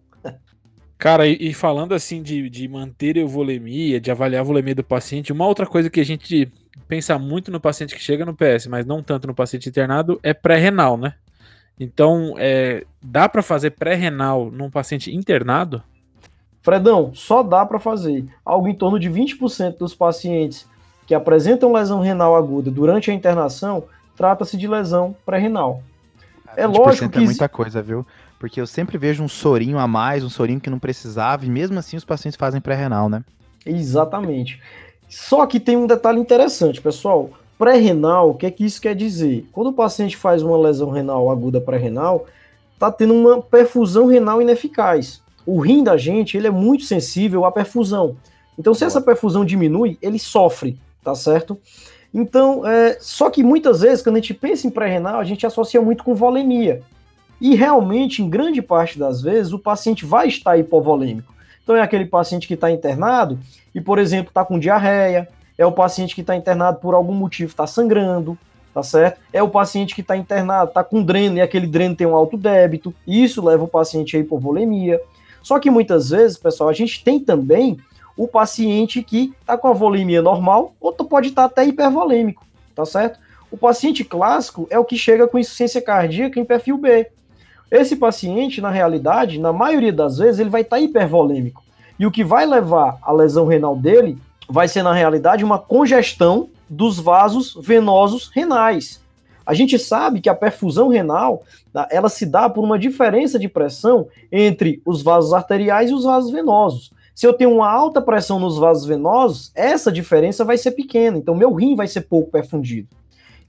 Cara, 0.99 1.25
e, 1.25 1.37
e, 1.39 1.53
falando 1.53 1.95
assim 1.95 2.21
de, 2.21 2.49
de 2.49 2.67
manter 2.67 3.17
a 3.17 3.25
volemia, 3.25 4.01
de 4.01 4.11
avaliar 4.11 4.41
a 4.41 4.43
volemia 4.43 4.75
do 4.75 4.83
paciente, 4.83 5.31
uma 5.31 5.47
outra 5.47 5.65
coisa 5.65 5.89
que 5.89 6.01
a 6.01 6.05
gente 6.05 6.51
pensa 6.89 7.17
muito 7.17 7.49
no 7.49 7.59
paciente 7.59 7.95
que 7.95 8.01
chega 8.01 8.25
no 8.25 8.35
PS, 8.35 8.67
mas 8.67 8.85
não 8.85 9.01
tanto 9.01 9.25
no 9.25 9.33
paciente 9.33 9.69
internado, 9.69 10.19
é 10.21 10.33
pré-renal, 10.33 10.97
né? 10.97 11.13
Então, 11.79 12.35
é, 12.37 12.85
dá 13.01 13.29
para 13.29 13.41
fazer 13.41 13.71
pré-renal 13.71 14.51
num 14.51 14.69
paciente 14.69 15.15
internado? 15.15 15.81
Fredão, 16.61 17.11
só 17.13 17.41
dá 17.43 17.65
para 17.65 17.79
fazer. 17.79 18.27
Algo 18.43 18.67
em 18.67 18.75
torno 18.75 18.99
de 18.99 19.09
20% 19.09 19.77
dos 19.77 19.95
pacientes 19.95 20.67
que 21.07 21.15
apresentam 21.15 21.71
lesão 21.71 22.01
renal 22.01 22.35
aguda 22.35 22.69
durante 22.69 23.09
a 23.09 23.13
internação, 23.13 23.85
trata-se 24.17 24.57
de 24.57 24.67
lesão 24.67 25.15
pré-renal. 25.25 25.81
É 26.57 26.67
lógico 26.67 27.09
que 27.09 27.19
é 27.19 27.21
muita 27.21 27.47
coisa, 27.47 27.81
viu? 27.81 28.05
Porque 28.39 28.59
eu 28.59 28.65
sempre 28.65 28.97
vejo 28.97 29.21
um 29.21 29.27
sorinho 29.27 29.77
a 29.77 29.87
mais, 29.87 30.23
um 30.23 30.29
sorinho 30.29 30.59
que 30.59 30.69
não 30.69 30.79
precisava, 30.79 31.45
e 31.45 31.49
mesmo 31.49 31.77
assim 31.77 31.97
os 31.97 32.05
pacientes 32.05 32.37
fazem 32.37 32.61
pré-renal, 32.61 33.09
né? 33.09 33.23
Exatamente. 33.65 34.61
Só 35.07 35.45
que 35.45 35.59
tem 35.59 35.75
um 35.75 35.85
detalhe 35.85 36.19
interessante, 36.19 36.81
pessoal. 36.81 37.29
Pré-renal, 37.57 38.29
o 38.29 38.33
que 38.33 38.45
é 38.45 38.51
que 38.51 38.65
isso 38.65 38.81
quer 38.81 38.95
dizer? 38.95 39.45
Quando 39.51 39.67
o 39.67 39.73
paciente 39.73 40.15
faz 40.15 40.41
uma 40.41 40.57
lesão 40.57 40.89
renal 40.89 41.29
aguda 41.29 41.59
pré-renal, 41.59 42.25
tá 42.79 42.89
tendo 42.89 43.13
uma 43.13 43.41
perfusão 43.41 44.07
renal 44.07 44.41
ineficaz. 44.41 45.21
O 45.45 45.59
rim 45.59 45.83
da 45.83 45.97
gente, 45.97 46.37
ele 46.37 46.47
é 46.47 46.51
muito 46.51 46.85
sensível 46.85 47.43
à 47.43 47.51
perfusão. 47.51 48.15
Então, 48.57 48.73
se 48.73 48.85
essa 48.85 49.01
perfusão 49.01 49.43
diminui, 49.43 49.97
ele 50.01 50.17
sofre 50.17 50.79
tá 51.03 51.15
certo? 51.15 51.57
Então, 52.13 52.65
é, 52.67 52.97
só 52.99 53.29
que 53.29 53.43
muitas 53.43 53.81
vezes, 53.81 54.01
quando 54.01 54.15
a 54.15 54.19
gente 54.19 54.33
pensa 54.33 54.67
em 54.67 54.71
pré-renal, 54.71 55.19
a 55.19 55.23
gente 55.23 55.45
associa 55.45 55.81
muito 55.81 56.03
com 56.03 56.15
volemia. 56.15 56.81
E 57.39 57.55
realmente, 57.55 58.21
em 58.21 58.29
grande 58.29 58.61
parte 58.61 58.99
das 58.99 59.21
vezes, 59.21 59.53
o 59.53 59.59
paciente 59.59 60.05
vai 60.05 60.27
estar 60.27 60.57
hipovolêmico. 60.57 61.33
Então, 61.63 61.75
é 61.75 61.81
aquele 61.81 62.05
paciente 62.05 62.47
que 62.47 62.55
está 62.55 62.71
internado 62.71 63.39
e, 63.73 63.79
por 63.79 63.99
exemplo, 63.99 64.29
está 64.29 64.43
com 64.43 64.59
diarreia, 64.59 65.27
é 65.57 65.65
o 65.65 65.71
paciente 65.71 66.15
que 66.15 66.21
está 66.21 66.35
internado 66.35 66.79
por 66.79 66.93
algum 66.93 67.13
motivo, 67.13 67.51
está 67.51 67.67
sangrando, 67.67 68.37
tá 68.73 68.81
certo? 68.81 69.19
É 69.31 69.43
o 69.43 69.49
paciente 69.49 69.93
que 69.93 70.01
está 70.01 70.15
internado, 70.15 70.69
está 70.69 70.83
com 70.83 71.03
dreno 71.03 71.37
e 71.37 71.41
aquele 71.41 71.67
dreno 71.67 71.95
tem 71.95 72.07
um 72.07 72.15
alto 72.15 72.37
débito, 72.37 72.93
e 73.05 73.23
isso 73.23 73.43
leva 73.43 73.63
o 73.63 73.67
paciente 73.67 74.15
a 74.15 74.19
hipovolemia. 74.19 74.99
Só 75.43 75.59
que 75.59 75.69
muitas 75.69 76.09
vezes, 76.09 76.37
pessoal, 76.37 76.69
a 76.69 76.73
gente 76.73 77.03
tem 77.03 77.19
também 77.19 77.77
o 78.17 78.27
paciente 78.27 79.01
que 79.03 79.33
está 79.39 79.57
com 79.57 79.67
a 79.67 79.73
volemia 79.73 80.21
normal, 80.21 80.73
ou 80.79 80.91
pode 80.93 81.29
estar 81.29 81.43
tá 81.43 81.47
até 81.47 81.65
hipervolêmico, 81.65 82.45
tá 82.75 82.85
certo? 82.85 83.19
O 83.51 83.57
paciente 83.57 84.03
clássico 84.03 84.67
é 84.69 84.77
o 84.77 84.85
que 84.85 84.97
chega 84.97 85.27
com 85.27 85.39
insuficiência 85.39 85.81
cardíaca 85.81 86.39
em 86.39 86.45
perfil 86.45 86.77
B. 86.77 87.07
Esse 87.71 87.95
paciente, 87.95 88.61
na 88.61 88.69
realidade, 88.69 89.39
na 89.39 89.53
maioria 89.53 89.93
das 89.93 90.17
vezes, 90.17 90.39
ele 90.39 90.49
vai 90.49 90.61
estar 90.61 90.77
tá 90.77 90.81
hipervolêmico. 90.81 91.63
E 91.99 92.05
o 92.05 92.11
que 92.11 92.23
vai 92.23 92.45
levar 92.45 92.97
a 93.01 93.11
lesão 93.11 93.45
renal 93.45 93.75
dele 93.75 94.17
vai 94.49 94.67
ser, 94.67 94.81
na 94.81 94.93
realidade, 94.93 95.43
uma 95.43 95.59
congestão 95.59 96.49
dos 96.69 96.99
vasos 96.99 97.57
venosos 97.61 98.29
renais. 98.33 99.01
A 99.45 99.53
gente 99.53 99.77
sabe 99.79 100.21
que 100.21 100.29
a 100.29 100.35
perfusão 100.35 100.89
renal, 100.89 101.43
tá, 101.73 101.87
ela 101.91 102.07
se 102.07 102.25
dá 102.25 102.47
por 102.47 102.63
uma 102.63 102.77
diferença 102.77 103.39
de 103.39 103.47
pressão 103.47 104.07
entre 104.31 104.81
os 104.85 105.01
vasos 105.01 105.33
arteriais 105.33 105.89
e 105.89 105.93
os 105.93 106.03
vasos 106.03 106.31
venosos. 106.31 106.91
Se 107.15 107.25
eu 107.27 107.33
tenho 107.33 107.53
uma 107.53 107.69
alta 107.69 108.01
pressão 108.01 108.39
nos 108.39 108.57
vasos 108.57 108.85
venosos, 108.85 109.51
essa 109.53 109.91
diferença 109.91 110.45
vai 110.45 110.57
ser 110.57 110.71
pequena, 110.71 111.17
então 111.17 111.35
meu 111.35 111.53
rim 111.53 111.75
vai 111.75 111.87
ser 111.87 112.01
pouco 112.01 112.31
perfundido. 112.31 112.87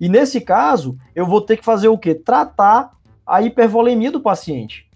E 0.01 0.09
nesse 0.09 0.41
caso, 0.41 0.97
eu 1.15 1.27
vou 1.27 1.41
ter 1.41 1.59
que 1.59 1.65
fazer 1.65 1.89
o 1.89 1.99
quê? 1.99 2.15
Tratar 2.15 2.93
a 3.31 3.43
hipervolemia 3.43 4.11
do 4.11 4.21
paciente. 4.21 4.87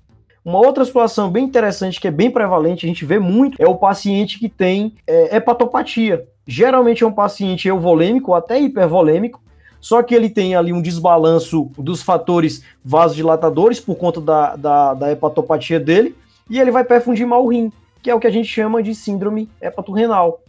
Uma 0.44 0.58
outra 0.58 0.84
situação 0.84 1.30
bem 1.30 1.44
interessante, 1.44 2.00
que 2.00 2.08
é 2.08 2.10
bem 2.10 2.30
prevalente, 2.30 2.84
a 2.84 2.88
gente 2.88 3.04
vê 3.04 3.18
muito, 3.18 3.56
é 3.62 3.66
o 3.66 3.76
paciente 3.76 4.38
que 4.38 4.48
tem 4.48 4.94
é, 5.06 5.36
hepatopatia. 5.36 6.26
Geralmente 6.46 7.02
é 7.02 7.06
um 7.06 7.12
paciente 7.12 7.68
euvolêmico 7.68 8.32
ou 8.32 8.36
até 8.36 8.60
hipervolêmico, 8.60 9.40
só 9.80 10.02
que 10.02 10.14
ele 10.14 10.28
tem 10.28 10.54
ali 10.54 10.72
um 10.72 10.82
desbalanço 10.82 11.70
dos 11.78 12.02
fatores 12.02 12.62
vasodilatadores 12.84 13.80
por 13.80 13.96
conta 13.96 14.20
da, 14.20 14.56
da, 14.56 14.94
da 14.94 15.12
hepatopatia 15.12 15.80
dele, 15.80 16.14
e 16.50 16.60
ele 16.60 16.70
vai 16.70 16.84
perfundir 16.84 17.26
mal 17.26 17.44
o 17.44 17.48
rim 17.48 17.72
que 18.04 18.10
é 18.10 18.14
o 18.14 18.20
que 18.20 18.26
a 18.26 18.30
gente 18.30 18.46
chama 18.46 18.82
de 18.82 18.94
síndrome 18.94 19.48
hepatorrenal, 19.62 20.42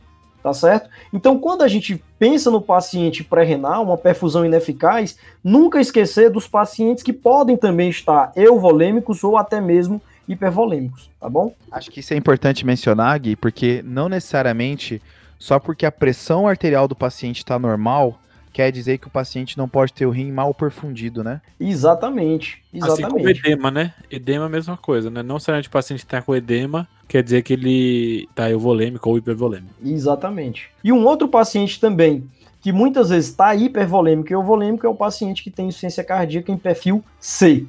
tá 0.45 0.53
certo? 0.53 0.87
Então, 1.11 1.39
quando 1.39 1.63
a 1.63 1.67
gente 1.67 1.99
pensa 2.19 2.51
no 2.51 2.61
paciente 2.61 3.23
pré-renal, 3.23 3.83
uma 3.83 3.97
perfusão 3.97 4.45
ineficaz, 4.45 5.17
nunca 5.43 5.81
esquecer 5.81 6.29
dos 6.29 6.47
pacientes 6.47 7.01
que 7.01 7.11
podem 7.11 7.57
também 7.57 7.89
estar 7.89 8.31
euvolêmicos 8.35 9.23
ou 9.23 9.37
até 9.37 9.59
mesmo 9.59 9.99
hipervolêmicos, 10.27 11.09
tá 11.19 11.27
bom? 11.27 11.55
Acho 11.71 11.89
que 11.89 11.99
isso 11.99 12.13
é 12.13 12.17
importante 12.17 12.63
mencionar, 12.63 13.19
Gui, 13.19 13.35
porque 13.35 13.81
não 13.83 14.07
necessariamente 14.07 15.01
só 15.39 15.57
porque 15.57 15.83
a 15.83 15.91
pressão 15.91 16.47
arterial 16.47 16.87
do 16.87 16.95
paciente 16.95 17.37
está 17.37 17.57
normal 17.57 18.19
quer 18.53 18.71
dizer 18.71 18.99
que 18.99 19.07
o 19.07 19.11
paciente 19.11 19.57
não 19.57 19.67
pode 19.67 19.91
ter 19.93 20.05
o 20.05 20.11
rim 20.11 20.31
mal 20.31 20.53
perfundido, 20.53 21.23
né? 21.23 21.41
Exatamente, 21.59 22.63
exatamente. 22.71 23.03
Assim 23.03 23.11
como 23.11 23.29
edema, 23.29 23.71
né? 23.71 23.93
Edema 24.09 24.45
é 24.45 24.47
a 24.47 24.49
mesma 24.49 24.77
coisa, 24.77 25.09
né? 25.09 25.21
Não 25.21 25.39
somente 25.39 25.67
o 25.67 25.71
paciente 25.71 25.99
está 25.99 26.21
com 26.21 26.33
edema, 26.33 26.87
quer 27.07 27.23
dizer 27.23 27.43
que 27.43 27.53
ele 27.53 28.27
está 28.29 28.49
euvolêmico 28.49 29.09
ou 29.09 29.17
hipervolêmico. 29.17 29.73
Exatamente. 29.83 30.69
E 30.83 30.91
um 30.91 31.05
outro 31.05 31.27
paciente 31.27 31.79
também, 31.79 32.29
que 32.61 32.71
muitas 32.71 33.09
vezes 33.09 33.29
está 33.29 33.55
hipervolêmico 33.55 34.31
e 34.31 34.33
euvolêmico, 34.33 34.85
é 34.85 34.89
o 34.89 34.95
paciente 34.95 35.43
que 35.43 35.51
tem 35.51 35.67
insuficiência 35.67 36.03
cardíaca 36.03 36.51
em 36.51 36.57
perfil 36.57 37.03
C. 37.19 37.65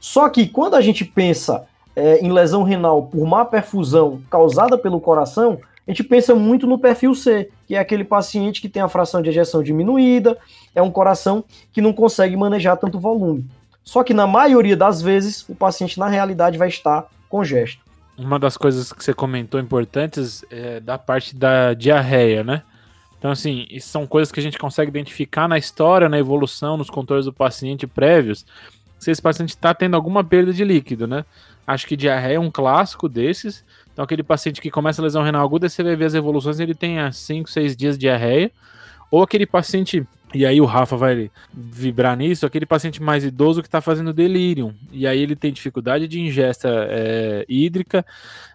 Só 0.00 0.28
que 0.28 0.46
quando 0.46 0.74
a 0.74 0.80
gente 0.80 1.04
pensa 1.04 1.66
é, 1.94 2.18
em 2.20 2.32
lesão 2.32 2.62
renal 2.62 3.02
por 3.02 3.26
má 3.26 3.44
perfusão 3.44 4.20
causada 4.30 4.78
pelo 4.78 5.00
coração, 5.00 5.58
a 5.86 5.90
gente 5.90 6.04
pensa 6.04 6.34
muito 6.34 6.66
no 6.66 6.78
perfil 6.78 7.14
C, 7.14 7.50
que 7.66 7.74
é 7.74 7.78
aquele 7.78 8.04
paciente 8.04 8.60
que 8.60 8.68
tem 8.68 8.82
a 8.82 8.88
fração 8.88 9.22
de 9.22 9.30
ejeção 9.30 9.62
diminuída, 9.62 10.36
é 10.74 10.82
um 10.82 10.90
coração 10.90 11.42
que 11.72 11.80
não 11.80 11.92
consegue 11.92 12.36
manejar 12.36 12.76
tanto 12.76 13.00
volume. 13.00 13.46
Só 13.82 14.04
que 14.04 14.12
na 14.12 14.26
maioria 14.26 14.76
das 14.76 15.00
vezes, 15.00 15.48
o 15.48 15.54
paciente 15.54 15.98
na 15.98 16.06
realidade 16.06 16.58
vai 16.58 16.68
estar 16.68 17.06
congesto. 17.26 17.87
Uma 18.18 18.38
das 18.38 18.56
coisas 18.56 18.92
que 18.92 19.04
você 19.04 19.14
comentou 19.14 19.60
importantes 19.60 20.44
é 20.50 20.80
da 20.80 20.98
parte 20.98 21.36
da 21.36 21.72
diarreia, 21.72 22.42
né? 22.42 22.62
Então, 23.16 23.30
assim, 23.30 23.66
são 23.80 24.06
coisas 24.06 24.32
que 24.32 24.40
a 24.40 24.42
gente 24.42 24.58
consegue 24.58 24.90
identificar 24.90 25.48
na 25.48 25.56
história, 25.56 26.08
na 26.08 26.18
evolução, 26.18 26.76
nos 26.76 26.90
controles 26.90 27.24
do 27.26 27.32
paciente 27.32 27.86
prévios, 27.86 28.44
se 28.98 29.10
esse 29.10 29.22
paciente 29.22 29.50
está 29.50 29.72
tendo 29.72 29.94
alguma 29.94 30.24
perda 30.24 30.52
de 30.52 30.64
líquido, 30.64 31.06
né? 31.06 31.24
Acho 31.66 31.86
que 31.86 31.96
diarreia 31.96 32.36
é 32.36 32.40
um 32.40 32.50
clássico 32.50 33.08
desses. 33.08 33.64
Então, 33.92 34.04
aquele 34.04 34.22
paciente 34.22 34.60
que 34.60 34.70
começa 34.70 35.00
a 35.00 35.04
lesão 35.04 35.22
renal 35.22 35.44
aguda, 35.44 35.68
você 35.68 35.82
vai 35.82 35.94
ver 35.94 36.06
as 36.06 36.14
evoluções, 36.14 36.58
ele 36.58 36.74
tem 36.74 36.98
há 36.98 37.12
5, 37.12 37.48
6 37.48 37.76
dias 37.76 37.94
de 37.96 38.00
diarreia. 38.00 38.50
Ou 39.10 39.22
aquele 39.22 39.46
paciente, 39.46 40.06
e 40.34 40.44
aí 40.44 40.60
o 40.60 40.64
Rafa 40.66 40.96
vai 40.96 41.30
vibrar 41.52 42.16
nisso, 42.16 42.44
aquele 42.44 42.66
paciente 42.66 43.02
mais 43.02 43.24
idoso 43.24 43.62
que 43.62 43.68
está 43.68 43.80
fazendo 43.80 44.12
delírio. 44.12 44.74
E 44.92 45.06
aí 45.06 45.20
ele 45.20 45.34
tem 45.34 45.52
dificuldade 45.52 46.06
de 46.06 46.20
ingesta 46.20 46.68
é, 46.68 47.44
hídrica. 47.48 48.04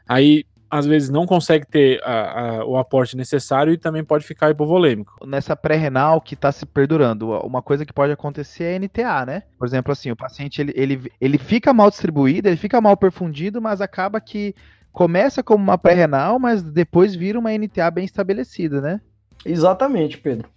Aí 0.07 0.45
às 0.73 0.87
vezes 0.87 1.09
não 1.09 1.27
consegue 1.27 1.67
ter 1.67 2.01
a, 2.03 2.39
a, 2.61 2.65
o 2.65 2.77
aporte 2.77 3.15
necessário 3.15 3.71
e 3.71 3.77
também 3.77 4.03
pode 4.03 4.25
ficar 4.25 4.49
hipovolêmico. 4.49 5.13
Nessa 5.23 5.55
pré-renal 5.55 6.19
que 6.19 6.33
está 6.33 6.51
se 6.51 6.65
perdurando, 6.65 7.29
uma 7.41 7.61
coisa 7.61 7.85
que 7.85 7.93
pode 7.93 8.11
acontecer 8.11 8.63
é 8.63 8.79
NTA, 8.79 9.23
né? 9.23 9.43
Por 9.59 9.67
exemplo, 9.67 9.91
assim, 9.91 10.09
o 10.09 10.15
paciente 10.15 10.59
ele, 10.59 10.73
ele, 10.75 11.11
ele 11.21 11.37
fica 11.37 11.71
mal 11.71 11.91
distribuído, 11.91 12.47
ele 12.47 12.57
fica 12.57 12.81
mal 12.81 12.97
perfundido, 12.97 13.61
mas 13.61 13.81
acaba 13.81 14.19
que 14.19 14.55
começa 14.91 15.43
como 15.43 15.63
uma 15.63 15.77
pré-renal, 15.77 16.39
mas 16.39 16.63
depois 16.63 17.13
vira 17.13 17.37
uma 17.37 17.51
NTA 17.55 17.91
bem 17.91 18.05
estabelecida, 18.05 18.81
né? 18.81 18.99
Exatamente, 19.45 20.17
Pedro. 20.17 20.49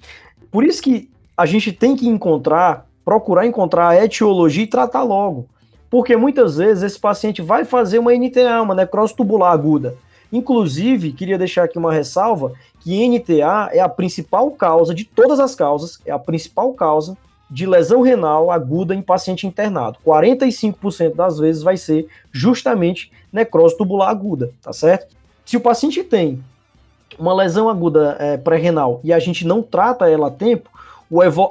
Por 0.56 0.64
isso 0.64 0.80
que 0.80 1.10
a 1.36 1.44
gente 1.44 1.70
tem 1.70 1.94
que 1.94 2.08
encontrar, 2.08 2.86
procurar 3.04 3.44
encontrar 3.44 3.88
a 3.88 4.02
etiologia 4.02 4.64
e 4.64 4.66
tratar 4.66 5.02
logo. 5.02 5.46
Porque 5.90 6.16
muitas 6.16 6.56
vezes 6.56 6.82
esse 6.82 6.98
paciente 6.98 7.42
vai 7.42 7.66
fazer 7.66 7.98
uma 7.98 8.14
NTA, 8.14 8.62
uma 8.62 8.74
necrose 8.74 9.14
tubular 9.14 9.52
aguda. 9.52 9.98
Inclusive, 10.32 11.12
queria 11.12 11.36
deixar 11.36 11.64
aqui 11.64 11.76
uma 11.76 11.92
ressalva 11.92 12.54
que 12.80 13.06
NTA 13.06 13.68
é 13.70 13.80
a 13.80 13.88
principal 13.90 14.50
causa 14.50 14.94
de 14.94 15.04
todas 15.04 15.40
as 15.40 15.54
causas, 15.54 16.00
é 16.06 16.10
a 16.10 16.18
principal 16.18 16.72
causa 16.72 17.18
de 17.50 17.66
lesão 17.66 18.00
renal 18.00 18.50
aguda 18.50 18.94
em 18.94 19.02
paciente 19.02 19.46
internado. 19.46 19.98
45% 20.06 21.14
das 21.14 21.36
vezes 21.36 21.62
vai 21.62 21.76
ser 21.76 22.08
justamente 22.32 23.12
necrose 23.30 23.76
tubular 23.76 24.08
aguda, 24.08 24.52
tá 24.62 24.72
certo? 24.72 25.14
Se 25.44 25.54
o 25.54 25.60
paciente 25.60 26.02
tem 26.02 26.42
uma 27.18 27.34
lesão 27.34 27.68
aguda 27.68 28.16
é, 28.18 28.36
pré-renal 28.36 29.00
e 29.02 29.12
a 29.12 29.18
gente 29.18 29.46
não 29.46 29.62
trata 29.62 30.08
ela 30.08 30.28
a 30.28 30.30
tempo, 30.30 30.70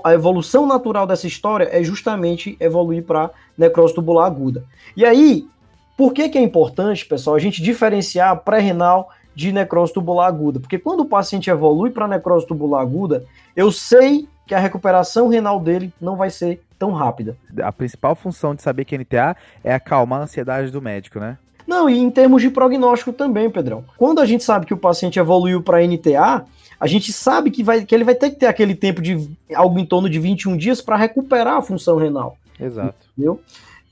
a 0.04 0.14
evolução 0.14 0.66
natural 0.66 1.08
dessa 1.08 1.28
história 1.28 1.70
é 1.72 1.84
justamente 1.84 2.58
evoluir 2.60 3.04
para 3.04 3.32
necrose 3.58 3.94
tubular 3.94 4.26
aguda. 4.26 4.64
E 4.98 5.06
aí, 5.06 5.48
por 5.96 6.14
que, 6.14 6.28
que 6.28 6.38
é 6.38 6.42
importante, 6.42 7.06
pessoal, 7.06 7.36
a 7.36 7.40
gente 7.40 7.62
diferenciar 7.62 8.38
pré-renal 8.42 9.10
de 9.34 9.52
necrose 9.52 9.94
tubular 9.94 10.28
aguda? 10.28 10.60
Porque 10.60 10.78
quando 10.78 11.02
o 11.02 11.06
paciente 11.06 11.50
evolui 11.50 11.90
para 11.90 12.08
necrose 12.08 12.46
tubular 12.46 12.82
aguda, 12.82 13.24
eu 13.56 13.72
sei 13.72 14.28
que 14.46 14.54
a 14.54 14.60
recuperação 14.60 15.30
renal 15.30 15.60
dele 15.60 15.92
não 16.00 16.16
vai 16.16 16.30
ser 16.30 16.62
tão 16.78 16.92
rápida. 16.92 17.38
A 17.64 17.72
principal 17.72 18.14
função 18.14 18.54
de 18.54 18.62
saber 18.62 18.86
que 18.86 18.96
é 18.96 18.98
NTA 18.98 19.36
é 19.64 19.74
acalmar 19.74 20.20
a 20.20 20.24
ansiedade 20.24 20.70
do 20.70 20.82
médico, 20.82 21.20
né? 21.20 21.38
Não, 21.68 21.90
e 21.90 21.98
em 21.98 22.10
termos 22.10 22.42
de 22.42 22.50
prognóstico 22.50 23.12
também, 23.12 23.50
Pedrão. 23.50 23.84
Quando 23.98 24.20
a 24.20 24.26
gente 24.26 24.44
sabe 24.44 24.66
que 24.66 24.74
o 24.74 24.78
paciente 24.78 25.20
evoluiu 25.20 25.62
para 25.62 25.86
NTA, 25.86 26.46
a 26.80 26.88
gente 26.88 27.12
sabe 27.12 27.50
que, 27.52 27.64
vai, 27.64 27.84
que 27.86 27.96
ele 27.96 28.04
vai 28.04 28.16
ter 28.16 28.30
que 28.30 28.38
ter 28.38 28.46
aquele 28.46 28.76
tempo 28.76 29.02
de 29.02 29.30
algo 29.54 29.80
em 29.80 29.86
torno 29.86 30.10
de 30.10 30.20
21 30.20 30.58
dias 30.58 30.82
para 30.82 30.96
recuperar 30.96 31.58
a 31.58 31.62
função 31.62 31.98
renal. 31.98 32.38
Exato. 32.60 32.96
Entendeu? 33.18 33.40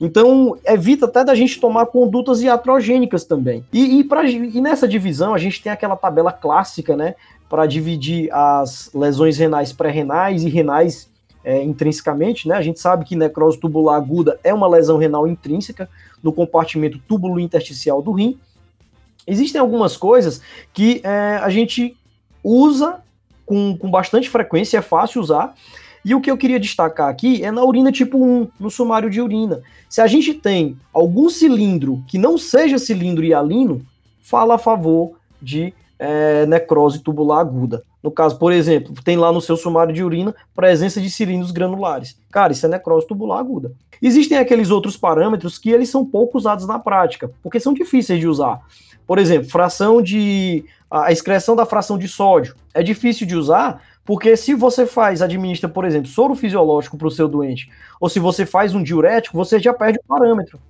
Então, 0.00 0.56
evita 0.66 1.06
até 1.06 1.24
da 1.24 1.34
gente 1.34 1.60
tomar 1.60 1.86
condutas 1.86 2.42
iatrogênicas 2.42 3.24
também. 3.24 3.64
E, 3.72 4.00
e, 4.00 4.04
pra, 4.04 4.28
e 4.28 4.60
nessa 4.60 4.88
divisão, 4.88 5.34
a 5.34 5.38
gente 5.38 5.62
tem 5.62 5.72
aquela 5.72 5.96
tabela 5.96 6.32
clássica, 6.32 6.96
né? 6.96 7.14
Para 7.48 7.66
dividir 7.66 8.28
as 8.32 8.90
lesões 8.92 9.38
renais 9.38 9.72
pré-renais 9.72 10.44
e 10.44 10.48
renais 10.48 11.08
é, 11.44 11.62
intrinsecamente, 11.62 12.48
né? 12.48 12.56
A 12.56 12.62
gente 12.62 12.80
sabe 12.80 13.04
que 13.04 13.14
necrose 13.14 13.58
tubular 13.58 13.96
aguda 13.96 14.38
é 14.42 14.52
uma 14.52 14.66
lesão 14.66 14.96
renal 14.96 15.28
intrínseca 15.28 15.88
no 16.22 16.32
compartimento 16.32 16.98
túbulo 17.06 17.38
intersticial 17.38 18.00
do 18.00 18.12
rim. 18.12 18.38
Existem 19.26 19.60
algumas 19.60 19.96
coisas 19.96 20.40
que 20.72 21.00
é, 21.04 21.38
a 21.42 21.50
gente 21.50 21.96
usa 22.42 23.00
com, 23.44 23.76
com 23.76 23.90
bastante 23.90 24.28
frequência, 24.28 24.78
é 24.78 24.82
fácil 24.82 25.20
usar, 25.20 25.54
e 26.04 26.14
o 26.14 26.20
que 26.20 26.30
eu 26.30 26.36
queria 26.36 26.60
destacar 26.60 27.08
aqui 27.08 27.42
é 27.42 27.50
na 27.50 27.64
urina 27.64 27.90
tipo 27.90 28.22
1, 28.22 28.48
no 28.60 28.70
sumário 28.70 29.08
de 29.08 29.22
urina. 29.22 29.62
Se 29.88 30.00
a 30.00 30.06
gente 30.06 30.34
tem 30.34 30.76
algum 30.92 31.30
cilindro 31.30 32.02
que 32.06 32.18
não 32.18 32.36
seja 32.36 32.78
cilindro 32.78 33.24
hialino, 33.24 33.84
fala 34.20 34.56
a 34.56 34.58
favor 34.58 35.12
de 35.40 35.72
é, 35.98 36.44
necrose 36.46 37.00
tubular 37.00 37.40
aguda. 37.40 37.82
No 38.04 38.10
caso, 38.10 38.38
por 38.38 38.52
exemplo, 38.52 38.92
tem 39.02 39.16
lá 39.16 39.32
no 39.32 39.40
seu 39.40 39.56
sumário 39.56 39.94
de 39.94 40.04
urina 40.04 40.34
presença 40.54 41.00
de 41.00 41.10
cilindros 41.10 41.50
granulares. 41.50 42.20
Cara, 42.30 42.52
isso 42.52 42.66
é 42.66 42.68
necrose 42.68 43.06
tubular 43.06 43.38
aguda. 43.38 43.72
Existem 44.02 44.36
aqueles 44.36 44.68
outros 44.68 44.94
parâmetros 44.94 45.56
que 45.56 45.70
eles 45.70 45.88
são 45.88 46.04
pouco 46.04 46.36
usados 46.36 46.66
na 46.66 46.78
prática, 46.78 47.30
porque 47.42 47.58
são 47.58 47.72
difíceis 47.72 48.20
de 48.20 48.28
usar. 48.28 48.60
Por 49.06 49.18
exemplo, 49.18 49.48
fração 49.48 50.02
de 50.02 50.66
a 50.90 51.10
excreção 51.10 51.56
da 51.56 51.64
fração 51.64 51.96
de 51.96 52.06
sódio 52.06 52.54
é 52.74 52.82
difícil 52.82 53.26
de 53.26 53.34
usar 53.34 53.82
porque 54.04 54.36
se 54.36 54.52
você 54.52 54.84
faz, 54.84 55.22
administra, 55.22 55.66
por 55.66 55.86
exemplo, 55.86 56.06
soro 56.06 56.34
fisiológico 56.34 56.98
para 56.98 57.08
o 57.08 57.10
seu 57.10 57.26
doente, 57.26 57.70
ou 57.98 58.10
se 58.10 58.20
você 58.20 58.44
faz 58.44 58.74
um 58.74 58.82
diurético, 58.82 59.34
você 59.34 59.58
já 59.58 59.72
perde 59.72 59.98
o 59.98 60.06
parâmetro. 60.06 60.60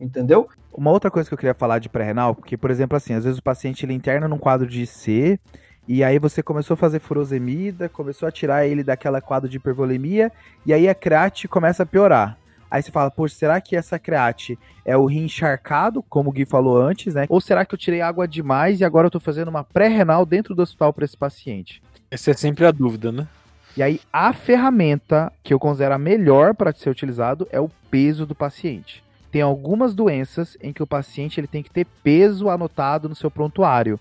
Entendeu? 0.00 0.48
Uma 0.72 0.92
outra 0.92 1.10
coisa 1.10 1.28
que 1.28 1.34
eu 1.34 1.38
queria 1.38 1.54
falar 1.54 1.80
de 1.80 1.88
pré-renal, 1.88 2.36
porque, 2.36 2.56
por 2.56 2.70
exemplo, 2.70 2.96
assim, 2.96 3.14
às 3.14 3.24
vezes 3.24 3.40
o 3.40 3.42
paciente 3.42 3.84
ele 3.84 3.94
interna 3.94 4.28
num 4.28 4.38
quadro 4.38 4.66
de 4.66 4.86
C, 4.86 5.40
e 5.86 6.02
aí 6.02 6.18
você 6.18 6.42
começou 6.42 6.74
a 6.74 6.78
fazer 6.78 6.98
furosemida, 6.98 7.88
começou 7.88 8.26
a 8.26 8.32
tirar 8.32 8.66
ele 8.66 8.82
daquela 8.82 9.20
quadro 9.20 9.48
de 9.48 9.58
hipervolemia, 9.58 10.32
e 10.64 10.72
aí 10.72 10.88
a 10.88 10.94
create 10.94 11.46
começa 11.46 11.82
a 11.82 11.86
piorar. 11.86 12.38
Aí 12.70 12.82
você 12.82 12.90
fala, 12.90 13.10
poxa, 13.10 13.36
será 13.36 13.60
que 13.60 13.76
essa 13.76 13.98
create 13.98 14.58
é 14.84 14.96
o 14.96 15.04
rim 15.04 15.26
encharcado, 15.26 16.02
como 16.02 16.30
o 16.30 16.32
Gui 16.32 16.44
falou 16.44 16.76
antes, 16.76 17.14
né? 17.14 17.26
Ou 17.28 17.40
será 17.40 17.64
que 17.64 17.74
eu 17.74 17.78
tirei 17.78 18.00
água 18.00 18.26
demais 18.26 18.80
e 18.80 18.84
agora 18.84 19.06
eu 19.06 19.10
tô 19.10 19.20
fazendo 19.20 19.48
uma 19.48 19.62
pré-renal 19.62 20.26
dentro 20.26 20.54
do 20.54 20.62
hospital 20.62 20.92
para 20.92 21.04
esse 21.04 21.16
paciente? 21.16 21.80
Essa 22.10 22.32
é 22.32 22.34
sempre 22.34 22.66
a 22.66 22.72
dúvida, 22.72 23.12
né? 23.12 23.28
E 23.76 23.82
aí, 23.82 24.00
a 24.12 24.32
ferramenta 24.32 25.32
que 25.42 25.52
eu 25.52 25.58
considero 25.58 25.94
a 25.94 25.98
melhor 25.98 26.54
para 26.54 26.72
ser 26.72 26.90
utilizado 26.90 27.46
é 27.50 27.60
o 27.60 27.70
peso 27.90 28.24
do 28.24 28.34
paciente. 28.34 29.04
Tem 29.30 29.42
algumas 29.42 29.94
doenças 29.94 30.56
em 30.62 30.72
que 30.72 30.82
o 30.82 30.86
paciente 30.86 31.40
ele 31.40 31.48
tem 31.48 31.62
que 31.62 31.70
ter 31.70 31.84
peso 32.02 32.48
anotado 32.48 33.08
no 33.08 33.16
seu 33.16 33.30
prontuário, 33.30 33.98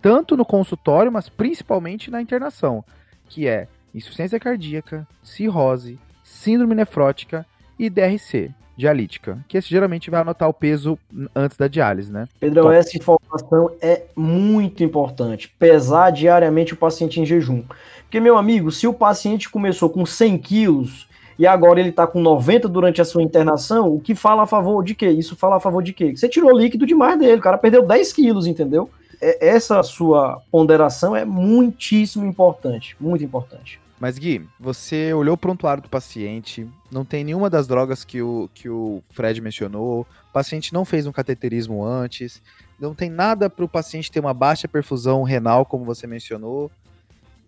tanto 0.00 0.36
no 0.36 0.44
consultório, 0.44 1.10
mas 1.10 1.28
principalmente 1.28 2.10
na 2.10 2.20
internação, 2.22 2.84
que 3.28 3.46
é 3.46 3.68
insuficiência 3.94 4.38
cardíaca, 4.38 5.06
cirrose, 5.22 5.98
síndrome 6.22 6.74
nefrótica 6.74 7.46
e 7.78 7.88
DRC 7.88 8.52
dialítica, 8.76 9.38
que 9.48 9.56
esse 9.56 9.68
geralmente 9.68 10.10
vai 10.10 10.20
anotar 10.20 10.48
o 10.48 10.52
peso 10.52 10.98
antes 11.34 11.56
da 11.56 11.66
diálise, 11.66 12.12
né? 12.12 12.28
Pedro, 12.38 12.64
Top. 12.64 12.74
essa 12.74 12.96
informação 12.96 13.70
é 13.80 14.02
muito 14.14 14.84
importante. 14.84 15.48
Pesar 15.58 16.10
diariamente 16.10 16.74
o 16.74 16.76
paciente 16.76 17.18
em 17.18 17.24
jejum. 17.24 17.64
Porque, 18.02 18.20
meu 18.20 18.36
amigo, 18.36 18.70
se 18.70 18.86
o 18.86 18.92
paciente 18.92 19.48
começou 19.48 19.88
com 19.88 20.04
100 20.04 20.38
quilos 20.38 21.08
e 21.38 21.46
agora 21.46 21.80
ele 21.80 21.88
está 21.88 22.06
com 22.06 22.20
90 22.20 22.68
durante 22.68 23.00
a 23.00 23.04
sua 23.04 23.22
internação, 23.22 23.94
o 23.94 24.00
que 24.00 24.14
fala 24.14 24.42
a 24.42 24.46
favor 24.46 24.84
de 24.84 24.94
quê? 24.94 25.08
Isso 25.08 25.34
fala 25.34 25.56
a 25.56 25.60
favor 25.60 25.82
de 25.82 25.94
quê? 25.94 26.14
Você 26.14 26.28
tirou 26.28 26.56
líquido 26.56 26.86
demais 26.86 27.18
dele, 27.18 27.38
o 27.38 27.42
cara 27.42 27.56
perdeu 27.56 27.86
10 27.86 28.12
quilos, 28.12 28.46
entendeu? 28.46 28.90
É, 29.20 29.48
essa 29.48 29.82
sua 29.82 30.40
ponderação 30.50 31.14
é 31.14 31.24
muitíssimo 31.24 32.24
importante, 32.24 32.96
muito 33.00 33.24
importante. 33.24 33.80
Mas 33.98 34.18
Gui, 34.18 34.46
você 34.60 35.14
olhou 35.14 35.34
o 35.34 35.38
prontuário 35.38 35.82
do 35.82 35.88
paciente, 35.88 36.68
não 36.92 37.04
tem 37.04 37.24
nenhuma 37.24 37.48
das 37.48 37.66
drogas 37.66 38.04
que 38.04 38.20
o, 38.20 38.50
que 38.52 38.68
o 38.68 39.02
Fred 39.10 39.40
mencionou, 39.40 40.02
o 40.02 40.32
paciente 40.32 40.72
não 40.74 40.84
fez 40.84 41.06
um 41.06 41.12
cateterismo 41.12 41.82
antes, 41.82 42.42
não 42.78 42.94
tem 42.94 43.08
nada 43.08 43.48
para 43.48 43.64
o 43.64 43.68
paciente 43.68 44.12
ter 44.12 44.20
uma 44.20 44.34
baixa 44.34 44.68
perfusão 44.68 45.22
renal, 45.22 45.64
como 45.64 45.84
você 45.84 46.06
mencionou. 46.06 46.70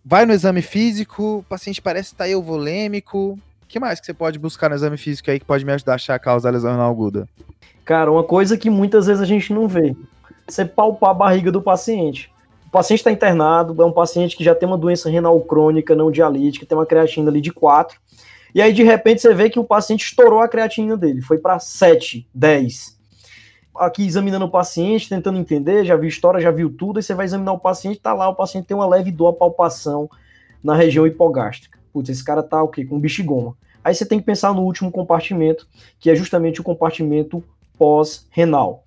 vai 0.03 0.25
no 0.25 0.33
exame 0.33 0.63
físico, 0.63 1.39
o 1.39 1.43
paciente 1.43 1.83
parece 1.83 2.13
estar 2.15 2.27
euvolêmico. 2.29 3.39
O 3.63 3.67
que 3.69 3.79
mais 3.79 4.01
que 4.01 4.07
você 4.07 4.15
pode 4.15 4.39
buscar 4.39 4.71
no 4.71 4.75
exame 4.75 4.97
físico 4.97 5.31
aí 5.31 5.39
que 5.39 5.45
pode 5.45 5.67
me 5.67 5.73
ajudar 5.73 5.93
a 5.93 5.95
achar 5.97 6.15
a 6.15 6.19
causa 6.19 6.45
da 6.45 6.55
lesão 6.55 6.71
renal 6.71 6.91
aguda? 6.91 7.29
Cara, 7.85 8.11
uma 8.11 8.25
coisa 8.25 8.57
que 8.57 8.71
muitas 8.71 9.07
vezes 9.07 9.23
a 9.23 9.27
gente 9.27 9.53
não 9.53 9.69
vê. 9.69 9.95
Você 10.49 10.65
palpar 10.65 11.11
a 11.11 11.15
barriga 11.15 11.53
do 11.53 11.61
paciente. 11.61 12.33
O 12.67 12.71
paciente 12.71 13.01
está 13.01 13.13
internado, 13.13 13.81
é 13.83 13.85
um 13.85 13.93
paciente 13.93 14.37
que 14.37 14.45
já 14.45 14.55
tem 14.55 14.69
uma 14.69 14.79
doença 14.79 15.09
renal 15.11 15.41
crônica, 15.41 15.95
não 15.95 16.11
dialítica, 16.11 16.67
tem 16.67 16.77
uma 16.77 16.87
creatina 16.87 17.31
ali 17.31 17.41
de 17.41 17.53
4. 17.53 17.99
E 18.55 18.63
aí, 18.63 18.73
de 18.73 18.83
repente, 18.83 19.21
você 19.21 19.35
vê 19.35 19.51
que 19.51 19.59
o 19.59 19.65
paciente 19.65 20.05
estourou 20.05 20.41
a 20.41 20.49
creatina 20.49 20.97
dele, 20.97 21.21
foi 21.21 21.39
para 21.39 21.59
7, 21.59 22.27
10 22.35 22.99
aqui 23.79 24.05
examinando 24.05 24.45
o 24.45 24.51
paciente, 24.51 25.09
tentando 25.09 25.39
entender, 25.39 25.85
já 25.85 25.97
viu 25.97 26.09
história, 26.09 26.41
já 26.41 26.51
viu 26.51 26.71
tudo, 26.71 26.99
aí 26.99 27.03
você 27.03 27.15
vai 27.15 27.27
examinar 27.27 27.53
o 27.53 27.59
paciente, 27.59 28.01
tá 28.01 28.13
lá, 28.13 28.29
o 28.29 28.35
paciente 28.35 28.67
tem 28.67 28.77
uma 28.77 28.87
leve 28.87 29.11
dor, 29.11 29.35
palpação 29.35 30.11
na 30.63 30.75
região 30.75 31.07
hipogástrica. 31.07 31.79
Putz, 31.93 32.11
esse 32.11 32.25
cara 32.25 32.43
tá 32.43 32.63
o 32.63 32.69
quê? 32.69 32.85
Com 32.85 32.99
bexigoma. 32.99 33.57
Aí 33.83 33.95
você 33.95 34.05
tem 34.05 34.19
que 34.19 34.27
pensar 34.27 34.53
no 34.53 34.63
último 34.63 34.91
compartimento, 34.91 35.67
que 36.01 36.11
é 36.11 36.15
justamente 36.15 36.61
o 36.61 36.65
compartimento 36.65 37.43
pós-renal. 37.79 38.85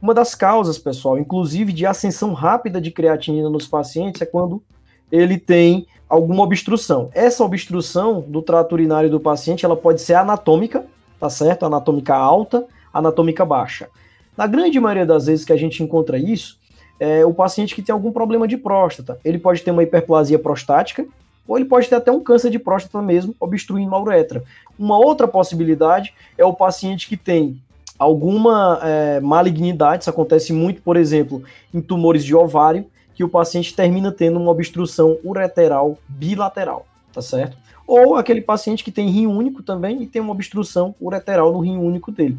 Uma 0.00 0.12
das 0.12 0.34
causas, 0.34 0.78
pessoal, 0.78 1.18
inclusive 1.18 1.72
de 1.72 1.86
ascensão 1.86 2.34
rápida 2.34 2.80
de 2.80 2.90
creatinina 2.90 3.48
nos 3.48 3.66
pacientes, 3.66 4.20
é 4.20 4.26
quando 4.26 4.62
ele 5.10 5.38
tem 5.38 5.86
alguma 6.08 6.42
obstrução. 6.42 7.10
Essa 7.14 7.44
obstrução 7.44 8.20
do 8.20 8.42
trato 8.42 8.72
urinário 8.72 9.10
do 9.10 9.18
paciente, 9.18 9.64
ela 9.64 9.76
pode 9.76 10.02
ser 10.02 10.14
anatômica, 10.14 10.84
tá 11.18 11.30
certo? 11.30 11.64
Anatômica 11.64 12.14
alta, 12.14 12.66
anatômica 12.92 13.44
baixa. 13.44 13.88
Na 14.36 14.46
grande 14.46 14.78
maioria 14.78 15.06
das 15.06 15.26
vezes 15.26 15.44
que 15.44 15.52
a 15.52 15.56
gente 15.56 15.82
encontra 15.82 16.18
isso, 16.18 16.58
é 17.00 17.24
o 17.24 17.32
paciente 17.32 17.74
que 17.74 17.82
tem 17.82 17.92
algum 17.92 18.12
problema 18.12 18.46
de 18.46 18.56
próstata. 18.56 19.18
Ele 19.24 19.38
pode 19.38 19.62
ter 19.62 19.70
uma 19.70 19.82
hiperplasia 19.82 20.38
prostática, 20.38 21.06
ou 21.48 21.56
ele 21.56 21.66
pode 21.66 21.88
ter 21.88 21.94
até 21.94 22.12
um 22.12 22.20
câncer 22.20 22.50
de 22.50 22.58
próstata 22.58 23.00
mesmo, 23.00 23.34
obstruindo 23.40 23.94
a 23.94 24.00
uretra. 24.00 24.44
Uma 24.78 24.98
outra 24.98 25.26
possibilidade 25.26 26.12
é 26.36 26.44
o 26.44 26.52
paciente 26.52 27.08
que 27.08 27.16
tem 27.16 27.62
alguma 27.98 28.80
é, 28.82 29.20
malignidade, 29.20 30.02
isso 30.02 30.10
acontece 30.10 30.52
muito, 30.52 30.82
por 30.82 30.96
exemplo, 30.96 31.42
em 31.72 31.80
tumores 31.80 32.24
de 32.24 32.34
ovário, 32.34 32.86
que 33.14 33.24
o 33.24 33.28
paciente 33.28 33.74
termina 33.74 34.12
tendo 34.12 34.38
uma 34.38 34.50
obstrução 34.50 35.18
ureteral 35.24 35.98
bilateral, 36.06 36.86
tá 37.12 37.22
certo? 37.22 37.56
Ou 37.86 38.16
aquele 38.16 38.40
paciente 38.40 38.84
que 38.84 38.90
tem 38.90 39.08
rim 39.08 39.26
único 39.26 39.62
também 39.62 40.02
e 40.02 40.06
tem 40.06 40.20
uma 40.20 40.32
obstrução 40.32 40.94
ureteral 41.00 41.52
no 41.52 41.60
rim 41.60 41.78
único 41.78 42.12
dele. 42.12 42.36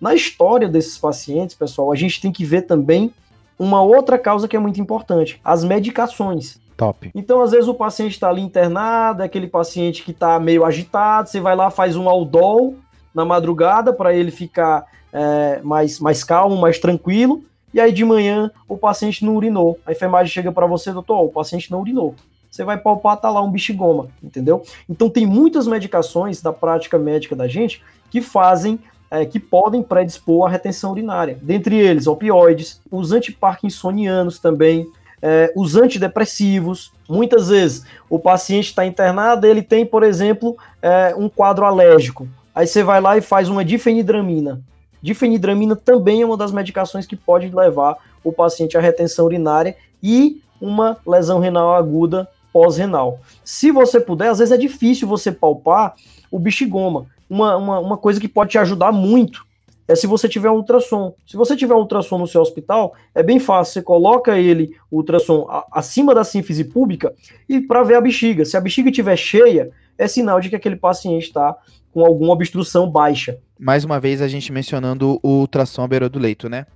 Na 0.00 0.14
história 0.14 0.68
desses 0.68 0.96
pacientes, 0.96 1.54
pessoal, 1.54 1.92
a 1.92 1.96
gente 1.96 2.20
tem 2.20 2.32
que 2.32 2.44
ver 2.44 2.62
também 2.62 3.12
uma 3.58 3.82
outra 3.82 4.18
causa 4.18 4.46
que 4.46 4.56
é 4.56 4.58
muito 4.58 4.80
importante: 4.80 5.40
as 5.44 5.64
medicações. 5.64 6.58
Top. 6.76 7.10
Então, 7.14 7.40
às 7.40 7.52
vezes, 7.52 7.68
o 7.68 7.74
paciente 7.74 8.12
está 8.12 8.28
ali 8.28 8.42
internado, 8.42 9.22
é 9.22 9.26
aquele 9.26 9.46
paciente 9.46 10.02
que 10.02 10.10
está 10.10 10.38
meio 10.38 10.62
agitado, 10.62 11.28
você 11.28 11.40
vai 11.40 11.56
lá, 11.56 11.70
faz 11.70 11.96
um 11.96 12.06
aldol 12.06 12.74
na 13.16 13.24
madrugada 13.24 13.94
para 13.94 14.14
ele 14.14 14.30
ficar 14.30 14.84
é, 15.10 15.60
mais, 15.62 15.98
mais 15.98 16.22
calmo, 16.22 16.54
mais 16.54 16.78
tranquilo, 16.78 17.42
e 17.72 17.80
aí 17.80 17.90
de 17.90 18.04
manhã 18.04 18.50
o 18.68 18.76
paciente 18.76 19.24
não 19.24 19.34
urinou. 19.34 19.78
A 19.86 19.92
enfermagem 19.92 20.30
chega 20.30 20.52
para 20.52 20.66
você, 20.66 20.92
doutor, 20.92 21.22
o 21.22 21.30
paciente 21.30 21.70
não 21.70 21.80
urinou. 21.80 22.14
Você 22.50 22.62
vai 22.62 22.76
palpar, 22.76 23.16
tá 23.16 23.30
lá 23.30 23.42
um 23.42 23.50
bichigoma, 23.50 24.08
entendeu? 24.22 24.62
Então 24.88 25.08
tem 25.08 25.26
muitas 25.26 25.66
medicações 25.66 26.42
da 26.42 26.52
prática 26.52 26.98
médica 26.98 27.34
da 27.34 27.48
gente 27.48 27.82
que 28.10 28.20
fazem 28.20 28.78
é, 29.10 29.24
que 29.24 29.40
podem 29.40 29.82
predispor 29.82 30.46
à 30.46 30.50
retenção 30.50 30.92
urinária. 30.92 31.38
Dentre 31.40 31.76
eles, 31.76 32.06
opioides, 32.06 32.80
os 32.90 33.12
antiparkinsonianos 33.12 34.38
também, 34.38 34.86
é, 35.22 35.52
os 35.56 35.74
antidepressivos. 35.76 36.92
Muitas 37.08 37.48
vezes 37.48 37.84
o 38.10 38.18
paciente 38.18 38.66
está 38.66 38.84
internado, 38.84 39.46
ele 39.46 39.62
tem, 39.62 39.86
por 39.86 40.02
exemplo, 40.02 40.56
é, 40.82 41.14
um 41.16 41.28
quadro 41.28 41.64
alérgico. 41.64 42.28
Aí 42.56 42.66
você 42.66 42.82
vai 42.82 43.00
lá 43.00 43.18
e 43.18 43.20
faz 43.20 43.48
uma 43.50 43.64
difenidramina. 43.64 44.62
Difenidramina 45.02 45.76
também 45.76 46.22
é 46.22 46.26
uma 46.26 46.36
das 46.36 46.50
medicações 46.50 47.06
que 47.06 47.14
pode 47.14 47.54
levar 47.54 47.96
o 48.24 48.32
paciente 48.32 48.76
à 48.76 48.80
retenção 48.80 49.26
urinária 49.26 49.76
e 50.02 50.40
uma 50.60 50.96
lesão 51.06 51.38
renal 51.38 51.74
aguda 51.74 52.26
pós-renal. 52.50 53.20
Se 53.44 53.70
você 53.70 54.00
puder, 54.00 54.30
às 54.30 54.38
vezes 54.38 54.52
é 54.52 54.56
difícil 54.56 55.06
você 55.06 55.30
palpar 55.30 55.94
o 56.30 56.38
bichigoma 56.38 57.06
uma, 57.28 57.56
uma, 57.56 57.78
uma 57.80 57.96
coisa 57.96 58.20
que 58.20 58.28
pode 58.28 58.52
te 58.52 58.58
ajudar 58.58 58.92
muito 58.92 59.44
é 59.88 59.94
se 59.94 60.06
você 60.06 60.28
tiver 60.28 60.50
um 60.50 60.56
ultrassom. 60.56 61.14
Se 61.24 61.36
você 61.36 61.54
tiver 61.54 61.74
um 61.74 61.78
ultrassom 61.78 62.18
no 62.18 62.26
seu 62.26 62.40
hospital, 62.40 62.94
é 63.14 63.22
bem 63.22 63.38
fácil. 63.38 63.74
Você 63.74 63.82
coloca 63.82 64.36
ele, 64.36 64.74
o 64.90 64.96
ultrassom, 64.96 65.46
a, 65.48 65.64
acima 65.70 66.12
da 66.12 66.24
sínfise 66.24 66.64
pública 66.64 67.14
e 67.48 67.60
para 67.60 67.84
ver 67.84 67.94
a 67.94 68.00
bexiga. 68.00 68.44
Se 68.44 68.56
a 68.56 68.60
bexiga 68.60 68.90
estiver 68.90 69.16
cheia, 69.16 69.70
é 69.98 70.06
sinal 70.08 70.40
de 70.40 70.48
que 70.48 70.56
aquele 70.56 70.76
paciente 70.76 71.24
está 71.24 71.56
com 71.92 72.04
alguma 72.04 72.32
obstrução 72.32 72.90
baixa. 72.90 73.38
Mais 73.58 73.84
uma 73.84 73.98
vez, 73.98 74.20
a 74.20 74.28
gente 74.28 74.52
mencionando 74.52 75.18
o 75.22 75.40
ultrassom 75.40 75.82
à 75.82 75.88
beira 75.88 76.08
do 76.08 76.18
leito, 76.18 76.48
né? 76.48 76.66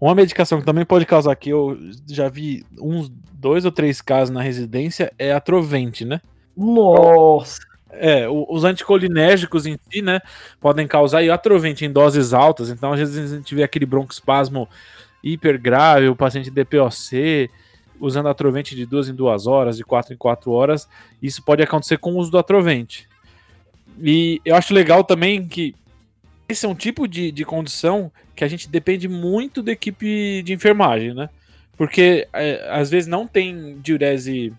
Uma 0.00 0.14
medicação 0.14 0.58
que 0.58 0.66
também 0.66 0.84
pode 0.84 1.06
causar 1.06 1.32
aqui, 1.32 1.50
eu 1.50 1.78
já 2.08 2.28
vi 2.28 2.64
uns 2.78 3.08
dois 3.32 3.64
ou 3.64 3.72
três 3.72 4.00
casos 4.00 4.34
na 4.34 4.42
residência, 4.42 5.12
é 5.18 5.32
a 5.32 5.40
Trovente, 5.40 6.04
né? 6.04 6.20
Nossa! 6.56 7.60
É, 7.94 8.26
os 8.28 8.64
anticolinérgicos 8.64 9.66
em 9.66 9.78
si, 9.90 10.00
né, 10.00 10.20
podem 10.58 10.88
causar 10.88 11.22
e 11.22 11.30
atrovente 11.30 11.84
em 11.84 11.92
doses 11.92 12.32
altas, 12.32 12.70
então 12.70 12.94
às 12.94 12.98
vezes 12.98 13.32
a 13.32 13.36
gente 13.36 13.54
vê 13.54 13.62
aquele 13.62 13.84
broncoespasmo 13.84 14.66
hiper 15.22 15.60
grave, 15.60 16.08
o 16.08 16.16
paciente 16.16 16.50
DPOC, 16.50 17.50
usando 18.00 18.28
atrovente 18.28 18.74
de 18.74 18.84
duas 18.84 19.08
em 19.08 19.14
duas 19.14 19.46
horas, 19.46 19.76
de 19.76 19.84
quatro 19.84 20.12
em 20.12 20.16
quatro 20.16 20.50
horas, 20.50 20.88
isso 21.22 21.42
pode 21.42 21.62
acontecer 21.62 21.98
com 21.98 22.12
o 22.12 22.18
uso 22.18 22.30
do 22.30 22.38
atrovente. 22.38 23.08
E 24.00 24.40
eu 24.44 24.56
acho 24.56 24.74
legal 24.74 25.04
também 25.04 25.46
que 25.46 25.74
esse 26.48 26.66
é 26.66 26.68
um 26.68 26.74
tipo 26.74 27.06
de, 27.06 27.30
de 27.30 27.44
condição 27.44 28.10
que 28.34 28.44
a 28.44 28.48
gente 28.48 28.68
depende 28.68 29.08
muito 29.08 29.62
da 29.62 29.72
equipe 29.72 30.42
de 30.42 30.52
enfermagem, 30.52 31.14
né? 31.14 31.28
Porque 31.76 32.28
é, 32.32 32.68
às 32.70 32.90
vezes 32.90 33.06
não 33.06 33.26
tem 33.26 33.78
diurese 33.80 34.52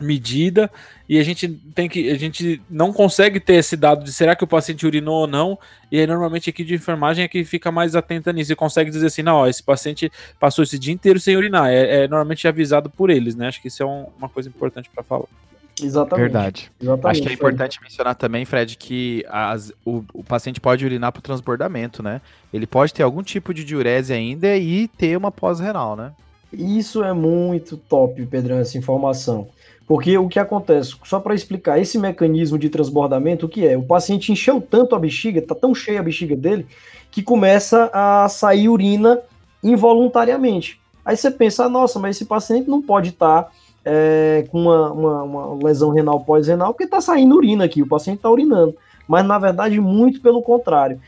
medida 0.00 0.70
e 1.08 1.18
a 1.18 1.22
gente 1.22 1.48
tem 1.74 1.88
que 1.88 2.10
a 2.10 2.18
gente 2.18 2.60
não 2.68 2.92
consegue 2.92 3.38
ter 3.38 3.54
esse 3.54 3.76
dado 3.76 4.04
de 4.04 4.12
será 4.12 4.34
que 4.34 4.42
o 4.42 4.46
paciente 4.46 4.84
urinou 4.84 5.20
ou 5.20 5.26
não 5.26 5.58
e 5.90 6.00
aí 6.00 6.06
normalmente 6.06 6.48
a 6.48 6.50
equipe 6.50 6.68
de 6.68 6.74
enfermagem 6.74 7.24
é 7.24 7.28
que 7.28 7.44
fica 7.44 7.70
mais 7.70 7.94
atenta 7.94 8.32
nisso 8.32 8.52
e 8.52 8.56
consegue 8.56 8.90
dizer 8.90 9.06
assim 9.06 9.22
não 9.22 9.36
ó, 9.36 9.46
esse 9.46 9.62
paciente 9.62 10.10
passou 10.40 10.64
esse 10.64 10.78
dia 10.78 10.92
inteiro 10.92 11.20
sem 11.20 11.36
urinar 11.36 11.68
é, 11.68 12.04
é 12.04 12.08
normalmente 12.08 12.48
avisado 12.48 12.90
por 12.90 13.08
eles 13.08 13.36
né 13.36 13.46
acho 13.46 13.62
que 13.62 13.68
isso 13.68 13.82
é 13.82 13.86
um, 13.86 14.06
uma 14.18 14.28
coisa 14.28 14.48
importante 14.48 14.90
para 14.92 15.04
falar 15.04 15.26
Exatamente. 15.82 16.22
Verdade. 16.22 16.72
Exatamente, 16.80 17.06
Acho 17.06 17.22
que 17.22 17.28
é 17.28 17.32
importante 17.32 17.82
mencionar 17.82 18.14
também, 18.14 18.44
Fred, 18.44 18.76
que 18.76 19.24
as, 19.28 19.72
o, 19.84 20.04
o 20.12 20.22
paciente 20.22 20.60
pode 20.60 20.84
urinar 20.84 21.12
por 21.12 21.20
transbordamento, 21.20 22.02
né? 22.02 22.20
Ele 22.52 22.66
pode 22.66 22.94
ter 22.94 23.02
algum 23.02 23.22
tipo 23.22 23.52
de 23.52 23.64
diurese 23.64 24.12
ainda 24.12 24.56
e 24.56 24.86
ter 24.86 25.16
uma 25.16 25.32
pós-renal, 25.32 25.96
né? 25.96 26.12
Isso 26.52 27.02
é 27.02 27.12
muito 27.12 27.76
top, 27.76 28.24
Pedrão, 28.26 28.58
essa 28.58 28.78
informação. 28.78 29.48
Porque 29.86 30.16
o 30.16 30.28
que 30.28 30.38
acontece, 30.38 30.94
só 31.04 31.20
para 31.20 31.34
explicar 31.34 31.78
esse 31.78 31.98
mecanismo 31.98 32.58
de 32.58 32.70
transbordamento, 32.70 33.46
o 33.46 33.48
que 33.48 33.66
é? 33.66 33.76
O 33.76 33.82
paciente 33.82 34.32
encheu 34.32 34.60
tanto 34.60 34.94
a 34.94 34.98
bexiga, 34.98 35.42
tá 35.42 35.54
tão 35.54 35.74
cheia 35.74 36.00
a 36.00 36.02
bexiga 36.02 36.34
dele, 36.34 36.66
que 37.10 37.22
começa 37.22 37.90
a 37.92 38.28
sair 38.28 38.68
urina 38.68 39.20
involuntariamente. 39.62 40.80
Aí 41.04 41.16
você 41.16 41.30
pensa, 41.30 41.66
ah, 41.66 41.68
nossa, 41.68 41.98
mas 41.98 42.16
esse 42.16 42.24
paciente 42.24 42.68
não 42.68 42.80
pode 42.80 43.10
estar 43.10 43.42
tá, 43.42 43.50
é, 43.84 44.46
com 44.50 44.62
uma, 44.62 44.90
uma, 44.92 45.22
uma, 45.22 45.66
lesão 45.66 45.90
renal 45.90 46.20
pós-renal, 46.20 46.72
porque 46.72 46.84
está 46.84 47.00
saindo 47.00 47.36
urina 47.36 47.64
aqui, 47.64 47.82
o 47.82 47.86
paciente 47.86 48.16
está 48.16 48.30
urinando. 48.30 48.74
Mas 49.06 49.24
na 49.26 49.38
verdade, 49.38 49.78
muito 49.80 50.20
pelo 50.22 50.40
contrário. 50.40 50.98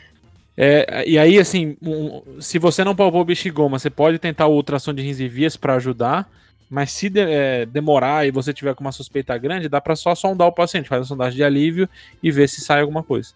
É, 0.55 1.05
e 1.07 1.19
aí, 1.19 1.39
assim, 1.39 1.77
se 2.41 2.59
você 2.59 2.85
não 2.85 2.95
palpou 2.95 3.25
bexigoma, 3.25 3.79
você 3.79 3.89
pode 3.89 4.19
tentar 4.19 4.47
o 4.47 4.55
ultrassom 4.55 4.93
de 4.93 5.03
rins 5.03 5.19
e 5.19 5.29
vias 5.29 5.57
para 5.57 5.75
ajudar. 5.75 6.29
Mas 6.69 6.93
se 6.93 7.09
de, 7.09 7.21
é, 7.21 7.67
demorar 7.67 8.27
e 8.27 8.31
você 8.31 8.53
tiver 8.53 8.75
com 8.75 8.83
uma 8.83 8.93
suspeita 8.93 9.37
grande, 9.39 9.69
dá 9.69 9.81
para 9.81 9.95
só 9.95 10.15
sondar 10.15 10.49
o 10.49 10.53
paciente, 10.53 10.89
fazer 10.89 11.01
uma 11.01 11.07
sondagem 11.07 11.37
de 11.37 11.45
alívio 11.45 11.89
e 12.23 12.31
ver 12.31 12.49
se 12.49 12.61
sai 12.61 12.81
alguma 12.81 13.03
coisa. 13.03 13.35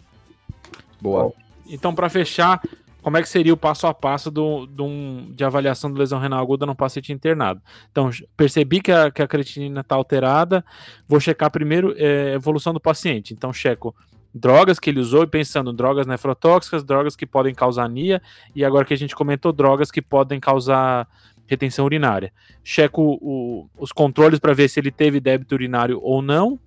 Boa. 1.00 1.32
Então, 1.66 1.94
para 1.94 2.08
fechar, 2.08 2.60
como 3.02 3.16
é 3.16 3.22
que 3.22 3.28
seria 3.28 3.54
o 3.54 3.56
passo 3.56 3.86
a 3.86 3.94
passo 3.94 4.30
do, 4.30 4.66
do 4.66 4.86
de 5.30 5.44
avaliação 5.44 5.92
de 5.92 5.98
lesão 5.98 6.18
renal 6.18 6.40
aguda 6.40 6.66
no 6.66 6.74
paciente 6.74 7.12
internado? 7.12 7.60
Então, 7.90 8.10
percebi 8.36 8.80
que 8.80 8.92
a, 8.92 9.10
que 9.10 9.22
a 9.22 9.28
creatinina 9.28 9.80
está 9.80 9.94
alterada, 9.94 10.64
vou 11.08 11.20
checar 11.20 11.50
primeiro 11.50 11.94
é, 11.96 12.34
evolução 12.34 12.72
do 12.72 12.80
paciente. 12.80 13.32
Então, 13.32 13.52
checo 13.52 13.94
drogas 14.34 14.78
que 14.78 14.88
ele 14.90 15.00
usou 15.00 15.24
e 15.24 15.26
pensando 15.26 15.72
drogas 15.72 16.06
nefrotóxicas, 16.06 16.84
drogas 16.84 17.16
que 17.16 17.26
podem 17.26 17.54
causar 17.54 17.84
anemia, 17.84 18.22
e 18.54 18.64
agora 18.64 18.84
que 18.84 18.94
a 18.94 18.96
gente 18.96 19.14
comentou, 19.14 19.52
drogas 19.52 19.90
que 19.90 20.00
podem 20.00 20.38
causar 20.38 21.08
retenção 21.50 21.84
urinária. 21.84 22.32
Checo 22.62 23.18
o, 23.20 23.68
os 23.76 23.90
controles 23.90 24.38
para 24.38 24.54
ver 24.54 24.68
se 24.68 24.78
ele 24.78 24.92
teve 24.92 25.18
débito 25.18 25.56
urinário 25.56 25.98
ou 26.00 26.22
não. 26.22 26.58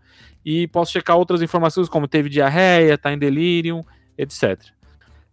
E 0.46 0.68
posso 0.68 0.92
checar 0.92 1.16
outras 1.16 1.42
informações, 1.42 1.88
como 1.88 2.06
teve 2.06 2.28
diarreia, 2.28 2.96
está 2.96 3.14
em 3.14 3.18
delírio, 3.18 3.84
etc. 4.18 4.60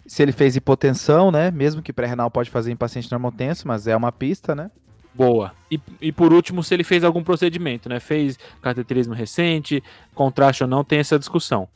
Se 0.06 0.22
ele 0.22 0.30
fez 0.30 0.54
hipotensão, 0.54 1.32
né? 1.32 1.50
Mesmo 1.50 1.82
que 1.82 1.92
pré-renal 1.92 2.30
pode 2.30 2.48
fazer 2.48 2.70
em 2.70 2.76
paciente 2.76 3.10
normotenso, 3.10 3.66
mas 3.66 3.88
é 3.88 3.96
uma 3.96 4.12
pista, 4.12 4.54
né? 4.54 4.70
Boa. 5.12 5.52
E, 5.68 5.80
e 6.00 6.12
por 6.12 6.32
último, 6.32 6.62
se 6.62 6.72
ele 6.72 6.84
fez 6.84 7.02
algum 7.02 7.24
procedimento, 7.24 7.88
né? 7.88 7.98
Fez 7.98 8.38
cateterismo 8.62 9.14
recente, 9.14 9.82
contraste 10.14 10.62
ou 10.62 10.68
não, 10.68 10.84
tem 10.84 11.00
essa 11.00 11.18
discussão. 11.18 11.68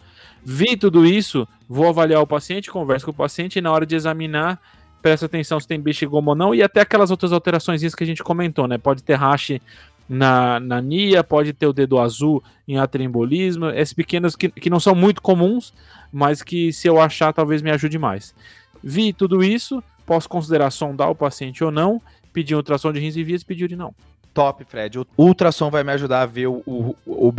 Vi 0.44 0.76
tudo 0.76 1.04
isso, 1.04 1.48
vou 1.68 1.88
avaliar 1.88 2.22
o 2.22 2.26
paciente, 2.26 2.70
converso 2.70 3.04
com 3.06 3.10
o 3.10 3.14
paciente 3.14 3.58
e 3.58 3.62
na 3.62 3.72
hora 3.72 3.84
de 3.84 3.96
examinar, 3.96 4.60
presta 5.04 5.26
atenção 5.26 5.60
se 5.60 5.68
tem 5.68 5.78
bichigoma 5.78 6.30
ou 6.30 6.34
não 6.34 6.54
e 6.54 6.62
até 6.62 6.80
aquelas 6.80 7.10
outras 7.10 7.30
alterações 7.30 7.94
que 7.94 8.02
a 8.02 8.06
gente 8.06 8.24
comentou, 8.24 8.66
né? 8.66 8.78
Pode 8.78 9.02
ter 9.02 9.16
rache 9.16 9.60
na, 10.08 10.58
na 10.58 10.80
NIA, 10.80 11.22
pode 11.22 11.52
ter 11.52 11.66
o 11.66 11.74
dedo 11.74 11.98
azul 11.98 12.42
em 12.66 12.78
atrembolismo, 12.78 13.68
esses 13.68 13.92
pequenos 13.92 14.34
que, 14.34 14.48
que 14.48 14.70
não 14.70 14.80
são 14.80 14.94
muito 14.94 15.20
comuns, 15.20 15.74
mas 16.10 16.42
que 16.42 16.72
se 16.72 16.88
eu 16.88 16.98
achar 16.98 17.34
talvez 17.34 17.60
me 17.60 17.70
ajude 17.70 17.98
mais. 17.98 18.34
Vi 18.82 19.12
tudo 19.12 19.44
isso, 19.44 19.84
posso 20.06 20.26
considerar 20.26 20.70
sondar 20.70 21.10
o 21.10 21.14
paciente 21.14 21.62
ou 21.62 21.70
não, 21.70 22.00
pedir 22.32 22.54
ultrassom 22.54 22.90
de 22.90 22.98
rins 22.98 23.14
e 23.14 23.22
vias 23.22 23.42
pedir 23.42 23.76
não. 23.76 23.94
Top, 24.32 24.64
Fred. 24.64 24.98
O 24.98 25.06
ultrassom 25.18 25.68
vai 25.70 25.84
me 25.84 25.92
ajudar 25.92 26.22
a 26.22 26.26
ver 26.26 26.46
o, 26.46 26.62
o, 26.64 26.96
o 27.04 27.32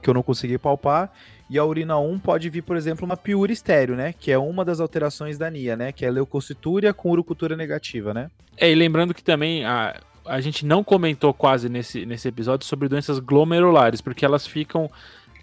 que 0.00 0.10
eu 0.10 0.14
não 0.14 0.24
consegui 0.24 0.58
palpar. 0.58 1.08
E 1.52 1.58
a 1.58 1.64
urina 1.66 1.98
1 1.98 2.18
pode 2.18 2.48
vir, 2.48 2.62
por 2.62 2.78
exemplo, 2.78 3.04
uma 3.04 3.14
piúria 3.14 3.52
estéreo, 3.52 3.94
né? 3.94 4.14
Que 4.18 4.32
é 4.32 4.38
uma 4.38 4.64
das 4.64 4.80
alterações 4.80 5.36
da 5.36 5.50
NIA, 5.50 5.76
né? 5.76 5.92
Que 5.92 6.06
é 6.06 6.10
leucocitúria 6.10 6.94
com 6.94 7.10
urocultura 7.10 7.54
negativa, 7.54 8.14
né? 8.14 8.30
É, 8.56 8.72
e 8.72 8.74
lembrando 8.74 9.12
que 9.12 9.22
também 9.22 9.62
a, 9.62 10.00
a 10.24 10.40
gente 10.40 10.64
não 10.64 10.82
comentou 10.82 11.34
quase 11.34 11.68
nesse, 11.68 12.06
nesse 12.06 12.26
episódio 12.26 12.66
sobre 12.66 12.88
doenças 12.88 13.18
glomerulares, 13.18 14.00
porque 14.00 14.24
elas 14.24 14.46
ficam 14.46 14.90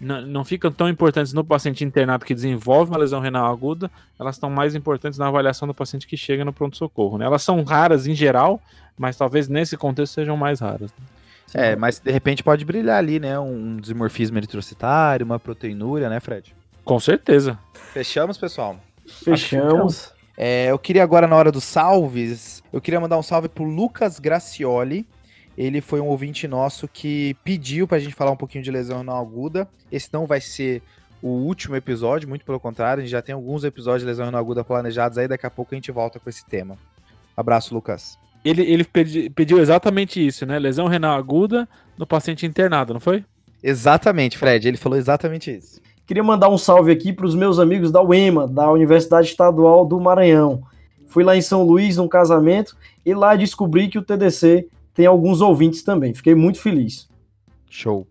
não 0.00 0.44
ficam 0.44 0.72
tão 0.72 0.88
importantes 0.88 1.32
no 1.32 1.44
paciente 1.44 1.84
internado 1.84 2.24
que 2.24 2.34
desenvolve 2.34 2.90
uma 2.90 2.98
lesão 2.98 3.20
renal 3.20 3.52
aguda, 3.52 3.88
elas 4.18 4.34
estão 4.34 4.50
mais 4.50 4.74
importantes 4.74 5.18
na 5.18 5.28
avaliação 5.28 5.68
do 5.68 5.74
paciente 5.74 6.08
que 6.08 6.16
chega 6.16 6.42
no 6.44 6.54
pronto-socorro. 6.54 7.18
Né? 7.18 7.26
Elas 7.26 7.42
são 7.42 7.62
raras 7.62 8.06
em 8.06 8.14
geral, 8.14 8.60
mas 8.98 9.16
talvez 9.16 9.46
nesse 9.46 9.76
contexto 9.76 10.14
sejam 10.14 10.38
mais 10.38 10.58
raras. 10.58 10.90
Né? 10.90 11.19
É, 11.54 11.74
mas 11.76 11.98
de 11.98 12.10
repente 12.10 12.42
pode 12.42 12.64
brilhar 12.64 12.98
ali, 12.98 13.18
né? 13.18 13.38
Um 13.38 13.76
desmorfismo 13.76 14.38
eritrocitário, 14.38 15.24
uma 15.24 15.38
proteinúria, 15.38 16.08
né, 16.08 16.20
Fred? 16.20 16.54
Com 16.84 16.98
certeza. 17.00 17.58
Fechamos, 17.92 18.38
pessoal? 18.38 18.78
Fechamos. 19.06 20.12
É, 20.36 20.70
eu 20.70 20.78
queria 20.78 21.02
agora, 21.02 21.26
na 21.26 21.36
hora 21.36 21.52
dos 21.52 21.64
salves, 21.64 22.62
eu 22.72 22.80
queria 22.80 23.00
mandar 23.00 23.18
um 23.18 23.22
salve 23.22 23.48
pro 23.48 23.64
Lucas 23.64 24.18
Gracioli. 24.18 25.06
Ele 25.56 25.80
foi 25.80 26.00
um 26.00 26.06
ouvinte 26.06 26.48
nosso 26.48 26.88
que 26.88 27.36
pediu 27.44 27.86
pra 27.86 27.98
gente 27.98 28.14
falar 28.14 28.30
um 28.30 28.36
pouquinho 28.36 28.64
de 28.64 28.70
lesão 28.70 28.98
renal 28.98 29.20
aguda. 29.20 29.68
Esse 29.92 30.08
não 30.12 30.26
vai 30.26 30.40
ser 30.40 30.82
o 31.22 31.28
último 31.28 31.76
episódio, 31.76 32.28
muito 32.28 32.44
pelo 32.44 32.58
contrário, 32.58 33.02
a 33.02 33.04
gente 33.04 33.12
já 33.12 33.20
tem 33.20 33.34
alguns 33.34 33.62
episódios 33.62 34.02
de 34.02 34.06
lesão 34.06 34.24
renal 34.24 34.40
aguda 34.40 34.64
planejados 34.64 35.18
aí, 35.18 35.28
daqui 35.28 35.44
a 35.44 35.50
pouco 35.50 35.74
a 35.74 35.76
gente 35.76 35.92
volta 35.92 36.18
com 36.18 36.30
esse 36.30 36.46
tema. 36.46 36.78
Abraço, 37.36 37.74
Lucas. 37.74 38.18
Ele, 38.44 38.62
ele 38.62 38.84
pedi, 38.84 39.30
pediu 39.30 39.58
exatamente 39.58 40.24
isso, 40.24 40.46
né? 40.46 40.58
Lesão 40.58 40.86
renal 40.86 41.16
aguda 41.16 41.68
no 41.96 42.06
paciente 42.06 42.46
internado, 42.46 42.92
não 42.92 43.00
foi? 43.00 43.24
Exatamente, 43.62 44.38
Fred, 44.38 44.66
ele 44.66 44.76
falou 44.76 44.98
exatamente 44.98 45.50
isso. 45.50 45.80
Queria 46.06 46.24
mandar 46.24 46.48
um 46.48 46.58
salve 46.58 46.90
aqui 46.90 47.12
para 47.12 47.26
os 47.26 47.34
meus 47.34 47.58
amigos 47.58 47.92
da 47.92 48.02
UEMA, 48.02 48.48
da 48.48 48.70
Universidade 48.70 49.28
Estadual 49.28 49.84
do 49.84 50.00
Maranhão. 50.00 50.62
Fui 51.06 51.22
lá 51.22 51.36
em 51.36 51.42
São 51.42 51.62
Luís 51.62 51.98
num 51.98 52.08
casamento 52.08 52.76
e 53.04 53.14
lá 53.14 53.36
descobri 53.36 53.88
que 53.88 53.98
o 53.98 54.02
TDC 54.02 54.66
tem 54.94 55.06
alguns 55.06 55.40
ouvintes 55.40 55.82
também. 55.82 56.14
Fiquei 56.14 56.34
muito 56.34 56.60
feliz. 56.60 57.08
Show. 57.68 58.06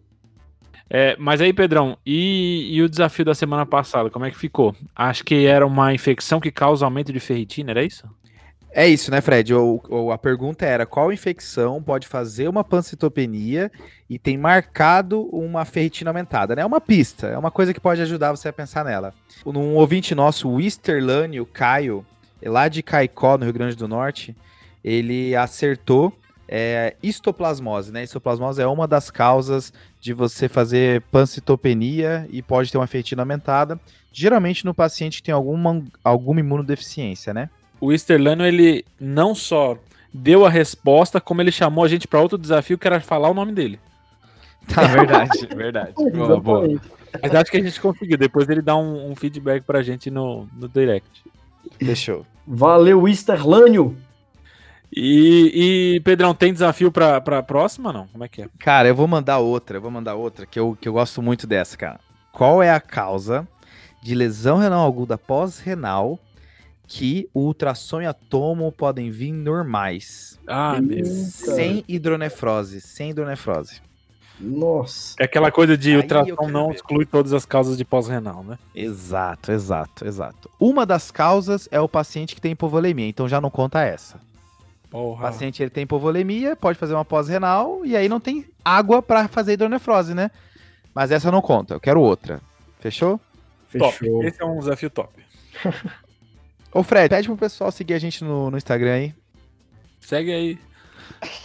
É, 0.89 1.15
mas 1.19 1.39
aí, 1.39 1.53
Pedrão, 1.53 1.97
e, 2.05 2.69
e, 2.71 2.82
o 2.82 2.89
desafio 2.89 3.23
da 3.23 3.36
semana 3.36 3.65
passada, 3.65 4.09
como 4.09 4.25
é 4.25 4.32
que 4.32 4.38
ficou? 4.38 4.75
Acho 4.95 5.23
que 5.23 5.45
era 5.45 5.65
uma 5.65 5.93
infecção 5.93 6.39
que 6.39 6.51
causa 6.51 6.86
aumento 6.86 7.13
de 7.13 7.19
ferritina, 7.19 7.71
era 7.71 7.84
isso? 7.84 8.07
É 8.72 8.88
isso, 8.88 9.09
né, 9.09 9.20
Fred? 9.20 9.53
O, 9.53 9.82
o, 9.89 10.11
a 10.11 10.17
pergunta 10.17 10.65
era 10.65 10.86
qual 10.86 11.11
infecção 11.11 11.82
pode 11.82 12.07
fazer 12.07 12.47
uma 12.47 12.63
pancitopenia 12.63 13.72
e 14.07 14.20
tem 14.20 14.38
marcado 14.38 15.24
uma 15.36 15.65
ferritina 15.65 16.11
aumentada, 16.11 16.55
né? 16.55 16.61
É 16.61 16.65
uma 16.65 16.80
pista, 16.80 17.28
é 17.28 17.38
uma 17.38 17.49
coisa 17.49 17.74
que 17.74 17.80
pode 17.80 18.01
ajudar 18.01 18.32
você 18.32 18.47
a 18.47 18.53
pensar 18.53 18.86
nela. 18.86 19.13
Um 19.45 19.76
ouvinte 19.76 20.13
nosso, 20.13 20.47
o 20.47 20.61
Easterlânio 20.61 21.45
Caio, 21.47 22.05
lá 22.43 22.67
de 22.67 22.84
Caicó, 22.84 23.38
no 23.38 23.45
Rio 23.45 23.53
Grande 23.53 23.76
do 23.76 23.88
Norte, 23.88 24.36
ele 24.84 25.36
acertou 25.36 26.13
é, 26.47 26.95
histoplasmose, 27.01 27.91
né? 27.91 28.03
Histoplasmose 28.03 28.61
é 28.61 28.67
uma 28.67 28.88
das 28.88 29.09
causas 29.09 29.74
de 29.99 30.13
você 30.13 30.47
fazer 30.47 31.01
pancitopenia 31.11 32.28
e 32.32 32.41
pode 32.41 32.72
ter 32.72 32.78
uma 32.78 32.88
ferritina 32.88 33.24
aumentada, 33.24 33.80
geralmente 34.11 34.63
no 34.63 34.74
paciente 34.74 35.17
que 35.17 35.24
tem 35.24 35.34
alguma, 35.34 35.84
alguma 36.03 36.39
imunodeficiência, 36.39 37.34
né? 37.34 37.49
O 37.80 37.91
Easterlano, 37.91 38.45
ele 38.45 38.86
não 38.99 39.34
só 39.34 39.77
deu 40.13 40.45
a 40.45 40.49
resposta, 40.49 41.21
como 41.21 41.41
ele 41.41 41.51
chamou 41.51 41.84
a 41.84 41.88
gente 41.88 42.07
para 42.07 42.21
outro 42.21 42.38
desafio, 42.38 42.77
que 42.77 42.88
era 42.88 42.99
falar 42.99 43.30
o 43.30 43.34
nome 43.34 43.51
dele. 43.51 43.80
Tá, 44.71 44.86
verdade, 44.86 45.47
verdade. 45.55 45.93
boa, 46.13 46.39
boa. 46.39 46.82
Mas 47.23 47.34
acho 47.34 47.49
que 47.49 47.57
a 47.57 47.63
gente 47.63 47.82
conseguiu. 47.82 48.19
Depois 48.19 48.47
ele 48.47 48.61
dá 48.61 48.75
um, 48.75 49.09
um 49.09 49.15
feedback 49.15 49.63
pra 49.63 49.82
gente 49.82 50.11
no, 50.11 50.47
no 50.53 50.67
direct. 50.67 51.23
Fechou. 51.80 52.23
Valeu, 52.45 53.07
Easterlânio! 53.07 53.97
E, 54.95 55.95
e, 55.95 55.99
Pedrão, 56.01 56.34
tem 56.34 56.53
desafio 56.53 56.91
pra, 56.91 57.21
pra 57.21 57.43
próxima 57.43 57.93
não? 57.93 58.07
Como 58.07 58.23
é 58.23 58.27
que 58.27 58.43
é? 58.43 58.49
Cara, 58.59 58.88
eu 58.88 58.95
vou 58.95 59.07
mandar 59.07 59.39
outra, 59.39 59.77
eu 59.77 59.82
vou 59.82 59.91
mandar 59.91 60.15
outra, 60.15 60.45
que 60.45 60.59
eu, 60.59 60.77
que 60.80 60.88
eu 60.88 60.93
gosto 60.93 61.21
muito 61.21 61.45
dessa, 61.45 61.77
cara. 61.77 61.99
Qual 62.32 62.61
é 62.61 62.71
a 62.71 62.80
causa 62.80 63.47
de 64.01 64.15
lesão 64.15 64.57
renal 64.57 64.88
aguda 64.88 65.17
pós-renal 65.17 66.19
que 66.89 67.29
o 67.35 67.41
ultrassom 67.41 68.01
e 68.01 68.07
a 68.07 68.13
tomo 68.13 68.71
podem 68.71 69.11
vir 69.11 69.31
normais. 69.31 70.39
Ah, 70.47 70.81
meu. 70.81 71.05
Sem 71.05 71.85
hidronefrose, 71.87 72.81
sem 72.81 73.11
hidronefrose. 73.11 73.79
Nossa. 74.39 75.15
É 75.19 75.25
aquela 75.25 75.51
coisa 75.51 75.77
de 75.77 75.91
Aí 75.91 75.97
ultrassom 75.97 76.49
não 76.49 76.69
ver. 76.69 76.75
exclui 76.75 77.05
todas 77.05 77.31
as 77.31 77.45
causas 77.45 77.77
de 77.77 77.85
pós-renal, 77.85 78.43
né? 78.43 78.57
Exato, 78.73 79.51
exato, 79.51 80.07
exato. 80.07 80.49
Uma 80.59 80.83
das 80.83 81.11
causas 81.11 81.69
é 81.71 81.79
o 81.79 81.87
paciente 81.87 82.33
que 82.33 82.41
tem 82.41 82.53
hipovolemia, 82.53 83.07
então 83.07 83.29
já 83.29 83.39
não 83.39 83.51
conta 83.51 83.83
essa. 83.83 84.19
Porra. 84.89 85.19
O 85.19 85.21
paciente 85.21 85.61
ele 85.61 85.69
tem 85.69 85.83
hipovolemia, 85.83 86.55
pode 86.55 86.79
fazer 86.79 86.95
uma 86.95 87.05
pós-renal 87.05 87.85
e 87.85 87.95
aí 87.95 88.09
não 88.09 88.19
tem 88.19 88.45
água 88.65 88.99
para 89.03 89.27
fazer 89.27 89.53
hidronefrose, 89.53 90.15
né? 90.15 90.31
Mas 90.95 91.11
essa 91.11 91.29
não 91.29 91.41
conta, 91.41 91.75
eu 91.75 91.79
quero 91.79 92.01
outra. 92.01 92.41
Fechou? 92.79 93.21
Fechou. 93.67 93.91
Top. 93.91 94.25
Esse 94.25 94.41
é 94.41 94.45
um 94.45 94.57
desafio 94.57 94.89
top. 94.89 95.13
Ô 96.72 96.84
Fred, 96.84 97.09
pede 97.09 97.28
pro 97.28 97.38
pessoal 97.38 97.72
seguir 97.72 97.95
a 97.95 97.99
gente 97.99 98.24
no, 98.24 98.51
no 98.51 98.57
Instagram 98.57 98.93
aí. 98.93 99.13
Segue 99.99 100.32
aí. 100.32 100.59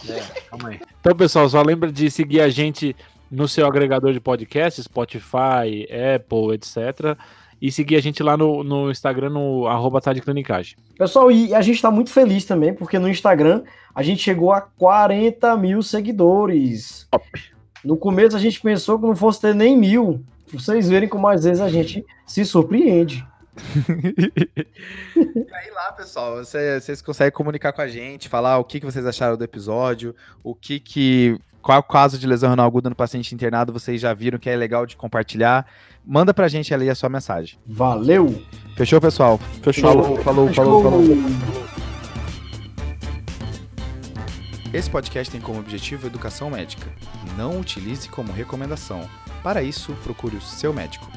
É, 0.07 0.41
calma 0.49 0.69
aí. 0.69 0.79
Então, 0.99 1.15
pessoal, 1.15 1.49
só 1.49 1.61
lembra 1.61 1.91
de 1.91 2.09
seguir 2.11 2.41
a 2.41 2.49
gente 2.49 2.95
no 3.29 3.47
seu 3.47 3.65
agregador 3.65 4.13
de 4.13 4.19
podcast, 4.19 4.81
Spotify, 4.81 5.87
Apple, 6.15 6.53
etc. 6.53 7.17
E 7.61 7.71
seguir 7.71 7.95
a 7.95 8.01
gente 8.01 8.21
lá 8.21 8.37
no, 8.37 8.63
no 8.63 8.91
Instagram, 8.91 9.29
no 9.29 9.67
arroba. 9.67 9.99
Pessoal, 10.97 11.31
e 11.31 11.53
a 11.53 11.61
gente 11.61 11.81
tá 11.81 11.89
muito 11.89 12.11
feliz 12.11 12.45
também, 12.45 12.73
porque 12.73 12.99
no 12.99 13.09
Instagram 13.09 13.63
a 13.93 14.03
gente 14.03 14.21
chegou 14.21 14.51
a 14.51 14.61
40 14.61 15.57
mil 15.57 15.81
seguidores. 15.81 17.07
Top. 17.09 17.25
No 17.83 17.97
começo 17.97 18.35
a 18.35 18.39
gente 18.39 18.61
pensou 18.61 18.99
que 18.99 19.05
não 19.05 19.15
fosse 19.15 19.41
ter 19.41 19.55
nem 19.55 19.77
mil. 19.77 20.23
Pra 20.49 20.59
vocês 20.59 20.87
verem 20.87 21.09
como 21.09 21.27
às 21.27 21.43
vezes 21.43 21.61
a 21.61 21.69
gente 21.69 22.05
se 22.25 22.45
surpreende. 22.45 23.25
E 25.15 25.53
aí 25.53 25.71
lá, 25.71 25.91
pessoal, 25.93 26.37
vocês, 26.37 26.83
vocês 26.83 27.01
conseguem 27.01 27.31
comunicar 27.31 27.71
com 27.71 27.81
a 27.81 27.87
gente, 27.87 28.27
falar 28.27 28.57
o 28.57 28.63
que, 28.63 28.79
que 28.79 28.85
vocês 28.85 29.05
acharam 29.05 29.37
do 29.37 29.43
episódio, 29.43 30.15
o 30.43 30.53
que 30.53 30.79
que 30.79 31.39
qual 31.61 31.81
caso 31.81 32.19
de 32.19 32.27
lesão 32.27 32.51
renal 32.51 32.67
aguda 32.67 32.89
no 32.89 32.95
paciente 32.95 33.33
internado 33.33 33.73
vocês 33.73 33.99
já 33.99 34.13
viram 34.13 34.37
que 34.37 34.49
é 34.49 34.55
legal 34.55 34.85
de 34.85 34.95
compartilhar. 34.95 35.65
Manda 36.05 36.31
pra 36.31 36.47
gente 36.47 36.71
ali 36.73 36.89
a 36.89 36.95
sua 36.95 37.09
mensagem. 37.09 37.57
Valeu! 37.65 38.39
Fechou, 38.77 39.01
pessoal? 39.01 39.39
Fechou. 39.63 39.89
Falou, 39.91 40.17
falou, 40.21 40.53
falou, 40.53 40.83
falou. 40.83 41.01
Esse 44.71 44.89
podcast 44.89 45.31
tem 45.31 45.41
como 45.41 45.59
objetivo 45.59 46.05
educação 46.05 46.51
médica. 46.51 46.85
Não 47.35 47.59
utilize 47.59 48.09
como 48.09 48.31
recomendação. 48.31 49.09
Para 49.41 49.63
isso, 49.63 49.93
procure 50.03 50.35
o 50.35 50.41
seu 50.41 50.73
médico. 50.73 51.09